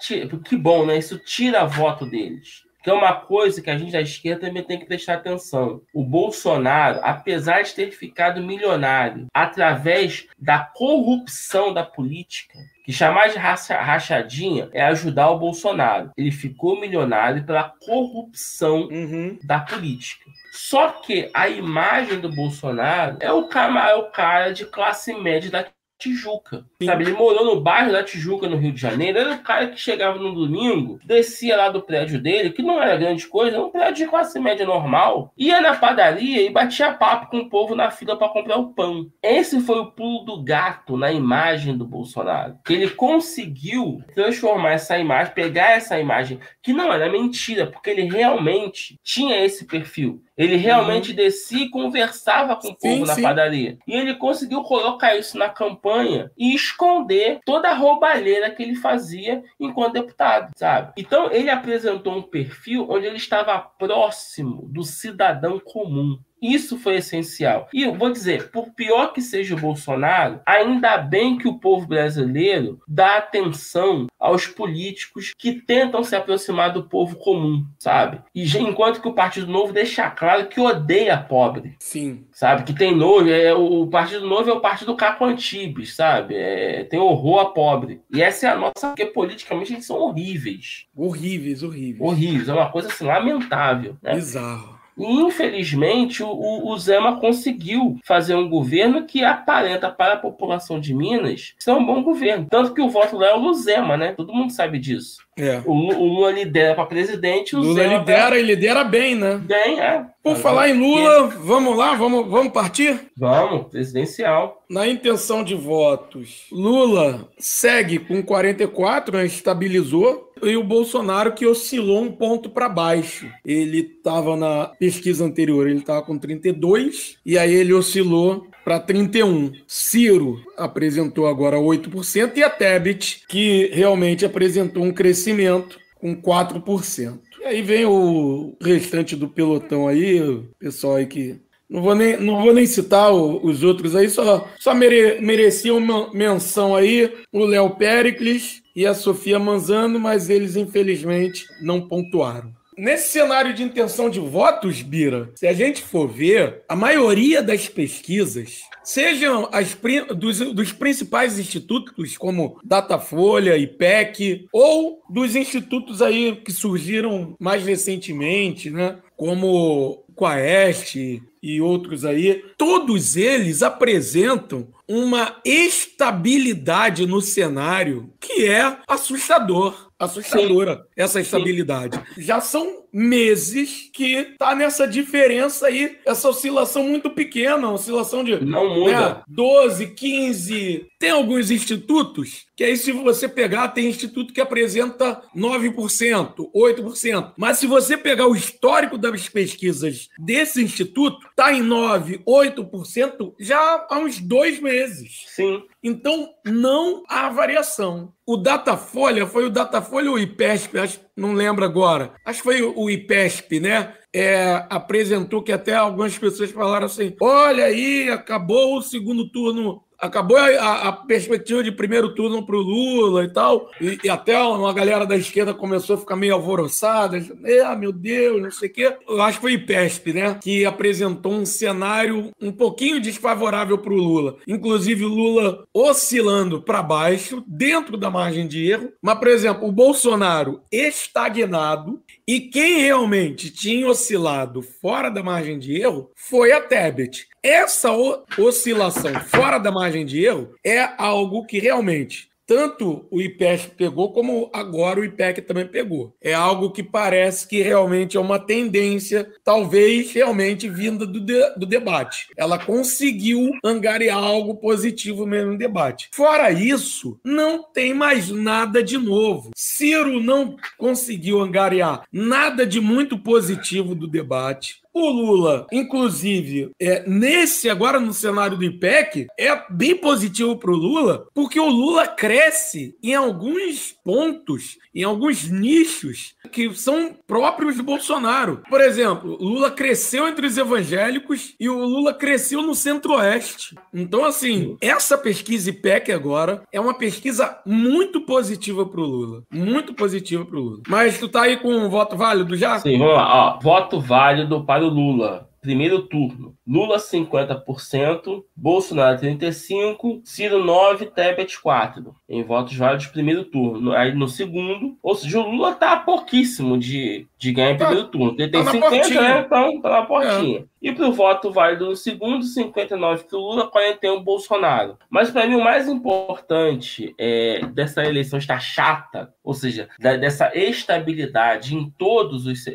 Que 0.45 0.57
bom, 0.57 0.85
né? 0.85 0.97
Isso 0.97 1.17
tira 1.17 1.65
voto 1.65 2.05
deles 2.05 2.70
que 2.83 2.89
é 2.89 2.93
uma 2.93 3.13
coisa 3.13 3.61
que 3.61 3.69
a 3.69 3.77
gente 3.77 3.91
da 3.91 4.01
esquerda 4.01 4.47
também 4.47 4.63
tem 4.63 4.79
que 4.79 4.85
prestar 4.85 5.15
atenção. 5.15 5.81
O 5.93 6.03
Bolsonaro, 6.03 6.99
apesar 7.03 7.61
de 7.61 7.73
ter 7.73 7.91
ficado 7.91 8.41
milionário 8.41 9.27
através 9.33 10.27
da 10.37 10.59
corrupção 10.59 11.73
da 11.73 11.83
política, 11.83 12.57
que 12.83 12.91
chamar 12.91 13.29
de 13.29 13.37
racha, 13.37 13.79
rachadinha 13.79 14.69
é 14.73 14.81
ajudar 14.83 15.29
o 15.29 15.39
Bolsonaro. 15.39 16.11
Ele 16.17 16.31
ficou 16.31 16.79
milionário 16.79 17.43
pela 17.45 17.71
corrupção 17.85 18.87
uhum. 18.91 19.37
da 19.43 19.59
política. 19.59 20.29
Só 20.51 20.89
que 20.89 21.29
a 21.33 21.47
imagem 21.47 22.19
do 22.19 22.29
Bolsonaro 22.29 23.17
é 23.19 23.31
o 23.31 23.47
cara, 23.47 23.91
é 23.91 23.95
o 23.95 24.09
cara 24.09 24.51
de 24.51 24.65
classe 24.65 25.13
média 25.13 25.49
da 25.49 25.65
Tijuca. 26.01 26.65
Sim. 26.81 26.87
Sabe, 26.87 27.03
ele 27.03 27.13
morou 27.13 27.45
no 27.45 27.61
bairro 27.61 27.91
da 27.91 28.03
Tijuca, 28.03 28.49
no 28.49 28.57
Rio 28.57 28.71
de 28.71 28.81
Janeiro. 28.81 29.19
Era 29.19 29.33
o 29.35 29.43
cara 29.43 29.67
que 29.67 29.79
chegava 29.79 30.17
no 30.17 30.33
domingo, 30.33 30.99
descia 31.05 31.55
lá 31.55 31.69
do 31.69 31.81
prédio 31.81 32.19
dele, 32.19 32.49
que 32.49 32.63
não 32.63 32.81
era 32.81 32.97
grande 32.97 33.27
coisa, 33.27 33.57
era 33.57 33.65
um 33.65 33.69
prédio 33.69 34.05
de 34.05 34.09
classe 34.09 34.39
média 34.39 34.65
normal, 34.65 35.31
ia 35.37 35.61
na 35.61 35.75
padaria 35.75 36.41
e 36.41 36.49
batia 36.49 36.93
papo 36.93 37.29
com 37.29 37.37
o 37.37 37.49
povo 37.49 37.75
na 37.75 37.91
fila 37.91 38.17
para 38.17 38.29
comprar 38.29 38.57
o 38.57 38.73
pão. 38.73 39.11
Esse 39.21 39.61
foi 39.61 39.79
o 39.79 39.91
pulo 39.91 40.25
do 40.25 40.43
gato 40.43 40.97
na 40.97 41.11
imagem 41.11 41.77
do 41.77 41.85
Bolsonaro. 41.85 42.57
Que 42.65 42.73
ele 42.73 42.89
conseguiu 42.89 44.01
transformar 44.15 44.71
essa 44.71 44.97
imagem, 44.97 45.33
pegar 45.33 45.71
essa 45.71 45.99
imagem, 45.99 46.39
que 46.63 46.73
não 46.73 46.91
era 46.91 47.11
mentira, 47.11 47.67
porque 47.67 47.91
ele 47.91 48.03
realmente 48.03 48.99
tinha 49.03 49.43
esse 49.45 49.65
perfil. 49.65 50.23
Ele 50.37 50.55
realmente 50.55 51.11
uhum. 51.11 51.15
descia 51.15 51.65
e 51.65 51.69
conversava 51.69 52.55
com 52.55 52.69
o 52.69 52.75
povo 52.75 52.95
sim, 52.95 53.05
na 53.05 53.13
sim. 53.13 53.21
padaria. 53.21 53.77
E 53.87 53.93
ele 53.93 54.15
conseguiu 54.15 54.63
colocar 54.63 55.15
isso 55.15 55.37
na 55.37 55.49
campanha 55.49 55.90
e 56.37 56.55
esconder 56.55 57.39
toda 57.45 57.69
a 57.69 57.73
roubalheira 57.73 58.49
que 58.51 58.63
ele 58.63 58.75
fazia 58.75 59.43
enquanto 59.59 59.93
deputado, 59.93 60.51
sabe? 60.55 60.93
Então 60.97 61.31
ele 61.31 61.49
apresentou 61.49 62.13
um 62.13 62.21
perfil 62.21 62.87
onde 62.89 63.05
ele 63.05 63.17
estava 63.17 63.59
próximo 63.59 64.67
do 64.67 64.83
cidadão 64.83 65.59
comum. 65.59 66.19
Isso 66.41 66.77
foi 66.77 66.95
essencial. 66.95 67.67
E 67.73 67.83
eu 67.83 67.93
vou 67.93 68.11
dizer, 68.11 68.49
por 68.49 68.71
pior 68.71 69.13
que 69.13 69.21
seja 69.21 69.55
o 69.55 69.59
Bolsonaro, 69.59 70.41
ainda 70.45 70.97
bem 70.97 71.37
que 71.37 71.47
o 71.47 71.59
povo 71.59 71.85
brasileiro 71.85 72.79
dá 72.87 73.17
atenção 73.17 74.07
aos 74.19 74.47
políticos 74.47 75.33
que 75.37 75.53
tentam 75.53 76.03
se 76.03 76.15
aproximar 76.15 76.73
do 76.73 76.83
povo 76.83 77.15
comum, 77.15 77.65
sabe? 77.79 78.21
E 78.33 78.45
enquanto 78.57 79.01
que 79.01 79.07
o 79.07 79.13
Partido 79.13 79.51
Novo 79.51 79.73
deixa 79.73 80.09
claro 80.09 80.47
que 80.47 80.59
odeia 80.59 81.17
pobre. 81.17 81.75
Sim. 81.79 82.25
Sabe? 82.31 82.63
Que 82.63 82.73
tem 82.73 82.95
nojo. 82.95 83.29
É, 83.29 83.53
o 83.53 83.87
Partido 83.87 84.27
Novo 84.27 84.49
é 84.49 84.53
o 84.53 84.59
partido 84.59 84.95
Caco 84.95 85.25
Antibes, 85.25 85.95
sabe? 85.95 86.35
É, 86.35 86.83
tem 86.85 86.99
horror 86.99 87.39
a 87.39 87.45
pobre. 87.45 88.01
E 88.13 88.21
essa 88.21 88.47
é 88.47 88.49
a 88.49 88.55
nossa, 88.55 88.87
porque 88.87 89.05
politicamente 89.05 89.73
eles 89.73 89.85
são 89.85 89.97
horríveis. 89.97 90.87
Horríveis, 90.95 91.63
horríveis. 91.63 92.01
Horríveis. 92.01 92.49
É 92.49 92.53
uma 92.53 92.71
coisa 92.71 92.87
assim, 92.87 93.05
lamentável. 93.05 93.97
Né? 94.01 94.15
Bizarro. 94.15 94.80
E, 94.97 95.05
infelizmente, 95.05 96.23
o, 96.23 96.67
o, 96.67 96.77
Zema 96.77 97.19
conseguiu 97.19 97.97
fazer 98.03 98.35
um 98.35 98.49
governo 98.49 99.05
que 99.05 99.23
aparenta 99.23 99.89
para 99.89 100.13
a 100.13 100.17
população 100.17 100.79
de 100.79 100.93
Minas 100.93 101.53
ser 101.57 101.71
um 101.71 101.85
bom 101.85 102.03
governo. 102.03 102.47
Tanto 102.49 102.73
que 102.73 102.81
o 102.81 102.89
voto 102.89 103.17
lá 103.17 103.29
é 103.29 103.33
o 103.33 103.39
Luzema, 103.39 103.97
né? 103.97 104.13
Todo 104.13 104.33
mundo 104.33 104.51
sabe 104.51 104.79
disso. 104.79 105.17
É. 105.37 105.61
O, 105.65 105.71
o 105.71 106.05
Lula 106.05 106.31
lidera 106.31 106.75
para 106.75 106.85
presidente. 106.85 107.55
O 107.55 107.59
Lula 107.59 107.81
Zema 107.81 107.97
lidera 107.99 108.27
pra... 108.27 108.39
e 108.39 108.43
lidera 108.43 108.83
bem, 108.83 109.15
né? 109.15 109.41
Bem, 109.43 109.79
é. 109.79 110.05
Por 110.23 110.35
falar 110.35 110.69
em 110.69 110.77
Lula, 110.77 111.27
vamos 111.27 111.75
lá, 111.75 111.95
vamos, 111.95 112.29
vamos 112.29 112.53
partir? 112.53 113.07
Vamos, 113.17 113.69
presidencial. 113.69 114.63
Na 114.69 114.87
intenção 114.87 115.43
de 115.43 115.55
votos, 115.55 116.45
Lula 116.51 117.27
segue 117.39 117.97
com 117.97 118.21
44, 118.21 119.17
né, 119.17 119.25
estabilizou, 119.25 120.30
e 120.43 120.57
o 120.57 120.63
Bolsonaro 120.63 121.33
que 121.33 121.45
oscilou 121.45 122.01
um 122.01 122.11
ponto 122.11 122.49
para 122.49 122.69
baixo. 122.69 123.27
Ele 123.45 123.79
estava 123.79 124.35
na 124.35 124.67
pesquisa 124.79 125.25
anterior, 125.25 125.67
ele 125.67 125.79
estava 125.79 126.01
com 126.01 126.17
32, 126.17 127.17
e 127.25 127.37
aí 127.37 127.53
ele 127.53 127.73
oscilou 127.73 128.47
para 128.63 128.79
31. 128.79 129.51
Ciro 129.67 130.41
apresentou 130.57 131.27
agora 131.27 131.57
8% 131.57 132.37
e 132.37 132.43
a 132.43 132.49
Tebet, 132.49 133.23
que 133.27 133.69
realmente 133.73 134.25
apresentou 134.25 134.83
um 134.83 134.91
crescimento 134.91 135.79
com 135.99 136.15
4%. 136.15 137.19
E 137.41 137.45
aí 137.45 137.61
vem 137.61 137.85
o 137.85 138.55
restante 138.61 139.15
do 139.15 139.27
pelotão 139.27 139.87
aí, 139.87 140.21
o 140.21 140.49
pessoal 140.59 140.95
aí 140.95 141.05
que 141.07 141.39
não 141.71 141.81
vou 141.81 141.95
nem, 141.95 142.17
não 142.17 142.41
vou 142.41 142.53
nem 142.53 142.65
citar 142.65 143.13
os 143.13 143.63
outros 143.63 143.95
aí, 143.95 144.09
só, 144.09 144.45
só 144.59 144.73
mere, 144.73 145.21
mereciam 145.21 145.77
uma 145.77 146.13
menção 146.13 146.75
aí 146.75 147.09
o 147.31 147.45
Léo 147.45 147.69
Pericles 147.77 148.60
e 148.75 148.85
a 148.85 148.93
Sofia 148.93 149.39
Manzano, 149.39 149.99
mas 149.99 150.29
eles 150.29 150.55
infelizmente 150.55 151.45
não 151.61 151.87
pontuaram. 151.87 152.53
Nesse 152.77 153.09
cenário 153.09 153.53
de 153.53 153.63
intenção 153.63 154.09
de 154.09 154.19
votos, 154.19 154.81
Bira, 154.81 155.29
se 155.35 155.45
a 155.45 155.53
gente 155.53 155.83
for 155.83 156.07
ver, 156.07 156.63
a 156.67 156.75
maioria 156.75 157.43
das 157.43 157.67
pesquisas, 157.67 158.61
sejam 158.83 159.49
as 159.51 159.77
dos, 160.17 160.39
dos 160.39 160.71
principais 160.71 161.37
institutos, 161.37 162.17
como 162.17 162.59
Datafolha, 162.63 163.57
IPEC, 163.57 164.47
ou 164.53 165.01
dos 165.09 165.35
institutos 165.35 166.01
aí 166.01 166.37
que 166.37 166.51
surgiram 166.51 167.35
mais 167.39 167.63
recentemente, 167.63 168.69
né? 168.69 168.97
Como 169.15 170.00
Quaest 170.15 170.95
e 171.41 171.61
outros 171.61 172.05
aí, 172.05 172.43
todos 172.57 173.15
eles 173.15 173.63
apresentam 173.63 174.67
uma 174.87 175.39
estabilidade 175.43 177.07
no 177.07 177.21
cenário 177.21 178.13
que 178.19 178.45
é 178.45 178.77
assustador 178.87 179.91
assustadora 180.01 180.77
Sim. 180.77 180.81
essa 180.97 181.21
estabilidade. 181.21 182.01
Sim. 182.15 182.21
Já 182.21 182.41
são 182.41 182.85
meses 182.93 183.89
que 183.93 184.35
tá 184.37 184.53
nessa 184.55 184.87
diferença 184.87 185.67
aí, 185.67 185.97
essa 186.05 186.29
oscilação 186.29 186.83
muito 186.83 187.09
pequena, 187.09 187.71
oscilação 187.71 188.23
de 188.23 188.43
não 188.43 188.75
muda. 188.75 189.09
Né, 189.09 189.21
12, 189.27 189.87
15. 189.87 190.87
Tem 190.99 191.11
alguns 191.11 191.49
institutos 191.49 192.45
que 192.55 192.63
aí 192.63 192.77
se 192.77 192.91
você 192.91 193.27
pegar, 193.27 193.69
tem 193.69 193.89
instituto 193.89 194.33
que 194.33 194.41
apresenta 194.41 195.21
9%, 195.35 196.51
8%. 196.55 197.33
Mas 197.37 197.57
se 197.57 197.65
você 197.65 197.97
pegar 197.97 198.27
o 198.27 198.35
histórico 198.35 198.97
das 198.97 199.27
pesquisas 199.27 200.09
desse 200.19 200.61
instituto, 200.61 201.17
tá 201.35 201.51
em 201.51 201.61
9, 201.61 202.19
8% 202.27 203.33
já 203.39 203.87
há 203.89 203.97
uns 203.97 204.19
dois 204.19 204.59
meses. 204.59 205.25
Sim. 205.27 205.63
Então, 205.83 206.29
não 206.45 207.03
há 207.07 207.29
variação. 207.29 208.13
O 208.25 208.37
Datafolha 208.37 209.25
foi 209.25 209.45
o 209.45 209.49
Datafolha 209.49 210.11
ou 210.11 210.15
o 210.15 210.19
IPESP, 210.19 210.77
acho, 210.77 210.99
não 211.15 211.33
lembro 211.33 211.65
agora. 211.65 212.13
Acho 212.25 212.39
que 212.39 212.43
foi 212.43 212.61
o 212.61 212.89
IPESP, 212.89 213.59
né? 213.59 213.93
É, 214.13 214.65
apresentou 214.69 215.41
que 215.41 215.51
até 215.51 215.73
algumas 215.73 216.17
pessoas 216.17 216.51
falaram 216.51 216.85
assim: 216.85 217.15
olha 217.21 217.65
aí, 217.65 218.09
acabou 218.09 218.77
o 218.77 218.81
segundo 218.81 219.29
turno 219.31 219.83
acabou 220.01 220.37
a, 220.37 220.89
a, 220.89 220.91
perspectiva 220.91 221.63
de 221.63 221.71
primeiro 221.71 222.15
turno 222.15 222.43
para 222.43 222.55
o 222.55 222.61
Lula 222.61 223.23
e 223.23 223.29
tal, 223.29 223.69
e, 223.79 223.99
e, 224.03 224.09
até 224.09 224.37
uma 224.41 224.73
galera 224.73 225.05
da 225.05 225.15
esquerda 225.15 225.53
começou 225.53 225.95
a 225.95 225.99
ficar 225.99 226.15
meio 226.15 226.33
alvoroçada, 226.33 227.23
ah, 227.65 227.75
meu 227.75 227.91
Deus, 227.91 228.41
não 228.41 228.51
sei 228.51 228.69
o 228.69 228.73
quê. 228.73 228.97
Eu 229.07 229.21
acho 229.21 229.37
que 229.37 229.41
foi 229.41 229.51
o 229.51 229.55
IPESP, 229.55 230.13
né, 230.13 230.39
que 230.41 230.65
apresentou 230.65 231.33
um 231.33 231.45
cenário 231.45 232.31
um 232.41 232.51
pouquinho 232.51 232.99
desfavorável 232.99 233.77
para 233.77 233.93
o 233.93 233.97
Lula. 233.97 234.37
Inclusive, 234.47 235.05
Lula 235.05 235.63
oscilando 235.73 236.61
para 236.61 236.81
baixo, 236.81 237.43
dentro 237.45 237.95
da 237.95 238.09
margem 238.09 238.47
de 238.47 238.71
erro, 238.71 238.91
mas, 239.01 239.19
por 239.19 239.27
exemplo, 239.27 239.67
o 239.67 239.71
Bolsonaro 239.71 240.61
estagnado, 240.71 242.01
e 242.27 242.39
quem 242.39 242.79
realmente 242.79 243.51
tinha 243.51 243.87
oscilado 243.87 244.61
fora 244.61 245.09
da 245.09 245.21
margem 245.21 245.59
de 245.59 245.79
erro 245.79 246.09
foi 246.15 246.51
a 246.51 246.61
Tebet. 246.61 247.27
Essa 247.43 247.89
oscilação 248.37 249.13
fora 249.21 249.57
da 249.57 249.71
margem 249.71 249.90
de 249.91 250.23
erro 250.23 250.55
é 250.63 250.89
algo 250.97 251.45
que 251.45 251.59
realmente 251.59 252.31
tanto 252.51 253.07
o 253.09 253.21
IPEC 253.21 253.75
pegou, 253.77 254.11
como 254.11 254.49
agora 254.51 254.99
o 254.99 255.05
IPEC 255.05 255.41
também 255.41 255.65
pegou. 255.65 256.13
É 256.21 256.33
algo 256.33 256.69
que 256.69 256.83
parece 256.83 257.47
que 257.47 257.61
realmente 257.61 258.17
é 258.17 258.19
uma 258.19 258.37
tendência, 258.37 259.25
talvez 259.41 260.11
realmente 260.11 260.67
vinda 260.67 261.05
do, 261.05 261.21
de, 261.21 261.49
do 261.55 261.65
debate. 261.65 262.27
Ela 262.35 262.59
conseguiu 262.59 263.51
angariar 263.63 264.17
algo 264.17 264.55
positivo 264.55 265.25
mesmo 265.25 265.53
no 265.53 265.57
debate. 265.57 266.09
Fora 266.13 266.51
isso, 266.51 267.17
não 267.23 267.63
tem 267.63 267.93
mais 267.93 268.29
nada 268.29 268.83
de 268.83 268.97
novo. 268.97 269.51
Ciro 269.55 270.21
não 270.21 270.57
conseguiu 270.77 271.39
angariar 271.39 272.03
nada 272.11 272.65
de 272.65 272.81
muito 272.81 273.17
positivo 273.17 273.95
do 273.95 274.07
debate. 274.07 274.81
O 274.93 275.09
Lula, 275.09 275.67
inclusive, 275.71 276.71
é, 276.79 277.07
nesse 277.07 277.69
agora 277.69 277.99
no 277.99 278.13
cenário 278.13 278.57
do 278.57 278.63
IPEC, 278.63 279.27
é 279.39 279.61
bem 279.69 279.95
positivo 279.95 280.57
para 280.57 280.71
o 280.71 280.75
Lula, 280.75 281.27
porque 281.33 281.59
o 281.59 281.69
Lula 281.69 282.07
cresce 282.07 282.93
em 283.01 283.15
alguns 283.15 283.95
pontos, 284.03 284.77
em 284.93 285.03
alguns 285.03 285.49
nichos 285.49 286.35
que 286.51 286.73
são 286.75 287.15
próprios 287.25 287.77
do 287.77 287.83
Bolsonaro. 287.83 288.61
Por 288.69 288.81
exemplo, 288.81 289.37
Lula 289.39 289.71
cresceu 289.71 290.27
entre 290.27 290.45
os 290.45 290.57
evangélicos 290.57 291.55
e 291.57 291.69
o 291.69 291.79
Lula 291.85 292.13
cresceu 292.13 292.61
no 292.61 292.75
Centro-Oeste. 292.75 293.75
Então, 293.93 294.25
assim, 294.25 294.75
essa 294.81 295.17
pesquisa 295.17 295.69
IPEC 295.69 296.11
agora 296.11 296.63
é 296.71 296.81
uma 296.81 296.93
pesquisa 296.93 297.59
muito 297.65 298.21
positiva 298.21 298.85
para 298.85 298.99
o 298.99 299.05
Lula. 299.05 299.43
Muito 299.49 299.93
positiva 299.93 300.43
para 300.43 300.57
o 300.57 300.61
Lula. 300.61 300.81
Mas 300.89 301.17
tu 301.17 301.29
tá 301.29 301.43
aí 301.43 301.55
com 301.55 301.73
um 301.73 301.89
voto 301.89 302.17
válido 302.17 302.57
já? 302.57 302.77
Sim, 302.79 302.97
vamos 302.97 303.13
lá. 303.13 303.55
Ó, 303.55 303.59
voto 303.61 304.01
válido 304.01 304.65
para 304.65 304.80
o 304.83 304.89
Lula. 304.89 305.49
Primeiro 305.61 306.07
turno. 306.07 306.57
Lula 306.71 306.99
50%, 306.99 308.45
Bolsonaro 308.55 309.19
35%, 309.19 310.21
Ciro 310.23 310.63
9%, 310.63 311.11
Tebet 311.11 311.59
4%. 311.61 312.13
Em 312.29 312.43
votos 312.43 312.77
válidos 312.77 313.07
primeiro 313.07 313.43
turno. 313.43 313.91
Aí 313.91 314.15
no 314.15 314.29
segundo, 314.29 314.97
ou 315.03 315.13
seja, 315.13 315.41
o 315.41 315.51
Lula 315.51 315.75
tá 315.75 315.97
pouquíssimo 315.97 316.79
de, 316.79 317.27
de 317.37 317.51
ganhar 317.51 317.71
em 317.71 317.77
primeiro 317.77 318.07
turno. 318.07 318.35
Ele 318.39 318.49
tem 318.49 318.63
tá 318.63 318.71
50, 318.71 319.21
né? 319.21 319.43
Então 319.45 319.81
tá 319.81 319.89
na 319.89 320.03
portinha. 320.03 320.59
É. 320.59 320.63
E 320.81 320.93
para 320.93 321.07
o 321.07 321.13
voto 321.13 321.51
válido 321.51 321.87
no 321.87 321.95
segundo, 321.95 322.43
59 322.43 323.25
para 323.25 323.37
o 323.37 323.41
Lula, 323.41 323.67
41 323.67 324.23
Bolsonaro. 324.23 324.97
Mas 325.09 325.29
para 325.29 325.45
mim 325.45 325.55
o 325.55 325.63
mais 325.63 325.89
importante 325.89 327.13
é, 327.19 327.65
dessa 327.73 328.03
eleição 328.03 328.39
está 328.39 328.57
chata, 328.57 329.33
ou 329.43 329.53
seja, 329.53 329.89
da, 329.99 330.15
dessa 330.15 330.51
estabilidade 330.55 331.75
em 331.75 331.89
todos 331.97 332.47
os, 332.47 332.65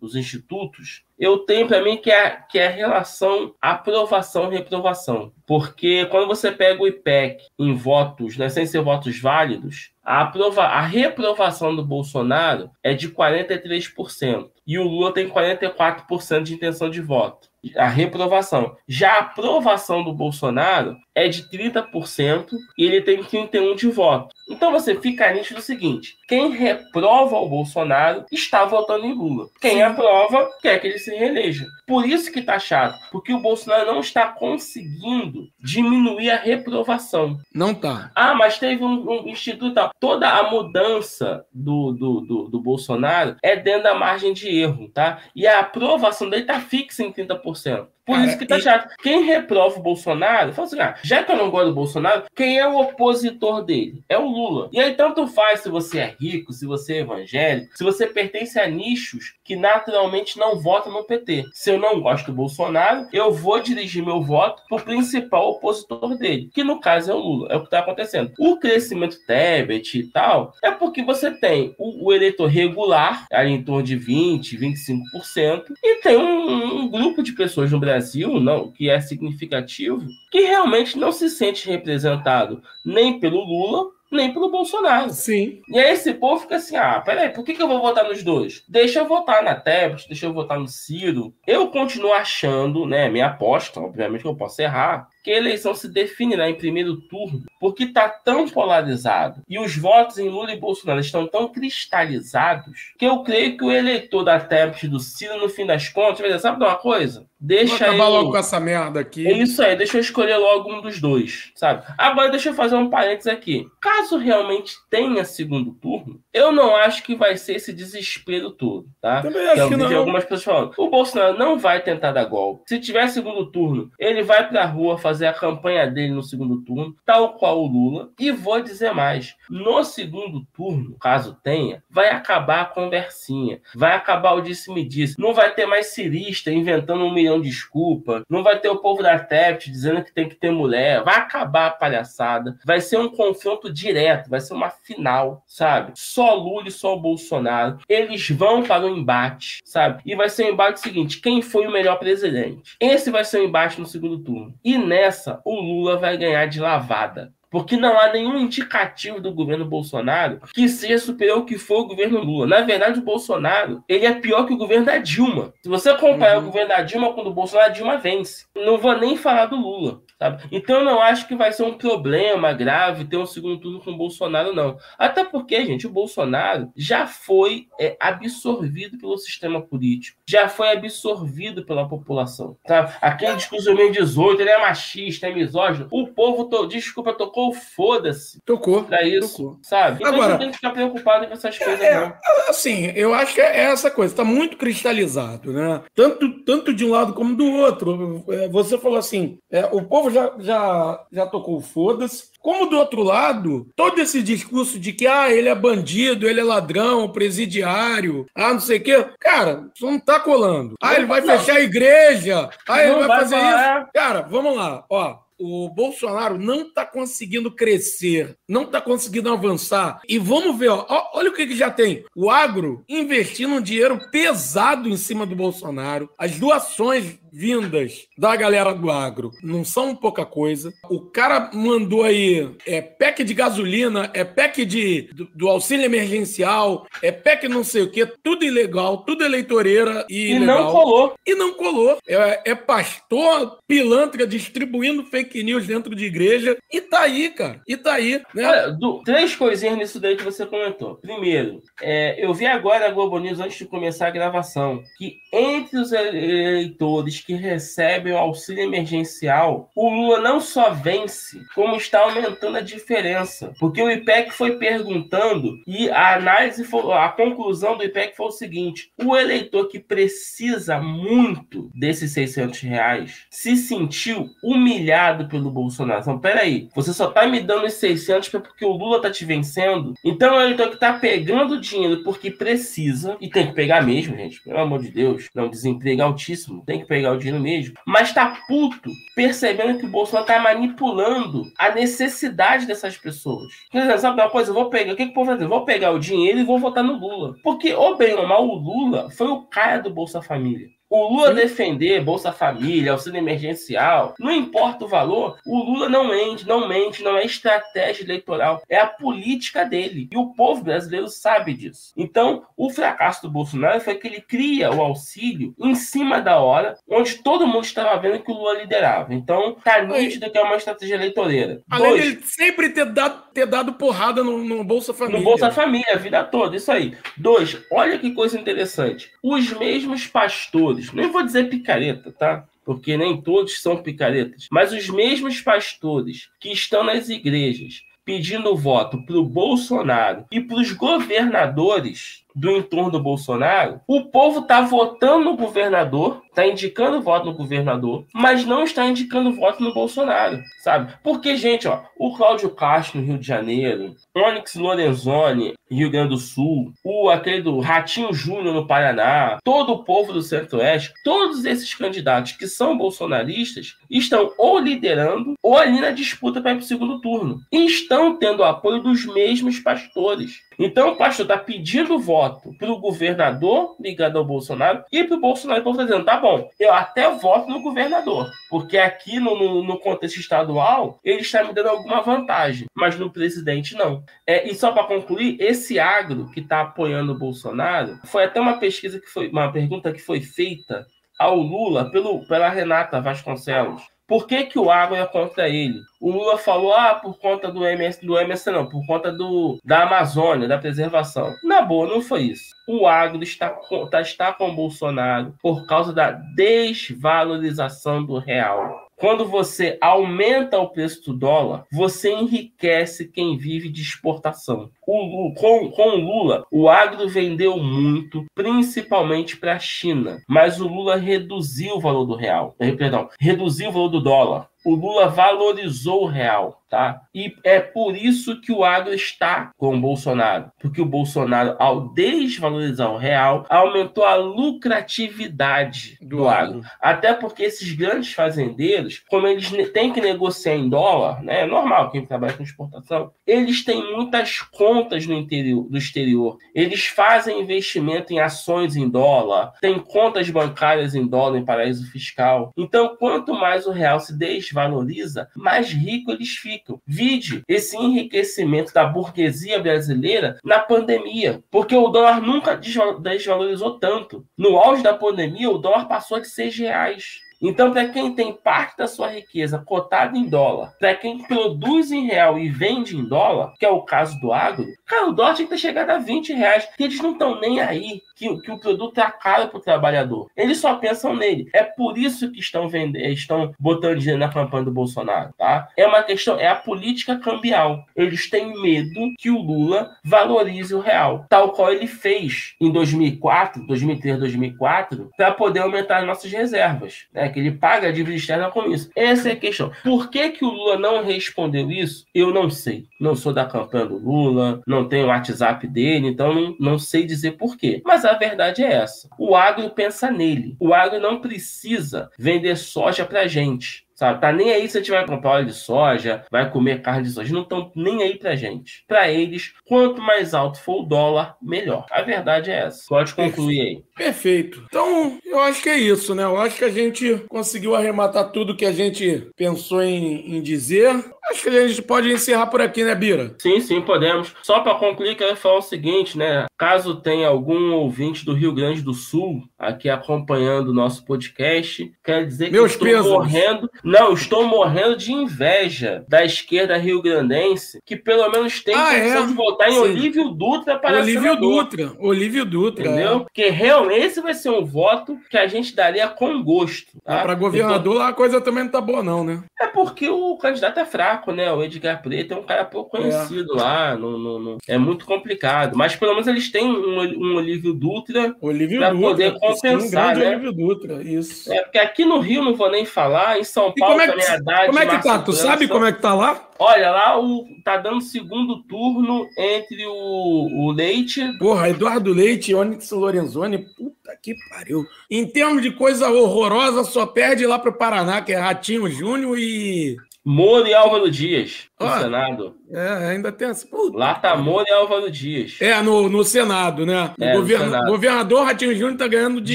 os 0.00 0.16
institutos, 0.16 1.04
eu 1.18 1.38
tenho 1.38 1.66
para 1.66 1.82
mim 1.82 1.96
que 1.96 2.10
é, 2.10 2.30
que 2.48 2.58
é 2.58 2.68
a 2.68 2.70
relação 2.70 3.27
aprovação-reprovação. 3.60 5.32
Porque 5.46 6.06
quando 6.06 6.26
você 6.26 6.52
pega 6.52 6.82
o 6.82 6.86
IPEC 6.86 7.44
em 7.58 7.74
votos, 7.74 8.36
né, 8.36 8.48
sem 8.48 8.66
ser 8.66 8.80
votos 8.80 9.20
válidos, 9.20 9.92
a, 10.04 10.22
aprova 10.22 10.62
a 10.62 10.80
reprovação 10.80 11.74
do 11.74 11.84
Bolsonaro 11.84 12.70
é 12.82 12.94
de 12.94 13.10
43%. 13.10 14.50
E 14.66 14.78
o 14.78 14.84
Lula 14.84 15.12
tem 15.12 15.28
44% 15.28 16.42
de 16.42 16.54
intenção 16.54 16.90
de 16.90 17.00
voto. 17.00 17.48
A 17.76 17.88
reprovação. 17.88 18.76
Já 18.86 19.14
a 19.14 19.18
aprovação 19.20 20.04
do 20.04 20.12
Bolsonaro 20.12 20.96
é 21.18 21.28
de 21.28 21.42
30% 21.44 22.50
e 22.76 22.84
ele 22.84 23.00
tem 23.00 23.22
31% 23.22 23.76
de 23.76 23.88
voto. 23.88 24.34
Então 24.48 24.72
você 24.72 24.98
fica 24.98 25.30
nítido 25.32 25.58
o 25.60 25.62
seguinte: 25.62 26.16
quem 26.26 26.50
reprova 26.50 27.36
o 27.36 27.48
Bolsonaro 27.48 28.24
está 28.32 28.64
votando 28.64 29.04
em 29.04 29.12
Lula. 29.12 29.48
Quem 29.60 29.76
Sim. 29.76 29.82
aprova 29.82 30.48
quer 30.62 30.80
que 30.80 30.86
ele 30.86 30.98
se 30.98 31.14
reeleja. 31.14 31.66
Por 31.86 32.06
isso 32.06 32.32
que 32.32 32.42
tá 32.42 32.58
chato, 32.58 32.98
porque 33.10 33.32
o 33.32 33.40
Bolsonaro 33.40 33.86
não 33.86 34.00
está 34.00 34.28
conseguindo 34.28 35.48
diminuir 35.58 36.30
a 36.30 36.36
reprovação. 36.36 37.38
Não 37.54 37.74
tá. 37.74 38.10
Ah, 38.14 38.34
mas 38.34 38.58
teve 38.58 38.84
um, 38.84 39.10
um 39.10 39.28
instituto 39.28 39.74
tal. 39.74 39.90
Toda 39.98 40.28
a 40.28 40.50
mudança 40.50 41.44
do, 41.52 41.92
do, 41.92 42.20
do, 42.20 42.48
do, 42.48 42.60
Bolsonaro 42.60 43.36
é 43.42 43.56
dentro 43.56 43.84
da 43.84 43.94
margem 43.94 44.32
de 44.32 44.48
erro, 44.48 44.88
tá? 44.88 45.20
E 45.34 45.46
a 45.46 45.60
aprovação 45.60 46.28
dele 46.28 46.44
tá 46.44 46.60
fixa 46.60 47.02
em 47.02 47.12
30%. 47.12 47.86
Por 48.08 48.16
Cara, 48.16 48.26
isso 48.26 48.38
que 48.38 48.46
tá 48.46 48.56
e... 48.56 48.62
chato. 48.62 48.88
Quem 49.02 49.22
reprova 49.22 49.78
o 49.78 49.82
Bolsonaro, 49.82 50.54
fala 50.54 50.66
assim: 50.66 50.80
ah, 50.80 50.94
já 51.02 51.22
que 51.22 51.30
eu 51.30 51.36
não 51.36 51.50
gosto 51.50 51.68
do 51.68 51.74
Bolsonaro, 51.74 52.24
quem 52.34 52.58
é 52.58 52.66
o 52.66 52.80
opositor 52.80 53.62
dele? 53.62 54.02
É 54.08 54.16
o 54.16 54.26
Lula. 54.26 54.70
E 54.72 54.80
aí, 54.80 54.94
tanto 54.94 55.26
faz 55.26 55.60
se 55.60 55.68
você 55.68 55.98
é 55.98 56.16
rico, 56.18 56.54
se 56.54 56.64
você 56.64 56.94
é 56.94 57.00
evangélico, 57.00 57.76
se 57.76 57.84
você 57.84 58.06
pertence 58.06 58.58
a 58.58 58.66
nichos 58.66 59.34
que 59.44 59.54
naturalmente 59.54 60.38
não 60.38 60.58
votam 60.58 60.90
no 60.90 61.04
PT. 61.04 61.44
Se 61.52 61.70
eu 61.70 61.78
não 61.78 62.00
gosto 62.00 62.28
do 62.28 62.32
Bolsonaro, 62.32 63.06
eu 63.12 63.30
vou 63.30 63.60
dirigir 63.60 64.02
meu 64.02 64.22
voto 64.22 64.62
pro 64.70 64.82
principal 64.82 65.50
opositor 65.50 66.16
dele, 66.16 66.48
que 66.54 66.64
no 66.64 66.80
caso 66.80 67.10
é 67.10 67.14
o 67.14 67.18
Lula. 67.18 67.48
É 67.52 67.56
o 67.56 67.64
que 67.64 67.70
tá 67.70 67.80
acontecendo. 67.80 68.32
O 68.38 68.56
crescimento 68.56 69.18
Tebet 69.26 69.98
e 69.98 70.10
tal 70.10 70.54
é 70.64 70.70
porque 70.70 71.02
você 71.02 71.30
tem 71.30 71.74
o, 71.76 72.06
o 72.06 72.12
eleitor 72.14 72.46
regular, 72.46 73.26
ali 73.30 73.50
em 73.50 73.62
torno 73.62 73.82
de 73.82 73.96
20, 73.96 74.56
25%, 74.56 75.64
e 75.84 75.96
tem 75.96 76.16
um, 76.16 76.84
um 76.84 76.88
grupo 76.88 77.22
de 77.22 77.32
pessoas 77.32 77.70
no 77.70 77.78
Brasil 77.78 77.97
Brasil, 77.98 78.38
não, 78.38 78.70
que 78.70 78.88
é 78.88 79.00
significativo, 79.00 80.06
que 80.30 80.40
realmente 80.40 80.96
não 80.96 81.10
se 81.10 81.28
sente 81.28 81.68
representado 81.68 82.62
nem 82.84 83.18
pelo 83.18 83.40
Lula, 83.40 83.90
nem 84.10 84.32
pelo 84.32 84.50
Bolsonaro. 84.50 85.10
Sim. 85.10 85.60
E 85.68 85.78
aí 85.78 85.92
esse 85.92 86.14
povo 86.14 86.40
fica 86.40 86.56
assim: 86.56 86.76
ah, 86.76 87.00
peraí, 87.00 87.30
por 87.30 87.44
que, 87.44 87.54
que 87.54 87.62
eu 87.62 87.68
vou 87.68 87.80
votar 87.80 88.04
nos 88.04 88.22
dois? 88.22 88.64
Deixa 88.68 89.00
eu 89.00 89.08
votar 89.08 89.42
na 89.42 89.54
Tebet, 89.54 90.06
deixa 90.08 90.26
eu 90.26 90.32
votar 90.32 90.58
no 90.58 90.68
Ciro. 90.68 91.34
Eu 91.46 91.68
continuo 91.68 92.12
achando, 92.12 92.86
né, 92.86 93.08
minha 93.08 93.26
aposta, 93.26 93.80
obviamente 93.80 94.22
que 94.22 94.28
eu 94.28 94.36
posso 94.36 94.62
errar, 94.62 95.08
que 95.22 95.30
a 95.30 95.36
eleição 95.36 95.74
se 95.74 95.88
definirá 95.88 96.48
em 96.48 96.54
primeiro 96.54 96.96
turno 96.96 97.44
porque 97.60 97.84
está 97.84 98.08
tão 98.08 98.48
polarizado 98.48 99.42
e 99.48 99.58
os 99.58 99.76
votos 99.76 100.18
em 100.18 100.28
Lula 100.28 100.52
e 100.52 100.60
Bolsonaro 100.60 101.00
estão 101.00 101.26
tão 101.26 101.48
cristalizados 101.48 102.92
que 102.98 103.04
eu 103.04 103.22
creio 103.22 103.56
que 103.56 103.64
o 103.64 103.72
eleitor 103.72 104.24
da 104.24 104.38
Tebet 104.38 104.86
do 104.88 105.00
Ciro, 105.00 105.38
no 105.38 105.48
fim 105.48 105.66
das 105.66 105.88
contas, 105.88 106.20
vai 106.20 106.28
dizer, 106.28 106.40
sabe 106.40 106.58
de 106.58 106.64
uma 106.64 106.76
coisa? 106.76 107.26
Deixa 107.40 107.76
Vou 107.78 107.88
acabar 107.88 108.04
eu... 108.04 108.10
logo 108.10 108.30
com 108.32 108.36
essa 108.36 108.58
merda 108.58 109.00
aqui. 109.00 109.26
É 109.26 109.32
isso 109.32 109.62
aí, 109.62 109.76
deixa 109.76 109.96
eu 109.96 110.00
escolher 110.00 110.36
logo 110.36 110.72
um 110.72 110.80
dos 110.80 111.00
dois, 111.00 111.52
sabe? 111.54 111.84
Agora 111.96 112.30
deixa 112.30 112.48
eu 112.48 112.54
fazer 112.54 112.76
um 112.76 112.90
parênteses 112.90 113.32
aqui. 113.32 113.66
Caso 113.80 114.16
realmente 114.16 114.74
tenha 114.90 115.24
segundo 115.24 115.72
turno, 115.72 116.20
eu 116.32 116.50
não 116.50 116.74
acho 116.74 117.02
que 117.02 117.14
vai 117.14 117.36
ser 117.36 117.56
esse 117.56 117.72
desespero 117.72 118.50
todo, 118.50 118.88
tá? 119.00 119.22
Também 119.22 119.46
acho 119.48 119.68
que, 119.68 119.70
que 119.70 119.76
não. 119.76 119.98
algumas 119.98 120.24
pessoas 120.24 120.42
falando. 120.42 120.74
O 120.76 120.90
Bolsonaro 120.90 121.38
não 121.38 121.58
vai 121.58 121.80
tentar 121.80 122.12
dar 122.12 122.24
golpe. 122.24 122.64
Se 122.66 122.80
tiver 122.80 123.08
segundo 123.08 123.46
turno, 123.50 123.90
ele 123.98 124.22
vai 124.22 124.48
pra 124.48 124.64
rua 124.64 124.98
fazer 124.98 125.17
a 125.26 125.32
campanha 125.32 125.86
dele 125.86 126.12
no 126.12 126.22
segundo 126.22 126.62
turno, 126.62 126.96
tal 127.04 127.34
qual 127.34 127.62
o 127.62 127.66
Lula. 127.66 128.10
E 128.18 128.30
vou 128.30 128.62
dizer 128.62 128.92
mais: 128.92 129.36
no 129.50 129.84
segundo 129.84 130.46
turno, 130.54 130.96
caso 131.00 131.36
tenha, 131.42 131.82
vai 131.90 132.10
acabar 132.10 132.62
a 132.62 132.66
conversinha, 132.66 133.60
vai 133.74 133.92
acabar 133.92 134.34
o 134.34 134.40
disse-me-disse. 134.40 135.18
Não 135.18 135.34
vai 135.34 135.52
ter 135.54 135.66
mais 135.66 135.88
cirista 135.88 136.50
inventando 136.50 137.04
um 137.04 137.12
milhão 137.12 137.40
de 137.40 137.48
desculpa, 137.48 138.22
não 138.28 138.42
vai 138.42 138.58
ter 138.58 138.68
o 138.68 138.78
povo 138.78 139.02
da 139.02 139.18
TEPT 139.18 139.70
dizendo 139.70 140.04
que 140.04 140.12
tem 140.12 140.28
que 140.28 140.36
ter 140.36 140.50
mulher, 140.50 141.02
vai 141.02 141.16
acabar 141.16 141.66
a 141.66 141.70
palhaçada, 141.70 142.58
vai 142.64 142.80
ser 142.80 142.98
um 142.98 143.08
confronto 143.08 143.72
direto, 143.72 144.30
vai 144.30 144.40
ser 144.40 144.54
uma 144.54 144.70
final, 144.70 145.42
sabe? 145.46 145.92
Só 145.94 146.34
Lula 146.34 146.68
e 146.68 146.70
só 146.70 146.94
o 146.94 147.00
Bolsonaro. 147.00 147.78
Eles 147.88 148.28
vão 148.30 148.62
para 148.62 148.86
o 148.86 148.96
embate, 148.96 149.60
sabe? 149.64 150.02
E 150.04 150.14
vai 150.14 150.28
ser 150.28 150.44
o 150.44 150.52
embate 150.52 150.80
seguinte: 150.80 151.20
quem 151.20 151.42
foi 151.42 151.66
o 151.66 151.72
melhor 151.72 151.98
presidente? 151.98 152.76
Esse 152.78 153.10
vai 153.10 153.24
ser 153.24 153.40
o 153.40 153.44
embate 153.44 153.80
no 153.80 153.86
segundo 153.86 154.18
turno. 154.18 154.54
E 154.64 154.78
nessa, 154.98 155.40
o 155.44 155.54
Lula 155.54 155.96
vai 155.96 156.16
ganhar 156.16 156.46
de 156.46 156.60
lavada. 156.60 157.32
Porque 157.50 157.76
não 157.76 157.98
há 157.98 158.12
nenhum 158.12 158.38
indicativo 158.38 159.20
do 159.20 159.32
governo 159.32 159.64
Bolsonaro 159.64 160.40
que 160.54 160.68
seja 160.68 160.98
superior 160.98 161.38
ao 161.38 161.44
que 161.44 161.58
foi 161.58 161.78
o 161.78 161.86
governo 161.86 162.20
Lula. 162.20 162.46
Na 162.46 162.60
verdade, 162.60 162.98
o 162.98 163.04
Bolsonaro 163.04 163.82
ele 163.88 164.06
é 164.06 164.14
pior 164.14 164.46
que 164.46 164.52
o 164.52 164.58
governo 164.58 164.86
da 164.86 164.98
Dilma. 164.98 165.52
Se 165.62 165.68
você 165.68 165.94
comparar 165.96 166.38
uhum. 166.38 166.42
o 166.42 166.46
governo 166.46 166.68
da 166.68 166.82
Dilma 166.82 167.12
com 167.12 167.22
o 167.22 167.32
Bolsonaro, 167.32 167.70
a 167.70 167.72
Dilma 167.72 167.96
vence. 167.98 168.46
Não 168.54 168.78
vou 168.78 168.98
nem 168.98 169.16
falar 169.16 169.46
do 169.46 169.56
Lula. 169.56 170.02
Sabe? 170.18 170.42
Então 170.50 170.78
eu 170.80 170.84
não 170.84 171.00
acho 171.00 171.28
que 171.28 171.36
vai 171.36 171.52
ser 171.52 171.62
um 171.62 171.74
problema 171.74 172.52
grave 172.52 173.04
ter 173.04 173.16
um 173.16 173.26
segundo 173.26 173.60
turno 173.60 173.80
com 173.80 173.92
o 173.92 173.96
Bolsonaro, 173.96 174.52
não. 174.52 174.76
Até 174.98 175.24
porque, 175.24 175.64
gente, 175.64 175.86
o 175.86 175.90
Bolsonaro 175.90 176.72
já 176.76 177.06
foi 177.06 177.68
é, 177.78 177.96
absorvido 178.00 178.98
pelo 178.98 179.16
sistema 179.16 179.62
político, 179.62 180.18
já 180.28 180.48
foi 180.48 180.72
absorvido 180.72 181.64
pela 181.64 181.88
população. 181.88 182.56
Tá? 182.66 182.96
Aquele 183.00 183.36
discurso 183.36 183.70
de 183.70 183.76
2018, 183.76 184.40
ele 184.40 184.50
é 184.50 184.60
machista, 184.60 185.28
é 185.28 185.34
misógino. 185.34 185.86
O 185.92 186.08
povo, 186.08 186.46
to... 186.46 186.66
desculpa, 186.66 187.12
tocou 187.12 187.37
foda-se. 187.52 188.40
Tocou. 188.44 188.84
Pra 188.84 189.02
isso, 189.02 189.36
tocou. 189.36 189.58
sabe? 189.62 189.98
Então 190.00 190.14
Agora, 190.14 190.32
não 190.32 190.38
tem 190.38 190.50
que 190.50 190.56
ficar 190.56 190.70
preocupado 190.70 191.26
com 191.26 191.32
essas 191.32 191.58
coisas, 191.58 191.80
é, 191.80 192.00
não. 192.00 192.14
Assim, 192.48 192.92
eu 192.94 193.14
acho 193.14 193.34
que 193.34 193.40
é 193.40 193.64
essa 193.64 193.90
coisa, 193.90 194.14
tá 194.14 194.24
muito 194.24 194.56
cristalizado, 194.56 195.52
né? 195.52 195.82
Tanto, 195.94 196.44
tanto 196.44 196.72
de 196.74 196.84
um 196.84 196.90
lado 196.90 197.12
como 197.14 197.34
do 197.36 197.46
outro. 197.46 198.24
É, 198.28 198.48
você 198.48 198.78
falou 198.78 198.98
assim, 198.98 199.38
é, 199.50 199.66
o 199.66 199.82
povo 199.82 200.10
já, 200.10 200.32
já, 200.38 201.04
já 201.12 201.26
tocou 201.26 201.60
foda-se. 201.60 202.28
Como 202.40 202.66
do 202.66 202.78
outro 202.78 203.02
lado, 203.02 203.68
todo 203.74 204.00
esse 204.00 204.22
discurso 204.22 204.78
de 204.78 204.92
que 204.92 205.06
ah, 205.06 205.30
ele 205.30 205.48
é 205.48 205.54
bandido, 205.54 206.28
ele 206.28 206.40
é 206.40 206.44
ladrão, 206.44 207.10
presidiário, 207.10 208.26
ah, 208.34 208.52
não 208.52 208.60
sei 208.60 208.78
o 208.78 208.82
quê. 208.82 209.06
Cara, 209.18 209.68
isso 209.74 209.84
não 209.84 209.98
tá 209.98 210.20
colando. 210.20 210.74
Ah, 210.80 210.94
ele 210.94 211.06
vai 211.06 211.20
fechar 211.20 211.56
a 211.56 211.60
igreja. 211.60 212.48
Ah, 212.68 212.82
ele 212.82 212.94
vai, 212.94 213.08
vai 213.08 213.18
fazer 213.20 213.36
isso. 213.36 213.88
Cara, 213.92 214.22
vamos 214.22 214.56
lá, 214.56 214.84
ó 214.88 215.27
o 215.38 215.68
Bolsonaro 215.68 216.38
não 216.38 216.62
está 216.62 216.84
conseguindo 216.84 217.50
crescer, 217.50 218.36
não 218.48 218.62
está 218.62 218.80
conseguindo 218.80 219.30
avançar. 219.30 220.00
E 220.08 220.18
vamos 220.18 220.58
ver, 220.58 220.68
ó, 220.68 221.10
olha 221.14 221.30
o 221.30 221.34
que, 221.34 221.46
que 221.46 221.56
já 221.56 221.70
tem. 221.70 222.04
O 222.14 222.30
agro 222.30 222.84
investindo 222.88 223.54
um 223.54 223.60
dinheiro 223.60 223.98
pesado 224.10 224.88
em 224.88 224.96
cima 224.96 225.24
do 225.24 225.36
Bolsonaro. 225.36 226.10
As 226.18 226.38
doações 226.38 227.18
vindas 227.32 228.06
da 228.16 228.34
galera 228.36 228.74
do 228.74 228.90
agro 228.90 229.30
não 229.42 229.64
são 229.64 229.94
pouca 229.94 230.24
coisa. 230.24 230.72
O 230.90 231.00
cara 231.00 231.50
mandou 231.52 232.02
aí 232.02 232.48
é 232.66 232.80
PEC 232.80 233.24
de 233.24 233.34
gasolina, 233.34 234.10
é 234.14 234.24
PEC 234.24 234.64
de, 234.64 235.02
do, 235.14 235.24
do 235.34 235.48
auxílio 235.48 235.84
emergencial, 235.84 236.86
é 237.02 237.10
PEC 237.12 237.48
não 237.48 237.64
sei 237.64 237.82
o 237.82 237.90
que, 237.90 238.06
tudo 238.22 238.44
ilegal, 238.44 238.98
tudo 238.98 239.24
eleitoreira 239.24 240.06
e, 240.08 240.32
e 240.32 240.38
não 240.38 240.70
colou. 240.70 241.14
E 241.26 241.34
não 241.34 241.54
colou. 241.54 241.98
É, 242.06 242.50
é 242.50 242.54
pastor 242.54 243.58
pilantra 243.66 244.26
distribuindo 244.26 245.04
fake 245.04 245.42
news 245.42 245.66
dentro 245.66 245.94
de 245.94 246.04
igreja 246.04 246.56
e 246.72 246.80
tá 246.80 247.00
aí, 247.00 247.30
cara. 247.30 247.60
E 247.66 247.76
tá 247.76 247.94
aí. 247.94 248.22
Né? 248.34 248.46
Olha, 248.46 248.78
três 249.04 249.34
coisinhas 249.34 249.76
nisso 249.76 250.00
daí 250.00 250.16
que 250.16 250.24
você 250.24 250.46
comentou. 250.46 250.96
Primeiro, 250.96 251.62
é, 251.80 252.24
eu 252.24 252.32
vi 252.34 252.46
agora 252.46 252.86
a 252.86 252.90
Globo 252.90 253.18
News 253.18 253.40
antes 253.40 253.58
de 253.58 253.66
começar 253.66 254.08
a 254.08 254.12
gravação 254.12 254.82
que 254.96 255.18
entre 255.32 255.78
os 255.78 255.92
eleitores 255.92 257.17
que 257.20 257.34
recebem 257.34 258.12
o 258.12 258.18
auxílio 258.18 258.62
emergencial, 258.62 259.70
o 259.74 259.88
Lula 259.88 260.20
não 260.20 260.40
só 260.40 260.70
vence, 260.70 261.40
como 261.54 261.76
está 261.76 262.00
aumentando 262.00 262.56
a 262.56 262.62
diferença. 262.62 263.52
Porque 263.58 263.82
o 263.82 263.90
IPEC 263.90 264.32
foi 264.32 264.56
perguntando 264.56 265.58
e 265.66 265.90
a 265.90 266.16
análise, 266.16 266.64
foi, 266.64 266.92
a 266.92 267.08
conclusão 267.08 267.76
do 267.76 267.84
IPEC 267.84 268.16
foi 268.16 268.26
o 268.26 268.30
seguinte: 268.30 268.92
o 269.02 269.16
eleitor 269.16 269.68
que 269.68 269.78
precisa 269.78 270.80
muito 270.80 271.70
desses 271.74 272.12
600 272.12 272.60
reais 272.60 273.26
se 273.30 273.56
sentiu 273.56 274.30
humilhado 274.42 275.28
pelo 275.28 275.50
Bolsonaro. 275.50 276.00
Então, 276.00 276.18
peraí, 276.18 276.68
você 276.74 276.92
só 276.92 277.08
tá 277.10 277.26
me 277.26 277.40
dando 277.40 277.66
os 277.66 277.74
600 277.74 278.28
porque 278.28 278.64
o 278.64 278.72
Lula 278.72 279.00
tá 279.00 279.10
te 279.10 279.24
vencendo? 279.24 279.94
Então, 280.04 280.36
o 280.36 280.40
eleitor 280.40 280.70
que 280.70 280.78
tá 280.78 280.92
pegando 280.92 281.60
dinheiro 281.60 282.02
porque 282.02 282.30
precisa, 282.30 283.16
e 283.20 283.28
tem 283.28 283.48
que 283.48 283.54
pegar 283.54 283.82
mesmo, 283.82 284.16
gente, 284.16 284.42
pelo 284.42 284.58
amor 284.58 284.80
de 284.80 284.90
Deus, 284.90 285.28
não, 285.34 285.48
desemprego 285.48 286.02
altíssimo, 286.02 286.62
tem 286.64 286.80
que 286.80 286.86
pegar 286.86 287.07
o 287.12 287.18
dinheiro 287.18 287.42
mesmo, 287.42 287.74
mas 287.86 288.12
tá 288.12 288.38
puto, 288.46 288.90
percebendo 289.14 289.78
que 289.78 289.86
o 289.86 289.90
Bolsonaro 289.90 290.26
tá 290.26 290.38
manipulando 290.38 291.50
a 291.58 291.70
necessidade 291.70 292.66
dessas 292.66 292.96
pessoas. 292.96 293.48
Quer 293.70 293.82
dizer, 293.82 293.98
sabe 293.98 294.20
uma 294.20 294.30
coisa? 294.30 294.50
Eu 294.50 294.54
vou 294.54 294.70
pegar, 294.70 294.92
o 294.92 294.96
que, 294.96 295.06
que 295.06 295.14
povo 295.14 295.26
vai 295.26 295.36
fazer? 295.36 295.48
Vou 295.48 295.64
pegar 295.64 295.90
o 295.90 295.98
dinheiro 295.98 296.38
e 296.38 296.44
vou 296.44 296.58
votar 296.58 296.84
no 296.84 296.98
Lula. 296.98 297.34
Porque, 297.42 297.72
ou 297.72 297.96
bem 297.96 298.14
ou 298.14 298.26
mal, 298.26 298.46
o 298.46 298.54
Lula 298.54 299.10
foi 299.10 299.28
o 299.28 299.42
cara 299.42 299.78
do 299.78 299.90
Bolsa 299.90 300.22
Família. 300.22 300.68
O 300.90 301.06
Lula 301.08 301.34
defender 301.34 302.02
Bolsa 302.02 302.32
Família, 302.32 302.92
auxílio 302.92 303.18
emergencial, 303.18 304.14
não 304.18 304.32
importa 304.32 304.86
o 304.86 304.88
valor, 304.88 305.38
o 305.46 305.58
Lula 305.58 305.88
não 305.88 306.08
mente, 306.08 306.46
não 306.46 306.66
mente, 306.66 307.02
não 307.02 307.16
é 307.16 307.26
estratégia 307.26 308.04
eleitoral, 308.04 308.62
é 308.68 308.78
a 308.78 308.86
política 308.86 309.64
dele. 309.64 310.08
E 310.10 310.16
o 310.16 310.32
povo 310.32 310.64
brasileiro 310.64 311.08
sabe 311.08 311.52
disso. 311.52 311.92
Então, 311.94 312.46
o 312.56 312.70
fracasso 312.70 313.22
do 313.22 313.30
Bolsonaro 313.30 313.80
foi 313.80 313.96
que 313.96 314.06
ele 314.06 314.20
cria 314.22 314.70
o 314.70 314.80
auxílio 314.80 315.54
em 315.58 315.74
cima 315.74 316.22
da 316.22 316.38
hora, 316.38 316.78
onde 316.88 317.16
todo 317.22 317.46
mundo 317.46 317.64
estava 317.64 318.00
vendo 318.00 318.22
que 318.22 318.30
o 318.30 318.34
Lula 318.34 318.60
liderava. 318.60 319.12
Então, 319.12 319.56
tá 319.62 319.82
nítido 319.82 320.30
que 320.30 320.38
é 320.38 320.42
uma 320.42 320.56
estratégia 320.56 320.94
eleitoreira. 320.94 321.60
Além 321.70 321.90
Dois, 321.90 322.02
de 322.02 322.08
ele 322.08 322.20
sempre 322.22 322.70
ter 322.70 322.86
dado, 322.86 323.24
ter 323.34 323.46
dado 323.46 323.74
porrada 323.74 324.24
no, 324.24 324.42
no 324.42 324.64
Bolsa 324.64 324.94
Família. 324.94 325.18
No 325.18 325.24
Bolsa 325.24 325.50
Família, 325.50 325.94
a 325.94 325.98
vida 325.98 326.24
toda, 326.24 326.56
isso 326.56 326.72
aí. 326.72 326.96
Dois, 327.14 327.58
olha 327.70 327.98
que 327.98 328.12
coisa 328.12 328.40
interessante. 328.40 329.10
Os 329.22 329.52
mesmos 329.52 330.06
pastores 330.06 330.77
pastores, 330.78 330.92
nem 330.92 331.12
vou 331.12 331.24
dizer 331.24 331.48
picareta, 331.48 332.12
tá? 332.12 332.46
Porque 332.64 332.96
nem 332.96 333.20
todos 333.20 333.60
são 333.60 333.82
picaretas, 333.82 334.46
mas 334.50 334.72
os 334.72 334.88
mesmos 334.88 335.40
pastores 335.40 336.28
que 336.38 336.50
estão 336.50 336.84
nas 336.84 337.08
igrejas 337.08 337.82
pedindo 338.04 338.56
voto 338.56 339.04
para 339.04 339.18
o 339.18 339.24
Bolsonaro 339.24 340.24
e 340.32 340.40
para 340.40 340.56
os 340.56 340.72
governadores 340.72 342.24
do 342.38 342.52
entorno 342.52 342.90
do 342.90 343.02
Bolsonaro, 343.02 343.80
o 343.86 344.04
povo 344.04 344.40
está 344.40 344.60
votando 344.60 345.24
no 345.24 345.36
governador, 345.36 346.22
está 346.28 346.46
indicando 346.46 347.02
voto 347.02 347.26
no 347.26 347.34
governador, 347.34 348.06
mas 348.14 348.44
não 348.44 348.62
está 348.62 348.86
indicando 348.86 349.32
voto 349.32 349.62
no 349.62 349.74
Bolsonaro, 349.74 350.40
sabe? 350.60 350.94
Porque, 351.02 351.36
gente, 351.36 351.66
ó, 351.66 351.82
o 351.98 352.14
Cláudio 352.16 352.50
Castro 352.50 353.00
no 353.00 353.06
Rio 353.06 353.18
de 353.18 353.26
Janeiro, 353.26 353.96
Onyx 354.14 354.54
Lorenzoni, 354.54 355.54
Rio 355.68 355.90
Grande 355.90 356.10
do 356.10 356.16
Sul, 356.16 356.72
o 356.84 357.10
aquele 357.10 357.42
do 357.42 357.58
Ratinho 357.58 358.12
Júnior 358.12 358.54
no 358.54 358.66
Paraná, 358.66 359.38
todo 359.44 359.72
o 359.72 359.84
povo 359.84 360.12
do 360.12 360.22
Centro-Oeste, 360.22 360.94
todos 361.04 361.44
esses 361.44 361.74
candidatos 361.74 362.32
que 362.32 362.46
são 362.46 362.78
bolsonaristas 362.78 363.76
estão 363.90 364.32
ou 364.38 364.58
liderando 364.58 365.34
ou 365.42 365.58
ali 365.58 365.80
na 365.80 365.90
disputa 365.90 366.40
para 366.40 366.56
o 366.56 366.62
segundo 366.62 367.00
turno. 367.00 367.40
E 367.52 367.66
estão 367.66 368.16
tendo 368.16 368.44
apoio 368.44 368.80
dos 368.82 369.04
mesmos 369.06 369.58
pastores. 369.58 370.47
Então 370.58 370.90
o 370.90 370.96
pastor 370.96 371.24
está 371.24 371.38
pedindo 371.38 371.98
voto 371.98 372.52
para 372.58 372.70
o 372.70 372.78
governador 372.78 373.76
ligado 373.78 374.18
ao 374.18 374.24
Bolsonaro 374.24 374.84
e 374.90 375.04
para 375.04 375.16
o 375.16 375.20
Bolsonaro 375.20 375.60
está 375.60 375.84
dizendo, 375.84 376.04
tá 376.04 376.18
bom, 376.18 376.50
eu 376.58 376.72
até 376.72 377.08
voto 377.14 377.48
no 377.48 377.62
governador, 377.62 378.28
porque 378.50 378.76
aqui 378.76 379.20
no, 379.20 379.38
no, 379.38 379.62
no 379.62 379.78
contexto 379.78 380.18
estadual 380.18 380.98
ele 381.04 381.20
está 381.20 381.44
me 381.44 381.52
dando 381.52 381.68
alguma 381.68 382.02
vantagem, 382.02 382.66
mas 382.74 382.98
no 382.98 383.10
presidente 383.10 383.76
não. 383.76 384.02
É, 384.26 384.48
e 384.48 384.54
só 384.54 384.72
para 384.72 384.84
concluir, 384.84 385.36
esse 385.40 385.78
agro 385.78 386.30
que 386.32 386.40
está 386.40 386.62
apoiando 386.62 387.12
o 387.12 387.18
Bolsonaro, 387.18 387.98
foi 388.04 388.24
até 388.24 388.40
uma 388.40 388.58
pesquisa 388.58 389.00
que 389.00 389.06
foi, 389.06 389.28
uma 389.28 389.52
pergunta 389.52 389.92
que 389.92 390.00
foi 390.00 390.20
feita 390.20 390.86
ao 391.18 391.36
Lula 391.36 391.90
pelo, 391.90 392.26
pela 392.26 392.48
Renata 392.48 393.00
Vasconcelos. 393.00 393.82
Por 394.08 394.26
que, 394.26 394.44
que 394.44 394.58
o 394.58 394.70
agro 394.70 394.96
é 394.96 395.06
contra 395.06 395.50
ele? 395.50 395.82
O 396.00 396.10
Lula 396.10 396.38
falou, 396.38 396.72
ah, 396.72 396.94
por 396.94 397.18
conta 397.18 397.52
do 397.52 397.66
MS, 397.66 398.04
do 398.04 398.18
MS 398.18 398.50
não, 398.50 398.66
por 398.66 398.86
conta 398.86 399.12
do, 399.12 399.58
da 399.62 399.82
Amazônia, 399.82 400.48
da 400.48 400.56
preservação. 400.56 401.34
Na 401.44 401.60
boa, 401.60 401.86
não 401.86 402.00
foi 402.00 402.22
isso. 402.22 402.54
O 402.66 402.86
agro 402.86 403.22
está, 403.22 403.54
está, 403.70 404.00
está 404.00 404.32
com 404.32 404.48
o 404.48 404.54
Bolsonaro 404.54 405.34
por 405.42 405.66
causa 405.66 405.92
da 405.92 406.10
desvalorização 406.10 408.02
do 408.02 408.18
real. 408.18 408.87
Quando 408.98 409.24
você 409.24 409.78
aumenta 409.80 410.58
o 410.58 410.68
preço 410.68 411.04
do 411.06 411.18
dólar, 411.18 411.64
você 411.72 412.12
enriquece 412.12 413.06
quem 413.08 413.36
vive 413.36 413.68
de 413.68 413.80
exportação. 413.80 414.70
O, 414.86 415.32
com, 415.34 415.70
com 415.70 415.90
o 415.90 415.96
Lula, 415.96 416.44
o 416.50 416.68
agro 416.68 417.08
vendeu 417.08 417.58
muito, 417.58 418.24
principalmente 418.34 419.36
para 419.36 419.54
a 419.54 419.58
China, 419.58 420.20
mas 420.26 420.60
o 420.60 420.66
Lula 420.66 420.96
reduziu 420.96 421.76
o 421.76 421.80
valor 421.80 422.06
do 422.06 422.16
real. 422.16 422.56
Eh, 422.58 422.72
perdão, 422.72 423.08
reduziu 423.20 423.68
o 423.68 423.72
valor 423.72 423.88
do 423.88 424.00
dólar 424.00 424.48
o 424.64 424.74
Lula 424.74 425.08
valorizou 425.08 426.02
o 426.02 426.06
real, 426.06 426.57
tá? 426.68 427.02
E 427.14 427.34
é 427.44 427.60
por 427.60 427.96
isso 427.96 428.40
que 428.40 428.52
o 428.52 428.64
agro 428.64 428.92
está 428.92 429.50
com 429.56 429.74
o 429.74 429.80
Bolsonaro, 429.80 430.50
porque 430.60 430.80
o 430.80 430.86
Bolsonaro, 430.86 431.56
ao 431.58 431.88
desvalorizar 431.92 432.90
o 432.90 432.96
real, 432.96 433.46
aumentou 433.48 434.04
a 434.04 434.14
lucratividade 434.14 435.98
do, 436.00 436.18
do 436.18 436.28
agro. 436.28 436.62
Até 436.80 437.14
porque 437.14 437.42
esses 437.42 437.72
grandes 437.72 438.12
fazendeiros, 438.12 439.02
como 439.08 439.26
eles 439.26 439.50
têm 439.72 439.92
que 439.92 440.00
negociar 440.00 440.54
em 440.54 440.68
dólar, 440.68 441.22
né? 441.22 441.42
É 441.42 441.46
normal 441.46 441.90
quem 441.90 442.04
trabalha 442.04 442.34
com 442.34 442.42
exportação, 442.42 443.12
eles 443.26 443.64
têm 443.64 443.94
muitas 443.94 444.40
contas 444.40 445.06
no 445.06 445.14
interior, 445.14 445.68
do 445.68 445.78
exterior. 445.78 446.38
Eles 446.54 446.86
fazem 446.86 447.40
investimento 447.40 448.12
em 448.12 448.18
ações 448.18 448.76
em 448.76 448.88
dólar, 448.88 449.52
têm 449.60 449.78
contas 449.78 450.28
bancárias 450.30 450.94
em 450.94 451.06
dólar 451.06 451.38
em 451.38 451.44
paraíso 451.44 451.90
fiscal. 451.90 452.52
Então, 452.56 452.96
quanto 452.96 453.32
mais 453.32 453.66
o 453.66 453.70
real 453.70 454.00
se 454.00 454.16
desvaloriza, 454.16 455.28
mais 455.36 455.70
rico 455.70 456.10
eles 456.10 456.30
ficam. 456.30 456.57
Vide 456.86 457.42
esse 457.48 457.76
enriquecimento 457.76 458.72
da 458.72 458.84
burguesia 458.84 459.60
brasileira 459.60 460.38
na 460.44 460.58
pandemia, 460.58 461.42
porque 461.50 461.76
o 461.76 461.88
dólar 461.88 462.20
nunca 462.20 462.56
desvalorizou 462.56 463.78
tanto. 463.78 464.26
No 464.36 464.56
auge 464.58 464.82
da 464.82 464.94
pandemia, 464.94 465.50
o 465.50 465.58
dólar 465.58 465.86
passou 465.86 466.20
de 466.20 466.28
6 466.28 466.58
reais. 466.58 467.27
Então, 467.40 467.72
para 467.72 467.88
quem 467.88 468.14
tem 468.14 468.32
parte 468.32 468.76
da 468.76 468.86
sua 468.86 469.08
riqueza 469.08 469.58
cotada 469.58 470.16
em 470.16 470.28
dólar, 470.28 470.74
para 470.78 470.94
quem 470.94 471.18
produz 471.22 471.92
em 471.92 472.06
real 472.06 472.38
e 472.38 472.48
vende 472.48 472.96
em 472.96 473.04
dólar, 473.04 473.54
que 473.58 473.64
é 473.64 473.70
o 473.70 473.82
caso 473.82 474.18
do 474.20 474.32
agro, 474.32 474.66
cara, 474.84 475.08
o 475.08 475.12
dólar 475.12 475.34
tinha 475.34 475.46
que 475.46 475.54
ter 475.54 475.60
chegado 475.60 475.90
a 475.90 475.98
20 475.98 476.32
reais, 476.32 476.68
que 476.76 476.84
eles 476.84 477.00
não 477.00 477.12
estão 477.12 477.40
nem 477.40 477.60
aí 477.60 478.02
que, 478.18 478.36
que 478.40 478.50
o 478.50 478.58
produto 478.58 478.98
é 478.98 479.10
caro 479.10 479.48
para 479.48 479.58
o 479.58 479.62
trabalhador. 479.62 480.28
Eles 480.36 480.58
só 480.58 480.74
pensam 480.74 481.14
nele. 481.14 481.48
É 481.54 481.62
por 481.62 481.96
isso 481.96 482.30
que 482.32 482.40
estão 482.40 482.68
vendendo, 482.68 483.04
estão 483.06 483.54
botando 483.58 483.98
dinheiro 483.98 484.18
na 484.18 484.28
campanha 484.28 484.64
do 484.64 484.72
Bolsonaro, 484.72 485.32
tá? 485.38 485.68
É 485.76 485.86
uma 485.86 486.02
questão, 486.02 486.38
é 486.38 486.48
a 486.48 486.56
política 486.56 487.16
cambial. 487.18 487.84
Eles 487.94 488.28
têm 488.28 488.60
medo 488.60 489.14
que 489.16 489.30
o 489.30 489.38
Lula 489.38 489.96
valorize 490.04 490.74
o 490.74 490.80
real, 490.80 491.24
tal 491.28 491.52
qual 491.52 491.72
ele 491.72 491.86
fez 491.86 492.54
em 492.60 492.72
2004, 492.72 493.64
2003, 493.66 494.18
2004, 494.18 495.10
para 495.16 495.30
poder 495.30 495.60
aumentar 495.60 495.98
as 495.98 496.06
nossas 496.06 496.32
reservas, 496.32 497.06
né? 497.12 497.27
Que 497.28 497.40
ele 497.40 497.52
paga 497.52 497.88
a 497.88 497.92
dívida 497.92 498.16
externa 498.16 498.50
com 498.50 498.70
isso. 498.70 498.90
Essa 498.94 499.30
é 499.30 499.32
a 499.32 499.36
questão. 499.36 499.72
Por 499.82 500.10
que 500.10 500.30
que 500.30 500.44
o 500.44 500.50
Lula 500.50 500.78
não 500.78 501.04
respondeu 501.04 501.70
isso? 501.70 502.04
Eu 502.14 502.32
não 502.32 502.50
sei. 502.50 502.86
Não 503.00 503.14
sou 503.14 503.32
da 503.32 503.44
campanha 503.44 503.86
do 503.86 503.98
Lula, 503.98 504.60
não 504.66 504.88
tenho 504.88 505.06
o 505.06 505.08
WhatsApp 505.08 505.66
dele, 505.66 506.08
então 506.08 506.34
não, 506.34 506.56
não 506.58 506.78
sei 506.78 507.04
dizer 507.04 507.32
por 507.32 507.56
quê. 507.56 507.82
Mas 507.84 508.04
a 508.04 508.14
verdade 508.14 508.62
é 508.62 508.72
essa. 508.72 509.08
O 509.18 509.34
agro 509.34 509.70
pensa 509.70 510.10
nele. 510.10 510.56
O 510.60 510.74
agro 510.74 511.00
não 511.00 511.20
precisa 511.20 512.10
vender 512.18 512.56
soja 512.56 513.04
pra 513.04 513.26
gente. 513.26 513.88
Sabe? 513.98 514.20
Tá 514.20 514.32
nem 514.32 514.52
aí 514.52 514.68
se 514.68 514.78
a 514.78 514.80
gente 514.80 514.92
vai 514.92 515.04
comprar 515.04 515.30
óleo 515.30 515.46
de 515.46 515.54
soja, 515.54 516.24
vai 516.30 516.48
comer 516.48 516.82
carne 516.82 517.02
de 517.02 517.10
soja. 517.10 517.34
Não 517.34 517.42
estão 517.42 517.72
nem 517.74 518.04
aí 518.04 518.16
pra 518.16 518.36
gente. 518.36 518.84
Para 518.86 519.10
eles, 519.10 519.54
quanto 519.66 520.00
mais 520.00 520.34
alto 520.34 520.60
for 520.60 520.82
o 520.82 520.86
dólar, 520.86 521.36
melhor. 521.42 521.84
A 521.90 522.00
verdade 522.02 522.48
é 522.48 522.66
essa. 522.66 522.84
Pode 522.88 523.12
concluir 523.12 523.60
aí. 523.60 523.84
Perfeito. 523.98 524.62
Então, 524.68 525.18
eu 525.26 525.40
acho 525.40 525.62
que 525.62 525.68
é 525.68 525.78
isso, 525.78 526.14
né? 526.14 526.22
Eu 526.22 526.38
acho 526.38 526.56
que 526.56 526.64
a 526.64 526.70
gente 526.70 527.24
conseguiu 527.28 527.74
arrematar 527.74 528.30
tudo 528.30 528.56
que 528.56 528.64
a 528.64 528.72
gente 528.72 529.28
pensou 529.36 529.82
em, 529.82 530.36
em 530.36 530.40
dizer. 530.40 531.04
Acho 531.30 531.42
que 531.42 531.48
a 531.48 531.68
gente 531.68 531.82
pode 531.82 532.10
encerrar 532.10 532.46
por 532.46 532.60
aqui, 532.60 532.84
né, 532.84 532.94
Bira? 532.94 533.34
Sim, 533.38 533.60
sim, 533.60 533.82
podemos. 533.82 534.34
Só 534.42 534.60
para 534.60 534.76
concluir, 534.76 535.16
quero 535.16 535.36
falar 535.36 535.58
o 535.58 535.62
seguinte, 535.62 536.16
né? 536.16 536.46
Caso 536.56 536.96
tenha 536.96 537.28
algum 537.28 537.72
ouvinte 537.72 538.24
do 538.24 538.32
Rio 538.32 538.54
Grande 538.54 538.80
do 538.80 538.94
Sul 538.94 539.42
aqui 539.58 539.90
acompanhando 539.90 540.68
o 540.68 540.74
nosso 540.74 541.04
podcast, 541.04 541.92
quero 542.02 542.26
dizer 542.26 542.50
Meus 542.50 542.76
que 542.76 542.88
estou 542.88 543.12
morrendo. 543.12 543.70
Não, 543.84 544.12
estou 544.12 544.46
morrendo 544.46 544.96
de 544.96 545.12
inveja 545.12 546.04
da 546.08 546.24
esquerda 546.24 546.76
rio-grandense, 546.76 547.80
que 547.84 547.96
pelo 547.96 548.30
menos 548.30 548.62
tem 548.62 548.74
ah, 548.74 548.94
é? 548.94 549.26
de 549.26 549.34
votar 549.34 549.68
em 549.68 549.72
sim. 549.72 549.78
Olívio 549.80 550.30
Dutra 550.30 550.78
para 550.78 550.98
Olívio 550.98 551.22
senador. 551.22 551.64
Dutra, 551.64 551.92
Olívio 551.98 552.44
Dutra. 552.44 552.86
Entendeu? 552.86 553.16
É. 553.16 553.18
Porque 553.20 553.48
realmente 553.50 553.87
esse 553.90 554.20
vai 554.20 554.34
ser 554.34 554.50
um 554.50 554.64
voto 554.64 555.18
que 555.30 555.38
a 555.38 555.46
gente 555.46 555.74
daria 555.74 556.08
com 556.08 556.42
gosto. 556.42 556.98
Tá? 557.04 557.22
Para 557.22 557.34
governador 557.34 557.96
então, 557.96 558.06
a 558.06 558.12
coisa 558.12 558.40
também 558.40 558.64
não 558.64 558.70
tá 558.70 558.80
boa, 558.80 559.02
não, 559.02 559.24
né? 559.24 559.42
É 559.60 559.66
porque 559.66 560.08
o 560.08 560.36
candidato 560.36 560.78
é 560.78 560.84
fraco 560.84 561.32
né? 561.32 561.52
O 561.52 561.62
Edgar 561.62 562.02
Preto 562.02 562.34
é 562.34 562.36
um 562.36 562.42
cara 562.42 562.64
pouco 562.64 562.90
conhecido 562.90 563.54
é. 563.54 563.60
lá, 563.60 563.96
no, 563.96 564.18
no, 564.18 564.38
no, 564.38 564.58
é 564.66 564.78
muito 564.78 565.04
complicado. 565.04 565.76
Mas 565.76 565.96
pelo 565.96 566.12
menos 566.12 566.26
eles 566.26 566.50
têm 566.50 566.66
um, 566.66 567.00
um 567.00 567.36
Olívio 567.36 567.72
Dutra 567.72 568.34
para 568.78 568.94
poder 568.94 569.38
compensar, 569.38 570.16
um 570.16 570.18
né? 570.18 570.30
Olívio 570.30 570.52
Dutra, 570.52 571.02
isso. 571.02 571.52
É, 571.52 571.62
porque 571.62 571.78
aqui 571.78 572.04
no 572.04 572.20
Rio 572.20 572.42
não 572.42 572.54
vou 572.54 572.70
nem 572.70 572.84
falar, 572.84 573.38
em 573.38 573.44
São 573.44 573.72
Paulo 573.72 573.94
como 573.94 574.00
é 574.00 574.12
que, 574.12 574.26
também 574.26 574.66
Como 574.66 574.78
é 574.78 574.86
que 574.86 575.02
tá? 575.02 575.18
Tu 575.18 575.32
sabe 575.32 575.68
como 575.68 575.86
é 575.86 575.92
que 575.92 576.00
tá 576.00 576.14
lá? 576.14 576.47
Olha, 576.58 576.90
lá 576.90 577.20
o, 577.20 577.46
tá 577.64 577.76
dando 577.76 578.00
segundo 578.00 578.62
turno 578.64 579.28
entre 579.38 579.86
o, 579.86 580.66
o 580.66 580.72
Leite. 580.72 581.38
Porra, 581.38 581.68
Eduardo 581.68 582.12
Leite 582.12 582.50
e 582.50 582.54
Onyx 582.54 582.90
Lorenzoni. 582.90 583.58
Puta 583.76 584.16
que 584.20 584.34
pariu. 584.50 584.84
Em 585.08 585.24
termos 585.24 585.62
de 585.62 585.70
coisa 585.70 586.10
horrorosa, 586.10 586.82
só 586.82 587.06
perde 587.06 587.46
lá 587.46 587.58
pro 587.58 587.78
Paraná, 587.78 588.20
que 588.20 588.32
é 588.32 588.38
Ratinho 588.38 588.90
Júnior 588.90 589.38
e. 589.38 589.96
Moro 590.24 590.66
e 590.66 590.74
Álvaro 590.74 591.10
Dias, 591.10 591.68
no 591.80 591.86
ah, 591.86 592.00
Senado. 592.00 592.54
É, 592.70 593.10
ainda 593.10 593.32
tem 593.32 593.48
essa. 593.48 593.66
Lá 593.94 594.14
tá 594.14 594.36
Moro 594.36 594.66
e 594.68 594.72
Álvaro 594.72 595.10
Dias. 595.10 595.56
É, 595.60 595.80
no, 595.80 596.08
no 596.08 596.22
Senado, 596.24 596.84
né? 596.84 597.14
É, 597.18 597.32
o 597.34 597.40
govern... 597.40 597.64
Senado. 597.64 597.86
governador 597.86 598.44
Ratinho 598.44 598.74
Júnior 598.74 598.98
tá 598.98 599.06
ganhando 599.06 599.40
de. 599.40 599.54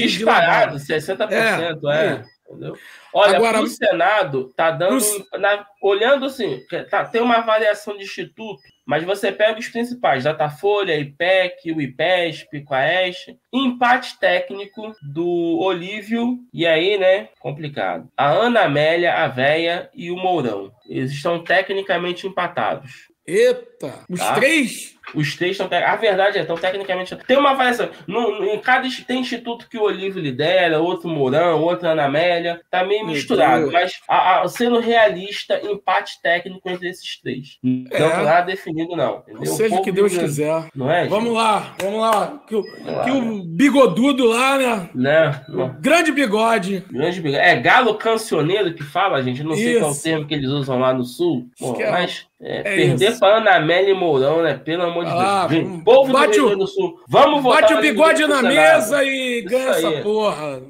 Disparado, 0.00 0.78
de 0.78 0.84
60%, 0.84 1.30
é. 1.30 2.06
é. 2.06 2.24
Entendeu? 2.54 2.78
Olha, 3.12 3.36
Agora, 3.36 3.60
o 3.60 3.66
Senado 3.66 4.52
tá 4.56 4.70
dando. 4.70 5.04
Na, 5.38 5.66
olhando 5.82 6.26
assim, 6.26 6.62
tá, 6.88 7.04
tem 7.04 7.20
uma 7.20 7.38
avaliação 7.38 7.96
de 7.96 8.04
instituto, 8.04 8.62
mas 8.86 9.04
você 9.04 9.32
pega 9.32 9.58
os 9.58 9.68
principais: 9.68 10.24
Datafolha, 10.24 10.96
IPEC, 10.96 11.72
o 11.72 11.80
IPESP, 11.80 12.64
Quaest, 12.64 13.36
empate 13.52 14.18
técnico 14.18 14.94
do 15.02 15.58
Olívio, 15.60 16.38
e 16.52 16.66
aí, 16.66 16.96
né? 16.96 17.28
Complicado. 17.40 18.08
A 18.16 18.30
Ana 18.30 18.62
Amélia, 18.62 19.14
a 19.14 19.28
Véia 19.28 19.90
e 19.94 20.10
o 20.10 20.16
Mourão. 20.16 20.72
Eles 20.86 21.12
estão 21.12 21.42
tecnicamente 21.42 22.26
empatados. 22.26 23.12
Eita! 23.26 24.04
Os 24.08 24.20
tá? 24.20 24.34
três? 24.34 24.94
Os 25.14 25.36
três 25.36 25.52
estão. 25.52 25.68
A 25.70 25.96
verdade 25.96 26.38
é, 26.38 26.42
estão 26.42 26.56
tecnicamente. 26.56 27.16
Tem 27.26 27.36
uma 27.36 27.50
avaliação. 27.50 27.88
No, 28.06 28.44
em 28.44 28.58
cada 28.60 28.88
tem 29.06 29.20
instituto 29.20 29.68
que 29.68 29.78
o 29.78 29.82
Olívio 29.82 30.22
lidera, 30.22 30.80
outro 30.80 31.08
Mourão, 31.08 31.60
outro 31.62 31.88
Ana 31.88 32.04
Amélia. 32.04 32.60
Tá 32.70 32.84
meio 32.84 33.04
Meu 33.04 33.14
misturado. 33.14 33.62
Deus. 33.62 33.72
Mas, 33.72 34.00
a, 34.08 34.42
a, 34.42 34.48
sendo 34.48 34.78
realista, 34.78 35.60
empate 35.64 36.20
técnico 36.22 36.68
entre 36.68 36.88
esses 36.88 37.20
três. 37.20 37.58
É. 37.90 37.98
Não 37.98 38.24
nada 38.24 38.46
definido, 38.46 38.96
não. 38.96 39.22
Entendeu? 39.28 39.46
Seja 39.46 39.74
o 39.74 39.82
que 39.82 39.92
Deus 39.92 40.16
quiser. 40.16 40.68
Não 40.74 40.90
é? 40.90 41.06
Vamos 41.06 41.30
gente? 41.30 41.36
lá, 41.36 41.74
vamos 41.80 42.00
lá. 42.00 42.42
Que, 42.46 42.56
o, 42.56 42.62
que 42.62 42.90
lá, 42.90 43.06
o 43.06 43.20
né? 43.20 43.42
bigodudo 43.46 44.26
lá, 44.26 44.58
né? 44.58 44.90
né? 44.94 45.44
Grande 45.80 46.12
bigode. 46.12 46.84
Grande 46.90 47.20
bigode. 47.20 47.42
É 47.42 47.56
galo 47.56 47.94
cancioneiro 47.94 48.74
que 48.74 48.82
fala, 48.82 49.22
gente. 49.22 49.40
Eu 49.40 49.46
não 49.46 49.56
sei 49.56 49.78
qual 49.78 49.90
é 49.90 49.94
o 49.94 50.02
termo 50.02 50.26
que 50.26 50.34
eles 50.34 50.50
usam 50.50 50.78
lá 50.78 50.92
no 50.92 51.04
sul. 51.04 51.48
Mas 51.90 52.26
é, 52.40 52.58
é 52.58 52.62
perder 52.62 53.18
para 53.18 53.38
Ana 53.38 53.56
Amélia 53.56 53.90
e 53.90 53.94
Mourão, 53.94 54.42
né? 54.42 54.54
Pelo 54.54 54.82
amor 54.82 54.93
de 55.02 55.10
ah, 55.10 55.46
Deus. 55.48 55.64
Vamos, 55.64 55.84
povo 55.84 56.12
do 56.12 56.18
Rio 56.18 56.44
Grande 56.44 56.56
do 56.56 56.66
Sul. 56.66 57.00
Vamos 57.08 57.42
votar. 57.42 57.62
Bate 57.62 57.74
o 57.74 57.80
bigode 57.80 58.26
na 58.26 58.42
mesa 58.42 59.02
e 59.02 59.42
ganha 59.42 59.70
essa 59.70 59.90
porra. 60.02 60.62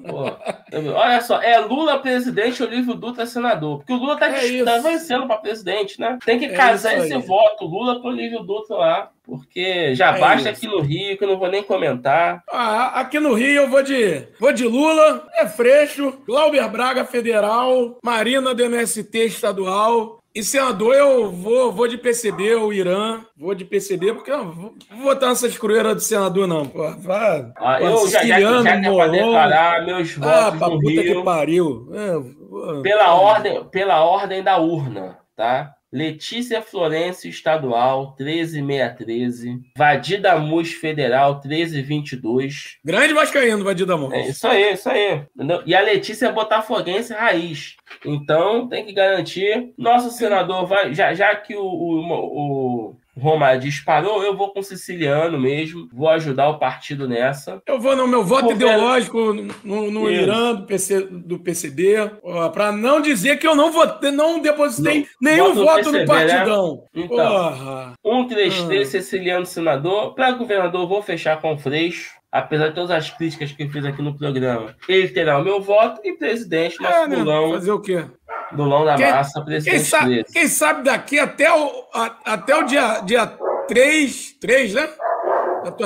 Olha 0.95 1.20
só, 1.20 1.41
é 1.43 1.59
Lula 1.59 1.99
presidente, 1.99 2.62
Olívio 2.62 2.95
Dutra 2.95 3.27
senador. 3.27 3.79
Porque 3.79 3.93
o 3.93 3.97
Lula 3.97 4.16
tá, 4.16 4.29
é 4.29 4.64
tá 4.64 4.79
vencendo 4.79 5.27
para 5.27 5.39
presidente, 5.39 6.01
né? 6.01 6.18
Tem 6.25 6.39
que 6.39 6.47
é 6.47 6.49
casar 6.51 6.97
esse 6.99 7.16
voto, 7.18 7.66
Lula 7.66 8.01
com 8.01 8.09
Olívio 8.09 8.41
Dutra 8.41 8.77
lá. 8.77 9.11
Porque 9.25 9.95
já 9.95 10.14
é 10.14 10.20
basta 10.20 10.51
isso. 10.51 10.66
aqui 10.66 10.66
no 10.66 10.83
Rio, 10.83 11.16
que 11.16 11.25
eu 11.25 11.29
não 11.29 11.39
vou 11.39 11.49
nem 11.49 11.62
comentar. 11.62 12.43
Ah, 12.51 13.01
aqui 13.01 13.18
no 13.18 13.33
Rio 13.33 13.62
eu 13.62 13.70
vou 13.70 13.83
de, 13.83 14.22
vou 14.39 14.53
de 14.53 14.64
Lula, 14.64 15.27
é 15.35 15.47
Freixo, 15.47 16.12
Glauber 16.27 16.68
Braga 16.68 17.05
Federal, 17.05 17.99
Marina 18.05 18.55
do 18.55 18.62
MST 18.62 19.18
Estadual, 19.27 20.18
e 20.35 20.43
senador, 20.43 20.95
eu 20.95 21.30
vou, 21.30 21.70
vou 21.70 21.87
de 21.87 21.97
PCB, 21.97 22.57
o 22.57 22.72
Irã, 22.72 23.20
vou 23.37 23.55
de 23.55 23.64
PCB, 23.64 24.14
porque 24.14 24.32
eu 24.32 24.51
vou, 24.51 24.74
vou 24.91 25.03
votar 25.05 25.28
nessas 25.28 25.57
crueiras 25.57 25.95
do 25.95 26.01
senador, 26.01 26.49
não. 26.49 26.66
Pô, 26.66 26.91
vai, 26.99 27.53
ah, 27.57 27.80
eu 27.80 28.09
já, 28.09 28.24
já, 28.24 28.41
já, 28.41 28.76
Molon, 28.78 29.11
declarar 29.12 29.87
meus 29.87 30.16
ah, 30.20 30.51
votos 30.51 30.62
ah, 30.62 30.68
no 30.68 30.80
puta 30.80 30.91
Rio. 30.91 31.03
que 31.18 31.22
pariu. 31.22 31.89
É, 31.93 32.82
pela, 32.82 33.14
ordem, 33.14 33.64
pela 33.66 34.05
ordem 34.05 34.43
da 34.43 34.59
urna, 34.59 35.18
tá? 35.37 35.74
Letícia 35.95 36.61
Florencio 36.61 37.31
Estadual, 37.31 38.17
13613. 38.17 39.61
Vadida 39.79 40.37
Mus 40.41 40.73
Federal, 40.73 41.41
1322. 41.41 42.79
Grande 42.85 43.15
Vascaíno, 43.15 43.63
Vadida 43.63 43.97
Mus. 43.97 44.13
É 44.13 44.27
isso 44.27 44.45
aí, 44.49 44.73
isso 44.73 44.91
aí. 44.91 45.23
Entendeu? 45.37 45.63
E 45.65 45.73
a 45.73 45.81
Letícia 45.81 46.27
é 46.27 46.33
Botafoguense 46.33 47.13
Raiz. 47.15 47.77
Então 48.05 48.69
tem 48.69 48.85
que 48.85 48.93
garantir. 48.93 49.73
Nosso 49.79 50.11
senador 50.11 50.67
vai. 50.67 50.93
Já, 50.93 51.15
já 51.15 51.33
que 51.37 51.55
o, 51.55 51.63
o, 51.63 52.89
o 52.91 52.97
Roma 53.17 53.55
disparou, 53.57 54.23
eu 54.23 54.37
vou 54.37 54.53
com 54.53 54.61
o 54.61 54.62
siciliano 54.62 55.39
mesmo, 55.39 55.89
vou 55.93 56.09
ajudar 56.09 56.49
o 56.49 56.59
partido 56.59 57.09
nessa. 57.09 57.62
Eu 57.67 57.79
vou 57.79 57.97
no 57.97 58.09
meu 58.09 58.25
voto 58.25 58.53
ideológico 58.53 59.33
no, 59.62 59.91
no 59.91 60.11
Irã 60.11 60.55
do, 60.55 60.67
PC, 60.67 61.07
do 61.07 61.39
PCB, 61.39 62.11
para 62.53 62.73
não 62.73 63.01
dizer 63.01 63.39
que 63.39 63.47
eu 63.47 63.55
não 63.55 63.71
votei, 63.71 64.11
não 64.11 64.41
depositei 64.41 65.07
não, 65.21 65.31
nenhum 65.31 65.55
voto, 65.55 65.65
voto 65.65 65.93
PCB, 65.93 65.99
no 65.99 65.99
né? 65.99 66.07
partidão. 66.07 66.85
Né? 66.95 67.03
Então, 67.05 67.95
um 68.05 68.29
133 68.29 68.87
ah. 68.87 68.91
siciliano 68.91 69.47
senador, 69.47 70.15
para 70.15 70.33
governador 70.33 70.89
vou 70.89 71.03
fechar 71.03 71.41
com 71.41 71.55
o 71.55 71.59
Freixo 71.59 72.25
apesar 72.35 72.71
de 72.71 72.75
todas 72.75 72.91
as 72.91 73.11
críticas 73.11 73.53
que 73.53 73.62
eu 73.62 73.71
fiz 73.71 73.85
aqui 73.85 74.03
no 74.03 74.19
programa, 74.19 74.75
ele 74.89 75.09
terá 75.09 75.39
o 75.39 75.45
meu 75.45 75.61
voto 75.61 76.01
e 76.03 76.15
presidente, 76.15 76.83
nosso 76.83 76.97
é, 76.97 77.07
né? 77.07 77.25
Fazer 77.53 77.71
o 77.71 77.81
quê? 77.81 78.05
Dulão 78.53 78.85
da 78.85 78.97
quem, 78.97 79.11
Massa, 79.11 79.41
presidente 79.43 79.77
quem 79.77 79.85
sabe, 79.85 80.25
quem 80.25 80.49
sabe 80.49 80.83
daqui 80.83 81.19
até 81.19 81.53
o, 81.53 81.85
a, 81.93 82.17
até 82.25 82.55
o 82.57 82.63
dia, 82.65 83.01
dia 83.01 83.27
3, 83.69 84.37
3, 84.41 84.75
né? 84.75 84.89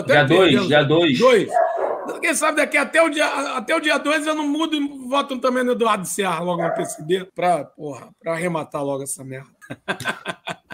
Dia 0.07 0.25
2, 0.25 0.67
dia 0.67 0.83
2. 0.83 1.19
2. 1.19 1.49
Quem 2.21 2.35
sabe 2.35 2.57
daqui 2.57 2.77
até 2.77 3.03
o 3.03 3.09
dia, 3.09 3.27
até 3.57 3.77
o 3.77 3.81
dia 3.81 3.99
2 3.99 4.27
eu 4.27 4.35
não 4.35 4.47
mudo 4.47 4.75
e 4.75 5.09
voto 5.09 5.39
também 5.39 5.63
no 5.63 5.73
Eduardo 5.73 6.07
Serra 6.07 6.41
logo 6.41 6.63
no 6.63 6.75
PCB 6.75 7.29
pra 7.35 7.71
arrematar 8.27 8.83
logo 8.83 9.03
essa 9.03 9.23
merda. 9.23 9.51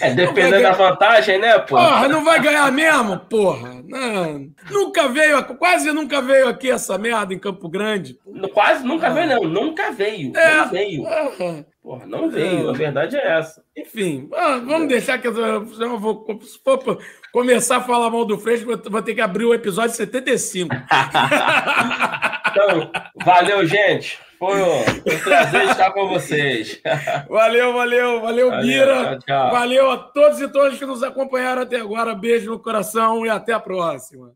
É, 0.00 0.14
dependendo 0.14 0.62
da 0.62 0.72
vantagem, 0.72 1.38
né, 1.38 1.58
porra? 1.58 1.88
Porra, 1.88 2.08
não 2.08 2.24
vai 2.24 2.40
ganhar 2.40 2.70
mesmo, 2.70 3.18
porra. 3.20 3.82
Não, 3.86 4.50
nunca 4.70 5.08
veio, 5.08 5.42
quase 5.56 5.90
nunca 5.92 6.20
veio 6.20 6.48
aqui 6.48 6.70
essa 6.70 6.98
merda 6.98 7.32
em 7.34 7.38
Campo 7.38 7.68
Grande. 7.68 8.18
Quase 8.52 8.84
nunca 8.84 9.08
ah. 9.08 9.10
veio, 9.10 9.28
não. 9.28 9.44
Nunca 9.44 9.90
veio. 9.90 10.36
É. 10.36 10.56
Não 10.56 10.68
veio. 10.68 11.06
Ah. 11.06 11.64
Porra, 11.82 12.06
não 12.06 12.30
veio. 12.30 12.68
É. 12.68 12.70
A 12.70 12.72
verdade 12.72 13.16
é 13.16 13.38
essa. 13.38 13.62
Enfim, 13.76 14.28
ah, 14.34 14.60
vamos 14.64 14.88
deixar 14.88 15.18
que 15.18 15.26
eu, 15.26 15.34
eu 15.34 15.98
vou. 15.98 16.26
Se 16.42 16.62
for 16.62 16.98
começar 17.32 17.78
a 17.78 17.82
falar 17.82 18.10
mal 18.10 18.24
do 18.24 18.38
Freixo, 18.38 18.66
vou 18.66 19.02
ter 19.02 19.14
que 19.14 19.20
abrir 19.20 19.46
o 19.46 19.54
episódio 19.54 19.96
75. 19.96 20.74
então, 22.50 22.90
valeu, 23.24 23.66
gente. 23.66 24.18
Foi 24.38 24.62
um 24.62 24.84
prazer 25.24 25.64
estar 25.64 25.90
com 25.92 26.08
vocês. 26.08 26.80
Valeu, 27.28 27.72
valeu, 27.72 28.20
valeu, 28.20 28.50
valeu 28.50 28.62
Bira. 28.62 29.04
Tchau, 29.04 29.18
tchau. 29.18 29.50
Valeu 29.50 29.90
a 29.90 29.98
todos 29.98 30.40
e 30.40 30.48
todas 30.48 30.78
que 30.78 30.86
nos 30.86 31.02
acompanharam 31.02 31.62
até 31.62 31.80
agora. 31.80 32.14
Beijo 32.14 32.50
no 32.50 32.58
coração 32.58 33.26
e 33.26 33.28
até 33.28 33.52
a 33.52 33.60
próxima. 33.60 34.32